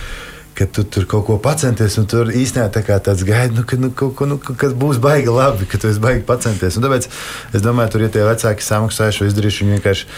ka 0.61 0.67
tu 0.69 0.85
tur 0.85 1.07
kaut 1.09 1.25
ko 1.25 1.39
pacenties, 1.41 1.95
un 1.97 2.05
tur 2.11 2.29
īstenībā 2.29 2.69
tā 2.75 2.83
kā 2.85 2.99
tāds 3.01 3.25
gaida, 3.25 3.55
nu, 3.57 3.65
ka, 3.65 3.79
nu, 3.81 3.89
kaut, 3.97 4.21
nu, 4.29 4.37
kas 4.37 4.75
būs 4.77 5.01
baigi 5.01 5.33
labi, 5.33 5.65
ka 5.65 5.81
tu 5.81 5.89
esi 5.89 6.03
baigi 6.03 6.21
pacenties. 6.29 6.77
Un 6.77 6.85
tāpēc 6.85 7.09
es 7.57 7.65
domāju, 7.65 7.95
tur, 7.95 8.05
ja 8.05 8.11
tie 8.13 8.27
vecāki 8.29 8.67
samaksājuši, 8.67 9.31
izdarījuši, 9.31 9.65
viņi 9.65 9.79
vienkārši 9.79 10.09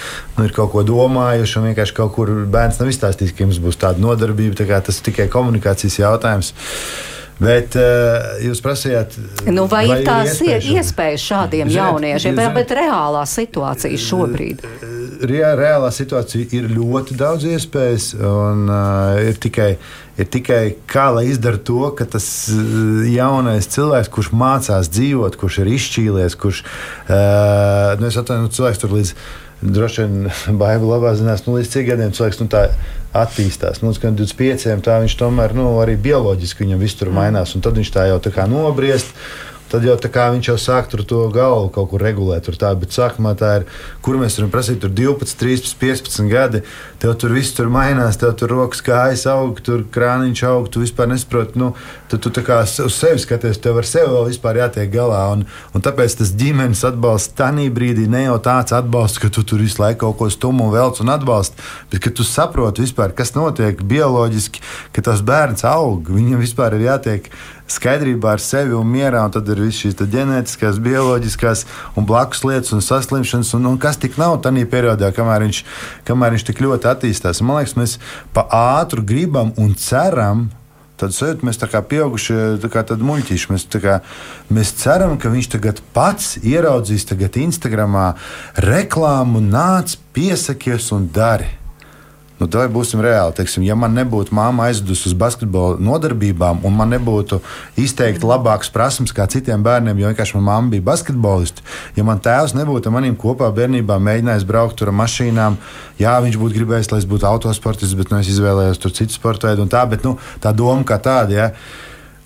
nu, 0.40 0.48
ir 0.48 0.56
kaut 0.56 0.72
ko 0.74 0.82
domājuši, 0.88 1.56
un 1.60 1.68
vienkārši 1.70 1.96
kaut 2.00 2.14
kur 2.16 2.34
bērns 2.50 2.82
nav 2.82 2.90
izstāstījis, 2.90 3.36
ka 3.38 3.46
jums 3.46 3.62
būs 3.62 3.78
tāda 3.84 4.02
nodarbība. 4.02 4.58
Tā 4.58 4.82
tas 4.82 4.98
ir 4.98 5.06
tikai 5.12 5.30
komunikācijas 5.30 6.00
jautājums. 6.02 6.50
Bet 7.42 7.74
uh, 7.78 8.38
jūs 8.44 8.60
prasījāt, 8.62 9.16
nu, 9.50 9.66
vai, 9.70 9.84
vai 9.90 9.98
ir 10.00 10.06
tās 10.06 10.38
iespējas 10.42 11.24
šādiem 11.26 11.66
ziniet, 11.66 11.78
jauniešiem, 11.80 12.38
ziniet, 12.38 12.54
bet 12.54 12.74
reālā 12.78 13.24
situācija 13.26 13.98
šobrīd? 13.98 14.62
Re, 15.22 15.42
reālā 15.58 15.90
situācija 15.94 16.48
ir 16.54 16.70
ļoti 16.70 17.18
daudz 17.18 17.46
iespējas, 17.50 18.12
un 18.18 18.64
uh, 18.70 19.18
ir, 19.26 19.38
tikai, 19.42 19.70
ir 20.18 20.30
tikai 20.34 20.62
kā 20.90 21.08
lai 21.16 21.28
izdara 21.32 21.58
to, 21.58 21.82
ka 21.98 22.06
tas 22.14 22.26
jaunais 23.10 23.70
cilvēks, 23.74 24.12
kurš 24.14 24.32
mācās 24.34 24.90
dzīvot, 24.92 25.38
kurš 25.40 25.62
ir 25.64 25.72
izšķīlies, 25.76 26.38
kurš, 26.42 26.64
uh, 27.08 27.94
nu, 27.98 28.10
atvainu, 28.22 28.52
cilvēks 28.54 28.84
tur 28.84 28.98
līdz 28.98 29.16
droši 29.62 30.04
vien 30.04 30.30
Bāba 30.60 30.96
labāk 30.96 31.16
zinās, 31.20 31.44
nu, 31.46 31.56
līdz 31.58 31.70
cik 31.72 31.88
gadiem 31.92 32.12
cilvēks 32.14 32.42
nu, 32.42 32.48
tā 32.52 32.66
attīstās. 33.16 33.82
Nu, 33.84 33.92
kad 34.00 34.16
25, 34.18 34.66
tā 34.84 34.98
viņš 35.04 35.16
tomēr 35.20 35.54
nu, 35.56 35.68
arī 35.82 35.98
bioloģiski 36.00 36.64
viņam 36.64 36.82
viss 36.82 36.98
tur 36.98 37.12
mm. 37.12 37.18
mainās, 37.20 37.54
un 37.56 37.64
tad 37.64 37.78
viņš 37.78 37.92
tā 37.94 38.08
jau 38.10 38.20
tā 38.24 38.32
kā 38.34 38.48
nobriest 38.50 39.12
tad 39.72 39.86
jau 39.86 39.96
viņš 39.96 40.48
jau 40.50 40.58
sāk 40.60 40.90
to 40.92 41.22
galvu 41.32 41.70
kaut 41.72 41.90
kur 41.90 42.02
regulēt. 42.04 42.50
Tā, 42.60 42.74
bet 42.76 42.92
sākumā 42.92 43.32
tā 43.38 43.52
ir, 43.60 43.66
kur 44.04 44.18
mēs 44.20 44.36
varam 44.38 44.52
prasīt, 44.52 44.82
tur 44.82 44.92
12, 44.92 45.38
13, 45.40 45.76
15 45.80 46.28
gadi. 46.30 46.62
Tev 47.02 47.16
tur 47.18 47.32
viss 47.34 47.56
tur 47.56 47.70
mainās, 47.72 48.18
tev 48.20 48.34
tur 48.38 48.52
rokas 48.52 48.82
kājas 48.84 49.24
aug, 49.30 49.58
tur 49.64 49.86
krāniņš 49.90 50.42
aug, 50.50 50.68
tu 50.70 50.82
vispār 50.84 51.08
nesaproti. 51.10 51.58
Nu, 51.58 51.72
tad 52.12 52.22
tu 52.22 52.44
kā 52.44 52.60
uz 52.62 52.98
sevi 52.98 53.22
skaties, 53.22 53.60
tev 53.62 53.80
ar 53.80 53.88
sevi 53.88 54.12
vēl 54.12 54.28
vispār 54.28 54.60
jātiek 54.60 54.92
galā. 54.92 55.22
Un, 55.32 55.46
un 55.72 55.84
tāpēc 55.84 56.18
tas 56.20 56.34
ģimenes 56.38 56.84
atbalsts 56.86 57.34
tajā 57.38 57.70
brīdī 57.74 58.06
ne 58.10 58.26
jau 58.26 58.36
tāds 58.44 58.76
atbalsts, 58.76 59.22
ka 59.22 59.32
tu 59.32 59.44
tur 59.46 59.64
visu 59.64 59.80
laiku 59.82 60.04
kaut 60.04 60.18
ko 60.20 60.30
stumu 60.32 60.68
velc 60.72 61.00
un 61.02 61.14
atbalsti, 61.14 61.64
bet 61.92 62.04
ka 62.04 62.12
tu 62.14 62.26
saproti 62.26 62.84
vispār, 62.84 63.14
kas 63.16 63.34
notiek 63.36 63.80
bioloģiski, 63.88 64.62
ka 64.92 65.04
tas 65.08 65.24
bērns 65.26 65.66
aug, 65.68 66.12
viņam 66.12 66.42
vispār 66.42 66.78
ir 66.78 66.88
jātiek 66.90 67.32
skaidrībā 67.70 68.34
ar 68.34 68.42
sevi 68.42 68.74
un 68.76 68.88
mierā, 68.88 69.22
un 69.26 69.34
tad 69.34 69.48
ir 69.52 69.60
viss 69.64 69.82
šīs 69.82 69.98
ģenētiskās, 70.00 70.80
bioloģiskās 70.82 71.66
un 71.96 72.08
blakus 72.08 72.42
lietas 72.46 72.74
un 72.76 72.82
saslimšanas, 72.84 73.52
un, 73.58 73.68
un 73.72 73.78
kas 73.82 74.00
tik 74.00 74.18
nav 74.20 74.40
tajā 74.44 74.66
periodā, 74.70 75.12
kamēr 75.14 75.46
viņš, 75.46 75.62
kamēr 76.08 76.36
viņš 76.36 76.48
tik 76.48 76.64
ļoti 76.64 76.90
attīstās. 76.92 77.42
Man 77.44 77.60
liekas, 77.60 77.76
mēs 77.78 77.96
pa 78.34 78.46
ātru 78.80 79.04
gribam 79.06 79.54
un 79.60 79.76
ceram. 79.78 80.50
Tad 81.00 81.14
sajūta, 81.16 81.42
mēs 81.42 81.58
tā 81.58 81.66
kā 81.66 81.80
pieaugušie, 81.82 82.36
tā 82.62 82.68
kā 82.70 82.84
tādi 82.86 83.02
muļķīši. 83.08 83.48
Mēs, 83.50 83.64
tā 83.72 83.80
kā, 83.82 83.96
mēs 84.54 84.70
ceram, 84.78 85.16
ka 85.18 85.32
viņš 85.32 85.48
tagad 85.56 85.80
pats 85.96 86.36
ieraudzīs 86.38 87.08
tagad 87.08 87.40
Instagramā 87.42 88.12
reklāmu, 88.62 89.42
nāc, 89.42 89.96
piesakies 90.14 90.92
un 90.94 91.08
dari. 91.10 91.50
Nu, 92.40 92.48
tā 92.50 92.64
būsim 92.72 93.02
reāli. 93.04 93.34
Teiksim, 93.36 93.62
ja 93.66 93.76
man 93.78 93.92
nebūtu 93.94 94.34
māma 94.34 94.66
aizdusi 94.66 95.10
uz 95.10 95.14
basketbola 95.18 95.76
nodarbībām, 95.82 96.64
un 96.66 96.74
man 96.74 96.90
nebūtu 96.90 97.38
izteikti 97.78 98.26
labākas 98.26 98.72
prasības 98.74 99.14
kā 99.14 99.28
citiem 99.30 99.62
bērniem, 99.62 100.00
jo 100.00 100.10
vienkārši 100.10 100.38
manā 100.38 100.48
mamma 100.48 100.74
bija 100.74 100.86
basketbolists, 100.88 101.62
ja 101.94 102.06
man 102.08 102.18
tēvs 102.24 102.56
nebūtu 102.58 102.90
ar 102.90 102.96
maniem 102.96 103.14
kopā 103.20 103.52
bērnībā 103.54 104.00
mēģinājis 104.02 104.48
braukt 104.48 104.82
ar 104.82 104.90
mašīnām, 105.02 105.60
jā, 106.02 106.16
viņš 106.26 106.40
būtu 106.42 106.58
gribējis, 106.58 106.90
lai 106.90 107.00
es 107.04 107.08
būtu 107.12 107.30
autosportists, 107.30 107.94
bet 108.00 108.10
nu, 108.10 108.18
es 108.18 108.32
izvēlējos 108.34 108.82
tur 108.82 108.96
citu 108.98 109.14
sporta 109.14 109.52
veidu 109.52 109.68
tā, 109.70 109.86
bet 109.94 110.02
nu, 110.08 110.16
tā 110.42 110.54
doma 110.56 110.82
kā 110.88 110.98
tāda. 111.02 111.38
Ja, 111.38 111.50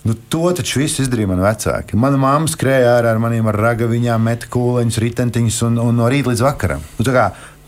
Nu, 0.06 0.14
to 0.30 0.52
taču 0.54 0.78
viss 0.78 1.00
izdarīja 1.02 1.26
mani 1.26 1.42
vecāki. 1.42 1.96
Mana 1.98 2.18
mamma 2.20 2.46
skrēja 2.46 2.92
ārā 3.00 3.10
ar 3.10 3.18
maniem 3.18 3.48
ar 3.50 3.56
ragaviņām, 3.58 4.22
meta 4.22 4.46
kūleņus, 4.54 5.00
ritentiņus 5.02 5.56
un, 5.66 5.80
un 5.82 5.98
no 5.98 6.06
rīta 6.12 6.30
līdz 6.30 6.44
vakaram. 6.46 6.84
Nu, 7.00 7.06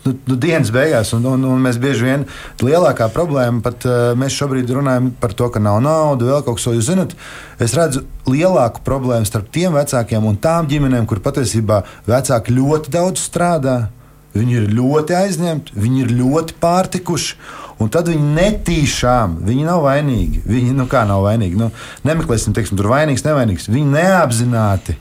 nu, 0.05 0.13
nu, 0.29 0.37
dienas 0.39 0.71
beigās, 0.73 1.11
un, 1.17 1.25
un, 1.29 1.43
un 1.49 1.61
mēs 1.63 1.79
bieži 1.81 2.07
vien 2.07 2.25
lielākā 2.63 3.09
problēma, 3.15 3.61
pat 3.65 3.85
uh, 3.87 3.99
mēs 4.19 4.37
šobrīd 4.39 4.71
runājam 4.75 5.11
par 5.19 5.35
to, 5.37 5.49
ka 5.53 5.61
nav 5.63 5.79
naudas, 5.83 6.29
vēl 6.29 6.43
kaut 6.47 6.61
ko. 6.61 6.73
Jūs 6.75 6.89
zinat, 6.91 7.15
es 7.61 7.75
redzu 7.77 8.05
lielāku 8.29 8.83
problēmu 8.85 9.27
starp 9.27 9.49
tiem 9.55 9.75
vecākiem 9.77 10.25
un 10.29 10.39
tām 10.41 10.69
ģimenēm, 10.71 11.07
kur 11.09 11.23
patiesībā 11.23 11.83
vecāki 12.09 12.55
ļoti 12.55 12.93
daudz 12.95 13.25
strādā. 13.29 13.79
Viņi 14.29 14.59
ir 14.59 14.67
ļoti 14.77 15.15
aizņemti, 15.17 15.73
viņi 15.73 16.03
ir 16.03 16.11
ļoti 16.19 16.55
pārtikuši. 16.61 17.37
Un 17.81 17.89
tad 17.89 18.11
viņi 18.11 18.33
netīšām, 18.35 19.39
viņi 19.47 19.65
nav 19.65 19.81
vainīgi. 19.87 20.43
Viņi 20.45 20.75
nu, 20.77 20.85
kā 20.91 21.01
nav 21.09 21.23
vainīgi. 21.25 21.57
Nu, 21.57 21.71
nemeklēsim, 22.05 22.53
teiksim, 22.53 22.77
tur 22.77 22.91
vainīgs, 22.91 23.23
nevainīgs. 23.25 23.69
Viņi 23.71 23.93
neapzināti. 23.95 24.97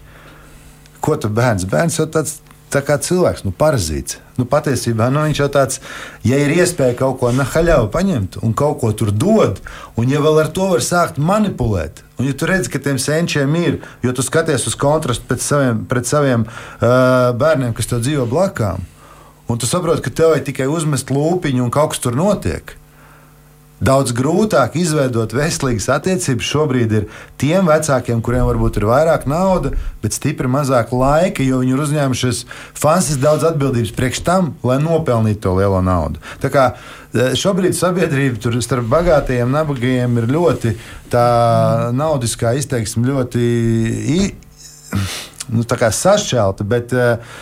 Ko 1.04 1.18
tu 1.20 1.28
bērns? 1.28 1.66
Bērns 1.68 1.98
jau 1.98 2.06
tāds 2.10 2.38
tā 2.72 2.82
kā 2.84 2.98
cilvēks, 3.02 3.44
nu, 3.46 3.52
parazīts. 3.56 4.18
Nu, 4.38 4.46
patiesībā 4.46 5.08
nu, 5.10 5.24
viņš 5.26 5.40
jau 5.40 5.48
tāds, 5.50 5.80
ja 6.22 6.38
ir 6.38 6.52
iespēja 6.54 6.94
kaut 7.00 7.18
ko 7.18 7.32
nahaļāvu 7.34 7.88
paņemt 7.90 8.38
un 8.46 8.54
kaut 8.54 8.78
ko 8.84 8.92
tur 8.94 9.10
dod, 9.10 9.58
un 9.98 10.12
ja 10.12 10.22
vēl 10.22 10.44
ar 10.44 10.52
to 10.54 10.68
var 10.70 10.84
sākt 10.84 11.18
manipulēt, 11.18 12.04
un 12.22 12.28
ja 12.30 12.36
tu 12.38 12.46
redzi, 12.46 12.70
ka 12.70 12.78
tiem 12.84 13.00
senčiem 13.02 13.58
ir, 13.58 13.80
jo 14.06 14.14
tu 14.14 14.22
skaties 14.22 14.68
uz 14.70 14.78
kontrastu 14.78 15.26
pret 15.26 15.42
saviem, 15.42 15.82
pret 15.90 16.06
saviem 16.06 16.46
uh, 16.46 17.34
bērniem, 17.34 17.74
kas 17.74 17.90
tev 17.90 18.04
dzīvo 18.06 18.28
blakām, 18.30 18.86
un 19.50 19.58
tu 19.58 19.66
saproti, 19.66 20.06
ka 20.06 20.14
tev 20.22 20.36
ir 20.38 20.46
tikai 20.46 20.70
uzmest 20.70 21.10
lūpiņu 21.10 21.66
un 21.66 21.74
kaut 21.74 21.96
kas 21.96 22.06
tur 22.06 22.14
notiek. 22.14 22.77
Daudz 23.78 24.10
grūtāk 24.16 24.74
izveidot 24.80 25.30
veselīgas 25.36 25.86
attiecības 25.94 26.46
šobrīd 26.50 26.94
ir 26.98 27.04
tiem 27.38 27.68
vecākiem, 27.70 28.18
kuriem 28.26 28.48
varbūt 28.48 28.80
ir 28.80 28.88
vairāk 28.88 29.26
naudas, 29.30 29.76
bet 30.02 30.16
stipri 30.16 30.50
mazāk 30.50 30.90
laika, 30.90 31.44
jo 31.46 31.60
viņi 31.62 31.76
ir 31.76 31.82
uzņēmušies 31.84 32.40
fantastiski 32.74 33.22
daudz 33.22 33.46
atbildības 33.52 33.94
priekš 33.94 34.22
tam, 34.26 34.50
lai 34.66 34.80
nopelnītu 34.82 35.44
to 35.46 35.54
lielo 35.60 35.78
naudu. 35.84 36.18
Tā 36.42 36.50
kā 36.50 36.64
e, 36.74 37.30
šobrīd 37.38 37.78
sabiedrība 37.78 38.42
tur 38.42 38.58
starp 38.64 38.88
bagātajiem 38.90 39.46
un 39.46 39.54
nabagajiem 39.60 40.18
ir 40.24 40.32
ļoti 40.34 40.74
tā 41.12 41.28
naudiskā 41.94 42.56
izteiksme 42.58 43.06
ļoti 43.12 43.46
nu, 45.54 45.62
sašķelta. 45.62 46.66
Bet, 46.66 46.92
uh, 46.96 47.38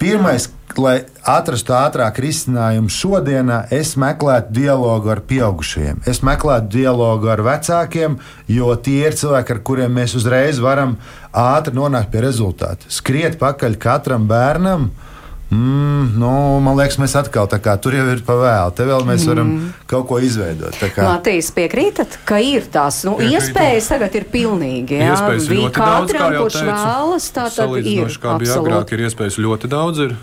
Pirmais, 0.00 0.46
lai 0.80 1.02
atrastu 1.28 1.74
ātrāk 1.76 2.22
risinājumu 2.24 2.88
šodienā, 2.88 3.58
es 3.76 3.90
meklētu 4.00 4.54
dialogu 4.56 5.10
ar 5.12 5.20
pieaugušajiem. 5.28 5.98
Es 6.08 6.22
meklētu 6.24 6.70
dialogu 6.72 7.28
ar 7.28 7.42
vecākiem, 7.44 8.14
jo 8.48 8.70
tie 8.80 9.10
ir 9.10 9.18
cilvēki, 9.20 9.52
ar 9.52 9.60
kuriem 9.60 9.92
mēs 10.00 10.16
uzreiz 10.16 10.56
varam 10.64 10.94
ātri 11.36 11.76
nonākt 11.76 12.08
pie 12.14 12.24
rezultātu. 12.24 12.88
Skriet 12.88 13.36
pakaļ 13.42 13.76
katram 13.82 14.24
bērnam. 14.30 14.88
Mm, 15.50 16.12
nu, 16.14 16.32
man 16.62 16.76
liekas, 16.78 16.94
mēs 17.02 17.16
atkal 17.18 17.48
tā 17.50 17.58
kā 17.58 17.72
tur 17.82 17.96
jau 17.96 18.04
ir 18.12 18.20
pavēlu. 18.22 18.70
Te 18.78 18.84
vēl 18.86 19.02
mēs 19.08 19.24
varam 19.26 19.48
mm. 19.50 19.70
kaut 19.90 20.06
ko 20.06 20.20
izveidot. 20.22 20.76
Matīs, 21.02 21.48
piekrītat, 21.56 22.20
ka 22.26 22.38
ir 22.38 22.68
tās 22.70 23.00
nu, 23.08 23.16
Piekrītu. 23.18 23.40
iespējas 23.40 23.88
tagad 23.90 24.14
ir 24.20 24.28
pilnīgi. 24.30 25.00
Jā, 25.00 25.16
iespējas 25.16 25.48
ir 25.48 25.56
ļoti 25.58 25.82
daudz, 25.82 26.14
kā 26.14 26.28
jau 26.36 26.44
teicu. 26.46 26.66
Vēlas, 26.70 27.26
tā 27.34 27.48
ir. 27.82 28.18
Kā 28.22 28.36
bija 28.38 28.60
agrāk, 28.62 28.94
ir 28.94 29.02
iespējas 29.08 29.40
ļoti 29.42 29.70
daudz. 29.72 30.04
Ir. 30.06 30.14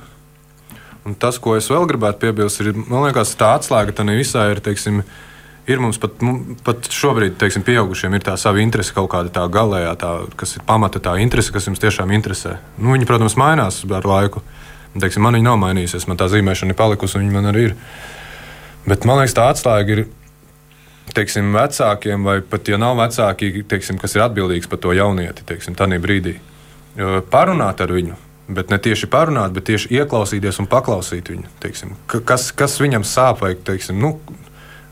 Un 1.07 1.15
tas, 1.19 1.39
ko 1.43 1.57
es 1.59 1.67
vēl 1.71 1.83
gribētu 1.91 2.23
piebilst, 2.23 2.63
ir, 2.63 2.71
man 2.87 3.03
liekas, 3.09 3.35
tā 3.39 3.53
atslēga 3.57 3.95
tam 3.99 4.13
visā 4.15 4.45
ir, 4.51 4.61
teiksim, 4.63 5.01
ir 5.67 5.83
mums 5.83 5.99
pat, 5.99 6.15
pat 6.63 6.87
šobrīd, 6.91 7.35
teiksim, 7.39 7.67
pieaugušiem 7.67 8.15
ir 8.15 8.23
tā 8.23 8.37
sava 8.39 8.63
interese, 8.63 8.95
kaut 8.95 9.11
kāda 9.11 9.31
tā 9.35 9.43
galējā, 9.51 9.91
tā, 9.99 10.13
kas 10.39 10.55
ir 10.55 10.63
pamata 10.67 11.03
tā 11.03 11.17
interese, 11.23 11.51
kas 11.55 11.67
jums 11.67 11.83
tiešām 11.83 12.15
interesē. 12.15 12.57
Nu, 12.79 12.95
viņi, 12.95 13.07
protams, 13.07 13.35
mainās 13.39 13.83
ar 13.87 14.07
laiku. 14.07 14.43
Teiksim, 14.97 15.25
man 15.25 15.37
viņa 15.37 15.49
nav 15.49 15.57
mainījusies, 15.61 16.07
man 16.09 16.19
tā 16.19 16.29
zīmēšana 16.31 16.73
ir 16.73 16.79
palikusi, 16.79 17.17
un 17.17 17.25
viņa 17.25 17.35
man 17.35 17.49
arī 17.51 17.65
ir. 17.69 17.75
Bet 18.87 19.05
man 19.05 19.19
liekas, 19.19 19.35
tā 19.37 19.49
atslēga 19.51 19.93
ir 19.93 20.05
teiksim, 21.13 21.51
vecākiem, 21.55 22.23
vai 22.27 22.39
pat 22.41 22.71
ja 22.71 22.79
nav 22.81 22.97
vecāki, 22.99 23.63
teiksim, 23.67 23.99
kas 24.01 24.15
ir 24.17 24.25
atbildīgs 24.25 24.69
par 24.71 24.81
to 24.83 24.95
jaunieti, 24.95 25.45
teiksim, 25.47 25.75
tādā 25.77 25.99
brīdī. 26.01 26.37
Parunāt 27.31 27.83
ar 27.83 27.93
viņu, 27.93 28.17
Bet 28.47 28.69
ne 28.71 28.77
tieši 28.79 29.09
parunāt, 29.11 29.51
bet 29.51 29.65
tieši 29.67 29.89
ieklausīties 29.91 30.61
un 30.61 30.69
paklausīt 30.71 31.27
viņu. 31.33 31.49
Teiksim, 31.59 31.97
kas, 32.07 32.53
kas 32.55 32.77
viņam 32.79 33.03
sāp, 33.03 33.41
vai 33.43 33.57
teiksim, 33.59 33.97
nu, 33.99 34.13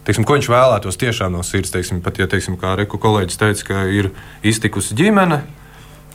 teiksim, 0.04 0.26
ko 0.28 0.36
viņš 0.36 0.50
vēlētos 0.52 1.00
tiešām 1.00 1.32
no 1.38 1.44
sirds. 1.48 1.72
Teiksim, 1.72 2.02
pat, 2.04 2.20
ja, 2.20 2.28
teiksim, 2.28 2.58
kā 2.60 2.74
Reku 2.76 3.00
kolēģis 3.00 3.40
teica, 3.40 3.68
ka 3.70 3.86
ir 3.88 4.12
iztikusi 4.44 4.98
ģimene, 5.00 5.40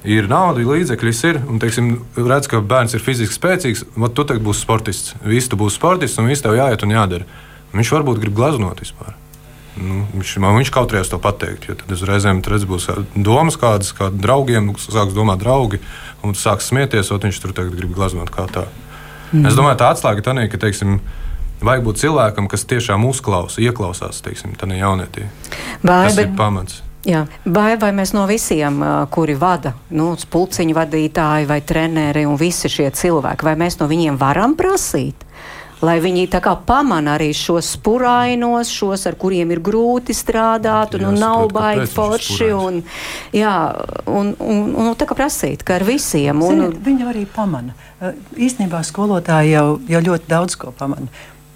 ir 0.04 0.28
nauda, 0.30 0.64
līdzekļi 0.64 1.14
ir, 1.28 1.40
un 1.50 1.60
teiksim, 1.62 1.92
redz, 2.16 2.48
ka 2.50 2.62
bērns 2.64 2.96
ir 2.96 3.04
fiziski 3.04 3.36
spēcīgs, 3.36 3.84
tad 3.96 4.14
tu 4.16 4.24
būsi 4.44 4.64
sportists. 4.64 5.16
Viss 5.24 5.50
tu 5.50 5.58
būsi 5.60 5.76
sportists, 5.76 6.20
un 6.20 6.30
viss 6.30 6.44
tev 6.44 6.56
jāiet 6.56 6.84
un 6.86 6.94
jādara. 6.94 7.28
Viņš 7.74 7.92
varbūt 7.94 8.22
grib 8.22 8.34
glaznot 8.36 8.80
vispār. 8.82 9.14
Nu, 9.80 10.02
viņš 10.12 10.34
man 10.42 10.58
viņš 10.58 10.72
kautrējās 10.74 11.12
to 11.12 11.20
pateikt. 11.22 11.68
Tad 11.82 11.94
es 11.94 12.02
reizēm 12.04 12.42
redzu, 12.42 12.68
būs 12.68 12.88
domas 13.14 13.56
kādas, 13.60 13.92
kā 13.96 14.10
draugiem, 14.12 14.72
sāks 14.80 15.14
domāt 15.16 15.40
draugi, 15.44 15.80
un 16.26 16.34
sāks 16.36 16.68
smieties, 16.72 17.12
un 17.14 17.22
viņš 17.22 17.40
tur 17.42 17.54
grib 17.54 17.94
glaznot 17.94 18.32
kā 18.34 18.48
tā. 18.50 18.66
Mm. 19.30 19.46
Es 19.46 19.54
domāju, 19.54 19.78
tā 19.78 19.92
atslēga 19.94 20.26
tā 20.26 20.34
ir, 20.34 20.50
ka, 20.50 20.58
teiksim, 20.60 20.98
vajag 21.62 21.86
būt 21.86 22.02
cilvēkam, 22.02 22.50
kas 22.50 22.66
tiešām 22.66 23.06
uzklausa, 23.06 23.62
ieklausās 23.62 24.18
tādā 24.58 24.80
jaunietī. 24.80 25.28
Vai, 25.84 26.08
Tas 26.08 26.18
bet... 26.18 26.26
ir 26.26 26.36
pamats. 26.38 26.82
Jā. 27.08 27.24
Vai, 27.48 27.78
vai 27.80 27.94
mēs 27.96 28.12
no 28.12 28.26
visiem, 28.28 28.82
kuri 29.12 29.32
vada, 29.40 29.72
nu, 29.96 30.12
pulciņu 30.20 30.76
vadītāji 30.76 31.48
vai 31.48 31.62
treneri 31.64 32.26
un 32.28 32.36
visi 32.40 32.68
šie 32.68 32.90
cilvēki, 32.92 33.46
vai 33.46 33.56
mēs 33.56 33.80
no 33.80 33.88
viņiem 33.88 34.20
varam 34.20 34.56
prasīt? 34.58 35.24
lai 35.84 35.96
viņi 36.02 36.26
tā 36.28 36.40
kā 36.44 36.52
pamana 36.66 37.14
arī 37.16 37.30
šos 37.36 37.74
spurainos, 37.76 38.70
šos, 38.72 39.06
ar 39.08 39.16
kuriem 39.20 39.52
ir 39.54 39.62
grūti 39.64 40.12
strādāt, 40.16 40.96
un, 40.96 41.06
jā, 41.06 41.12
un 41.12 41.20
nav 41.20 41.46
baigi 41.54 41.88
forši. 41.94 42.50
Un, 42.56 42.80
jā, 43.36 43.54
un, 44.04 44.34
un, 44.36 44.62
un, 44.68 44.90
un 44.90 44.98
tā 45.00 45.08
kā 45.08 45.16
prasīt, 45.18 45.64
ka 45.64 45.78
ar 45.78 45.86
visiem. 45.88 46.44
Un, 46.44 46.66
Ziniet, 46.66 46.80
viņi 46.84 47.08
arī 47.12 47.26
pamana. 47.32 47.76
Īstenībā 48.36 48.82
skolotāji 48.86 49.54
jau, 49.56 49.66
jau 49.88 50.04
ļoti 50.10 50.30
daudz 50.30 50.60
ko 50.60 50.74
pamana. 50.76 51.08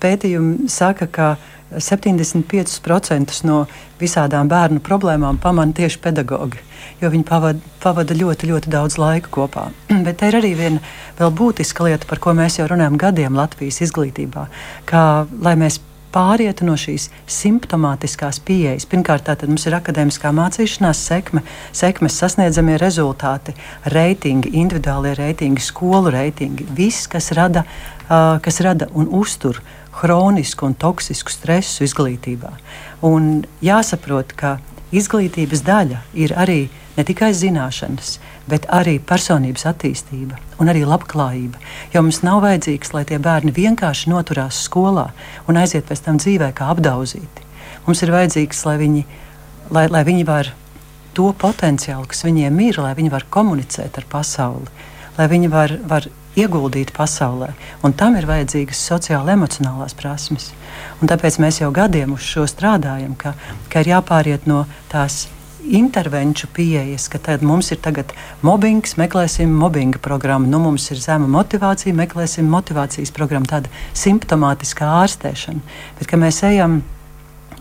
Pētījumi 0.05 0.68
saka, 0.72 1.09
ka 1.09 1.34
75% 1.74 3.40
no 3.48 3.64
visādām 3.98 4.50
bērnu 4.52 4.84
problēmām 4.84 5.40
pamana 5.42 5.74
tieši 5.74 6.02
pedagogi 6.05 6.61
jo 7.00 7.11
viņi 7.12 7.26
pavada, 7.28 7.72
pavada 7.82 8.16
ļoti, 8.16 8.50
ļoti 8.50 8.72
daudz 8.72 8.98
laika 9.00 9.32
kopā. 9.34 9.68
Bet 10.07 10.20
te 10.20 10.30
ir 10.30 10.38
arī 10.40 10.55
viena 10.59 10.82
būtiska 11.18 11.86
lieta, 11.88 12.09
par 12.11 12.22
ko 12.22 12.36
mēs 12.36 12.61
jau 12.61 12.68
runājam 12.70 12.98
gadiem 13.00 13.36
Latvijas 13.38 13.82
izglītībā, 13.86 14.46
kā 14.88 15.02
lai 15.44 15.57
mēs 15.61 15.80
pārietu 16.14 16.62
no 16.62 16.76
šīs 16.78 17.09
simptomātiskās 17.26 18.38
pieejas. 18.46 18.86
Pirmkārt, 18.86 19.24
tātad 19.26 19.50
mums 19.50 19.64
ir 19.66 19.74
akadēmiskā 19.74 20.30
mācīšanās 20.36 21.00
sekme, 21.09 21.42
sekmes 21.74 22.18
sasniedzamie 22.22 22.76
rezultāti, 22.78 23.57
reitingi, 23.90 24.52
individuālie 24.61 25.16
reitingi, 25.18 25.64
skolu 25.64 26.14
reitingi, 26.14 26.68
viss, 26.78 27.09
kas 27.11 27.32
rada, 27.34 27.64
uh, 28.07 28.36
kas 28.44 28.62
rada 28.62 28.86
un 28.94 29.11
uztur 29.11 29.59
hronisku 30.01 30.66
un 30.68 30.74
toksisku 30.74 31.32
stresu 31.32 31.84
izglītībā. 31.86 32.53
Un 33.05 33.45
jāsaprot, 33.64 34.32
ka 34.36 34.57
izglītības 34.95 35.62
daļa 35.66 36.01
ir 36.14 36.34
arī 36.38 36.61
ne 36.97 37.05
tikai 37.07 37.32
zināšanas, 37.34 38.18
bet 38.51 38.66
arī 38.72 38.99
personības 39.03 39.66
attīstība 39.70 40.38
un 40.62 40.70
arī 40.70 40.84
labklājība. 40.86 41.61
Jo 41.95 42.05
mums 42.05 42.22
nav 42.26 42.42
vajadzīgs, 42.45 42.92
lai 42.95 43.05
tie 43.09 43.18
bērni 43.22 43.55
vienkārši 43.55 44.12
noturās 44.12 44.61
skolā 44.68 45.09
un 45.49 45.59
aiziet 45.61 45.88
pēc 45.88 46.05
tam 46.07 46.20
dzīvē 46.22 46.53
kā 46.57 46.70
apdauzīti. 46.74 47.49
Mums 47.86 48.03
ir 48.05 48.12
vajadzīgs, 48.14 48.64
lai 48.68 48.76
viņi, 48.80 49.07
lai, 49.74 49.88
lai 49.92 50.05
viņi 50.07 50.26
var 50.28 50.53
to 51.14 51.30
potenciālu, 51.38 52.09
kas 52.11 52.24
viņiem 52.26 52.61
ir, 52.68 52.80
lai 52.82 52.95
viņi 52.99 53.12
var 53.12 53.26
komunicēt 53.30 53.99
ar 54.01 54.07
pasauli, 54.11 54.70
lai 55.18 55.28
viņi 55.30 55.51
var, 55.53 55.76
var 55.88 56.09
ieguldīt 56.39 56.93
pasaulē. 56.97 57.53
Un 57.87 57.95
tam 57.97 58.18
ir 58.18 58.26
vajadzīgas 58.28 58.80
sociāli 58.91 59.35
emocionālās 59.35 59.97
prasmes. 59.99 60.51
Un 61.01 61.11
tāpēc 61.11 61.39
mēs 61.43 61.61
jau 61.62 61.70
gadiem 61.74 62.16
uz 62.16 62.26
šo 62.26 62.49
strādājam, 62.51 63.14
ka, 63.18 63.35
ka 63.70 63.85
ir 63.85 63.95
jāpāriet 63.95 64.49
no 64.51 64.64
tās 64.93 65.26
intervenciju 65.64 66.51
pieejas, 66.53 67.09
ka 67.09 67.18
tad 67.18 67.43
mums 67.43 67.70
ir 67.72 67.80
tagad 67.85 68.12
mobbings, 68.45 68.99
meklēsim 69.01 69.53
mobbinga 69.57 70.01
programmu, 70.03 70.51
nu 70.51 70.61
mums 70.61 70.91
ir 70.93 71.01
zema 71.01 71.28
motivācija, 71.30 71.95
meklēsim 71.97 72.49
motivācijas 72.53 73.14
programmu, 73.14 73.49
tāda 73.49 73.72
simptomātiskā 73.97 74.91
ārstēšana. 75.05 75.78
Bet, 75.99 76.11
ka 76.11 76.20
mēs 76.20 76.43
ejam 76.45 76.82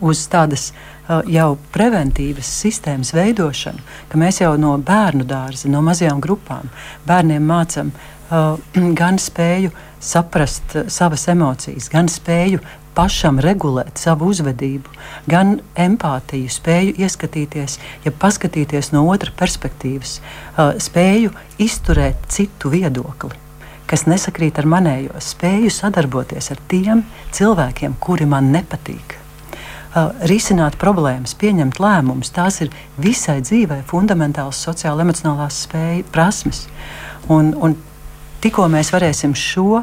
uz 0.04 0.26
tādas 0.28 0.72
uh, 0.72 1.22
jau 1.32 1.54
preventīvas 1.74 2.50
sistēmas 2.64 3.14
veidošanu, 3.16 3.84
ka 4.12 4.20
mēs 4.20 4.42
jau 4.42 4.56
no 4.60 4.76
bērnu 4.78 5.28
dārza, 5.28 5.72
no 5.72 5.84
mazajām 5.86 6.20
grupām 6.24 6.72
bērniem 7.08 7.46
mācām 7.48 7.94
gan 9.00 9.20
spēju 9.22 9.72
saprast 10.04 10.76
uh, 10.76 10.88
savas 10.92 11.28
emocijas, 11.32 11.90
gan 11.94 12.10
spēju 12.12 12.62
pašam 12.94 13.40
regulēt 13.42 13.98
savu 13.98 14.30
uzvedību, 14.30 14.92
gan 15.30 15.58
empātiju, 15.80 16.50
spēju 16.52 16.96
ieskatīties, 17.02 17.80
ja 18.06 18.14
paskatīties 18.24 18.92
no 18.94 19.06
otras 19.10 19.34
perspektīvas, 19.40 20.20
uh, 20.20 20.76
spēju 20.82 21.34
izturēt 21.62 22.28
citu 22.34 22.74
viedokli. 22.74 23.40
Kas 23.90 24.08
nesakrīt 24.08 24.58
ar 24.62 24.70
manējo, 24.70 25.20
spēju 25.22 25.70
sadarboties 25.74 26.50
ar 26.54 26.62
tiem 26.72 27.04
cilvēkiem, 27.36 27.98
kuri 28.02 28.26
man 28.30 28.50
nepatīk. 28.54 29.18
Uh, 29.94 30.10
risināt 30.26 30.80
problēmas, 30.82 31.36
pieņemt 31.38 31.78
lēmumus, 31.82 32.34
tās 32.34 32.64
ir 32.66 32.74
visai 32.98 33.42
dzīvē 33.46 33.84
fundamentālas 33.90 34.62
sociāla-emocionālās 34.66 35.66
spējas, 35.68 36.08
prasmes. 36.14 36.64
Un, 37.30 37.54
un 37.62 37.76
tikko 38.44 38.68
mēs 38.72 38.92
varēsim 38.94 39.36
šo 39.38 39.82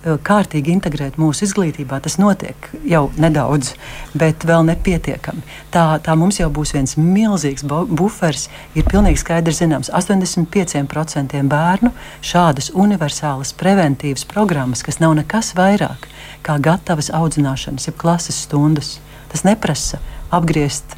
Eh, 0.00 0.14
kārtīgi 0.24 0.72
integrēt 0.72 1.18
mūsu 1.20 1.44
izglītībā. 1.44 1.98
Tas 2.00 2.14
notiek 2.16 2.70
jau 2.88 3.02
nedaudz, 3.20 3.74
bet 4.16 4.46
vēl 4.48 4.64
nepietiekami. 4.70 5.42
Tā, 5.74 5.82
tā 6.00 6.14
mums 6.16 6.38
jau 6.40 6.46
būs 6.48 6.72
viens 6.72 6.96
milzīgs 6.96 7.66
buferis. 7.68 8.46
Ir 8.72 8.88
pilnīgi 8.88 9.20
skaidrs, 9.20 9.60
zināms, 9.60 9.92
85% 9.92 11.42
bērnu 11.52 11.92
šādas 12.24 12.70
universālas 12.72 13.52
preventīvas 13.60 14.24
programmas, 14.30 14.80
kas 14.86 15.02
nav 15.04 15.18
nekas 15.20 15.52
vairāk 15.58 16.08
kā 16.48 16.56
gatavas 16.56 17.12
audzināšanas, 17.12 17.90
jeb 17.90 18.00
klases 18.00 18.40
stundas. 18.46 18.96
Tas 19.28 19.44
neprasa 19.44 20.00
apgriezt 20.32 20.96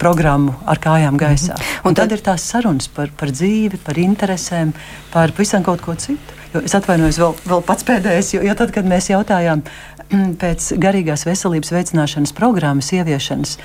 programmu 0.00 0.54
ar 0.66 0.78
kājām 0.82 1.18
gaisā. 1.20 1.54
Mm 1.54 1.62
-hmm. 1.62 1.88
Un, 1.88 1.94
tad, 1.94 2.08
tad 2.08 2.18
ir 2.18 2.24
tās 2.24 2.46
sarunas 2.50 2.88
par, 2.88 3.10
par 3.16 3.30
dzīvi, 3.30 3.78
par 3.84 3.98
interesēm, 3.98 4.72
par 5.12 5.32
pavisam 5.32 5.62
kaut 5.62 5.80
ko 5.80 5.94
citu. 5.94 6.34
Es 6.64 6.74
atvainojos, 6.74 7.18
vēl, 7.18 7.34
vēl 7.50 7.62
pats 7.66 7.84
pēdējais, 7.84 8.34
jo, 8.34 8.42
jo 8.42 8.54
tad, 8.54 8.70
kad 8.70 8.86
mēs 8.86 9.08
jautājām 9.10 9.62
mm, 10.10 10.36
pēc 10.38 10.68
garīgās 10.78 11.24
veselības 11.26 11.72
veicināšanas 11.74 12.32
programmas 12.36 12.92
ieviešanas, 12.94 13.56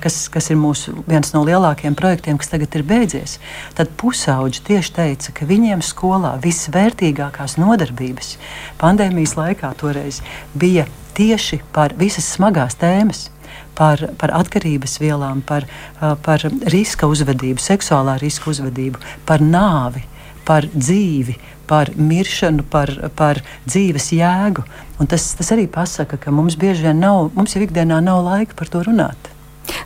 kas, 0.00 0.28
kas 0.28 0.50
ir 0.50 0.56
mūsu 0.60 0.94
viens 1.08 1.32
no 1.34 1.42
lielākajiem 1.46 1.96
projektiem, 1.98 2.38
kas 2.38 2.52
tagad 2.52 2.76
ir 2.78 2.86
beidzies, 2.86 3.38
tad 3.74 3.90
pusauģi 4.00 4.62
tieši 4.68 4.94
teica, 4.94 5.34
ka 5.40 5.48
viņiem 5.50 5.82
skolā 5.82 6.36
visvērtīgākās 6.44 7.58
nodarbības 7.58 8.36
pandēmijas 8.78 9.34
laikā 9.40 9.74
toreiz 9.80 10.22
bija 10.54 10.86
tieši 11.18 11.62
par 11.74 11.96
visas 11.98 12.30
smagās 12.36 12.78
tēmas 12.78 13.28
par, 13.80 14.04
par 14.20 14.34
atkarības 14.36 14.98
vielām, 15.00 15.40
par, 15.46 15.64
par 16.24 16.44
riska 16.74 17.08
uzvedību, 17.08 17.62
seksuālā 17.64 18.18
riska 18.20 18.52
uzvedību, 18.52 19.00
par 19.28 19.40
nāvi, 19.44 20.04
par 20.44 20.68
dzīvi, 20.74 21.38
par 21.70 21.92
miršanu, 21.96 22.66
par, 22.70 22.92
par 23.16 23.40
dzīves 23.64 24.10
jēgu. 24.16 24.66
Un 25.00 25.08
tas, 25.08 25.30
tas 25.38 25.52
arī 25.54 25.68
pasaka, 25.70 26.18
ka 26.20 26.34
mums 26.34 26.58
bieži 26.60 26.88
vien 26.88 27.00
nav, 27.00 27.30
mums 27.36 27.56
jau 27.56 27.62
ikdienā 27.64 28.02
nav 28.04 28.24
laika 28.26 28.58
par 28.58 28.72
to 28.72 28.82
runāt. 28.84 29.29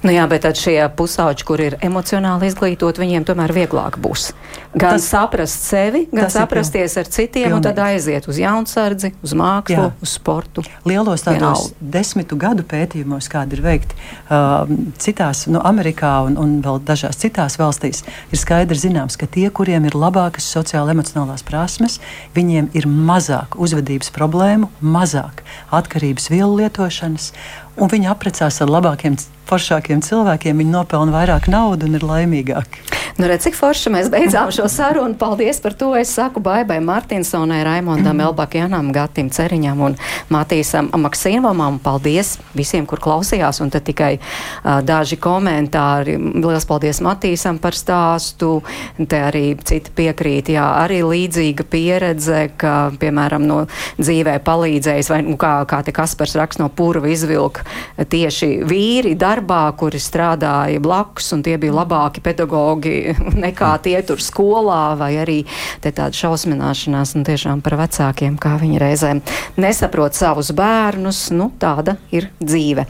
Nu 0.04 0.12
jā, 0.12 0.24
bet 0.30 0.44
tad 0.44 0.58
šie 0.60 0.76
pusauģi, 0.96 1.46
kur 1.46 1.62
ir 1.62 1.76
emocionāli 1.84 2.50
izglītoti, 2.50 3.02
viņiem 3.02 3.26
tomēr 3.28 3.54
vieglāk 3.54 3.98
būs. 4.02 4.32
Gan 4.74 4.98
tas, 4.98 5.06
saprast 5.12 5.66
sevi, 5.68 6.04
gan 6.12 6.30
saprasties 6.32 6.96
ar 6.98 7.08
citiem, 7.08 7.48
pilnīgi. 7.48 7.56
un 7.56 7.64
tad 7.64 7.78
aiziet 7.84 8.26
uz 8.30 8.38
jaunsardzi, 8.42 9.12
uz 9.22 9.34
mākslu, 9.38 9.76
jā. 9.76 9.90
uz 10.02 10.14
sportu. 10.18 10.64
Lielos 10.88 11.24
tādos 11.26 11.38
Vienalga. 11.68 11.88
desmitu 11.94 12.38
gadu 12.40 12.66
pētījumos, 12.68 13.28
kādi 13.30 13.58
ir 13.58 13.64
veikti 13.64 13.96
uh, 13.96 14.66
citās, 15.00 15.44
nu, 15.50 15.62
Amerikā 15.64 16.14
un, 16.26 16.38
un 16.40 16.56
vēl 16.64 16.82
dažās 16.86 17.20
citās 17.22 17.58
valstīs, 17.60 18.02
ir 18.34 18.40
skaidri 18.40 18.78
zināms, 18.78 19.18
ka 19.20 19.30
tie, 19.30 19.46
kuriem 19.54 19.86
ir 19.88 19.98
labākas 19.98 20.48
sociāla 20.56 20.94
emocionālās 20.96 21.46
prasmes, 21.46 22.00
viņiem 22.34 22.72
ir 22.74 22.90
mazāk 22.90 23.58
uzvedības 23.60 24.10
problēmu, 24.14 24.70
mazāk 24.82 25.44
atkarības 25.74 26.30
vielu 26.34 26.64
lietošanas, 26.64 27.30
un 27.76 27.90
viņi 27.90 28.10
apprecās 28.10 28.60
ar 28.62 28.72
labākiem 28.72 29.16
foršākiem 29.48 30.02
cilvēkiem, 30.04 30.60
viņi 30.62 30.72
nopelna 30.72 31.14
vairāk 31.14 31.48
naudas 31.52 31.88
un 31.88 31.98
ir 31.98 32.06
laimīgāki. 32.06 32.84
Nu, 33.14 33.28
redz, 33.30 33.44
cik 33.44 33.54
forši 33.54 33.92
mēs 33.94 34.08
beidzām 34.10 34.48
šo 34.50 34.64
sarunu. 34.70 35.14
Paldies 35.14 35.60
par 35.62 35.76
to. 35.78 35.92
Es 35.94 36.10
saku 36.16 36.40
Baibai 36.42 36.80
Martinsonai, 36.82 37.60
Raimondam 37.62 38.18
Elbakjanam, 38.26 38.88
Gatim 38.94 39.28
Ceriņam 39.30 39.82
un 39.86 39.94
Matīsam 40.34 40.88
Maksīnvam. 40.98 41.78
Paldies 41.84 42.34
visiem, 42.58 42.88
kur 42.90 42.98
klausījās. 43.04 43.60
Un 43.62 43.70
tad 43.70 43.86
tikai 43.86 44.16
uh, 44.18 44.80
daži 44.82 45.20
komentāri. 45.22 46.16
Lielas 46.18 46.66
paldies 46.66 46.98
Matīsam 47.04 47.60
par 47.62 47.78
stāstu. 47.78 48.56
Te 48.98 49.22
arī 49.28 49.44
citi 49.62 49.94
piekrīt. 49.94 50.50
Jā, 50.56 50.66
arī 50.82 51.04
līdzīga 51.06 51.68
pieredze, 51.70 52.48
ka, 52.58 52.74
piemēram, 52.98 53.46
no 53.46 53.60
dzīvē 54.00 54.40
palīdzējis, 54.42 55.12
vai 55.12 55.20
nu, 55.28 55.38
kā, 55.38 55.60
kā 55.70 55.84
te 55.86 55.94
Kaspars 55.94 56.34
raksta 56.40 56.64
no 56.64 56.72
purva 56.72 57.12
izvilk 57.14 57.62
tieši 57.96 58.50
vīri 58.68 59.14
darbā, 59.18 59.62
kuri 59.78 60.00
strādāja 60.02 60.82
blakus, 60.82 61.30
un 61.36 61.44
tie 61.46 61.56
bija 61.60 61.74
labāki 61.74 62.22
pedagogi 62.24 63.14
nekā 63.44 63.72
tie 63.84 63.96
tur 64.06 64.22
skolā, 64.22 64.94
vai 65.00 65.12
arī 65.22 65.38
tāda 65.84 66.10
šausmināšanās 66.14 67.14
nu, 67.18 67.24
tiešām 67.26 67.62
par 67.64 67.78
vecākiem, 67.80 68.36
kā 68.40 68.56
viņi 68.62 68.82
reizēm 68.82 69.22
nesaprot 69.60 70.16
savus 70.16 70.52
bērnus. 70.56 71.26
Nu, 71.34 71.50
tāda 71.60 71.96
ir 72.14 72.28
dzīve. 72.42 72.86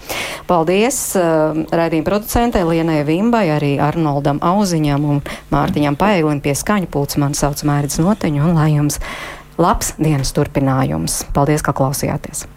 Paldies 0.48 0.98
uh, 1.18 1.56
raidījuma 1.70 2.08
producentei 2.08 2.64
Lienai 2.66 3.02
Vimbai, 3.06 3.46
arī 3.54 3.74
Arnoldam 3.82 4.40
Auziņam 4.44 5.06
un 5.14 5.22
Mārtiņam 5.54 5.98
Paeglim 6.00 6.42
pie 6.44 6.56
skaņu 6.58 6.90
pults. 6.92 7.18
Man 7.20 7.36
sauc 7.38 7.62
Mērķis 7.66 8.02
Noteņu 8.02 8.44
un 8.48 8.58
lai 8.58 8.72
jums 8.74 9.00
labs 9.60 9.94
dienas 10.00 10.34
turpinājums. 10.34 11.22
Paldies, 11.34 11.64
ka 11.64 11.76
klausījāties! 11.76 12.48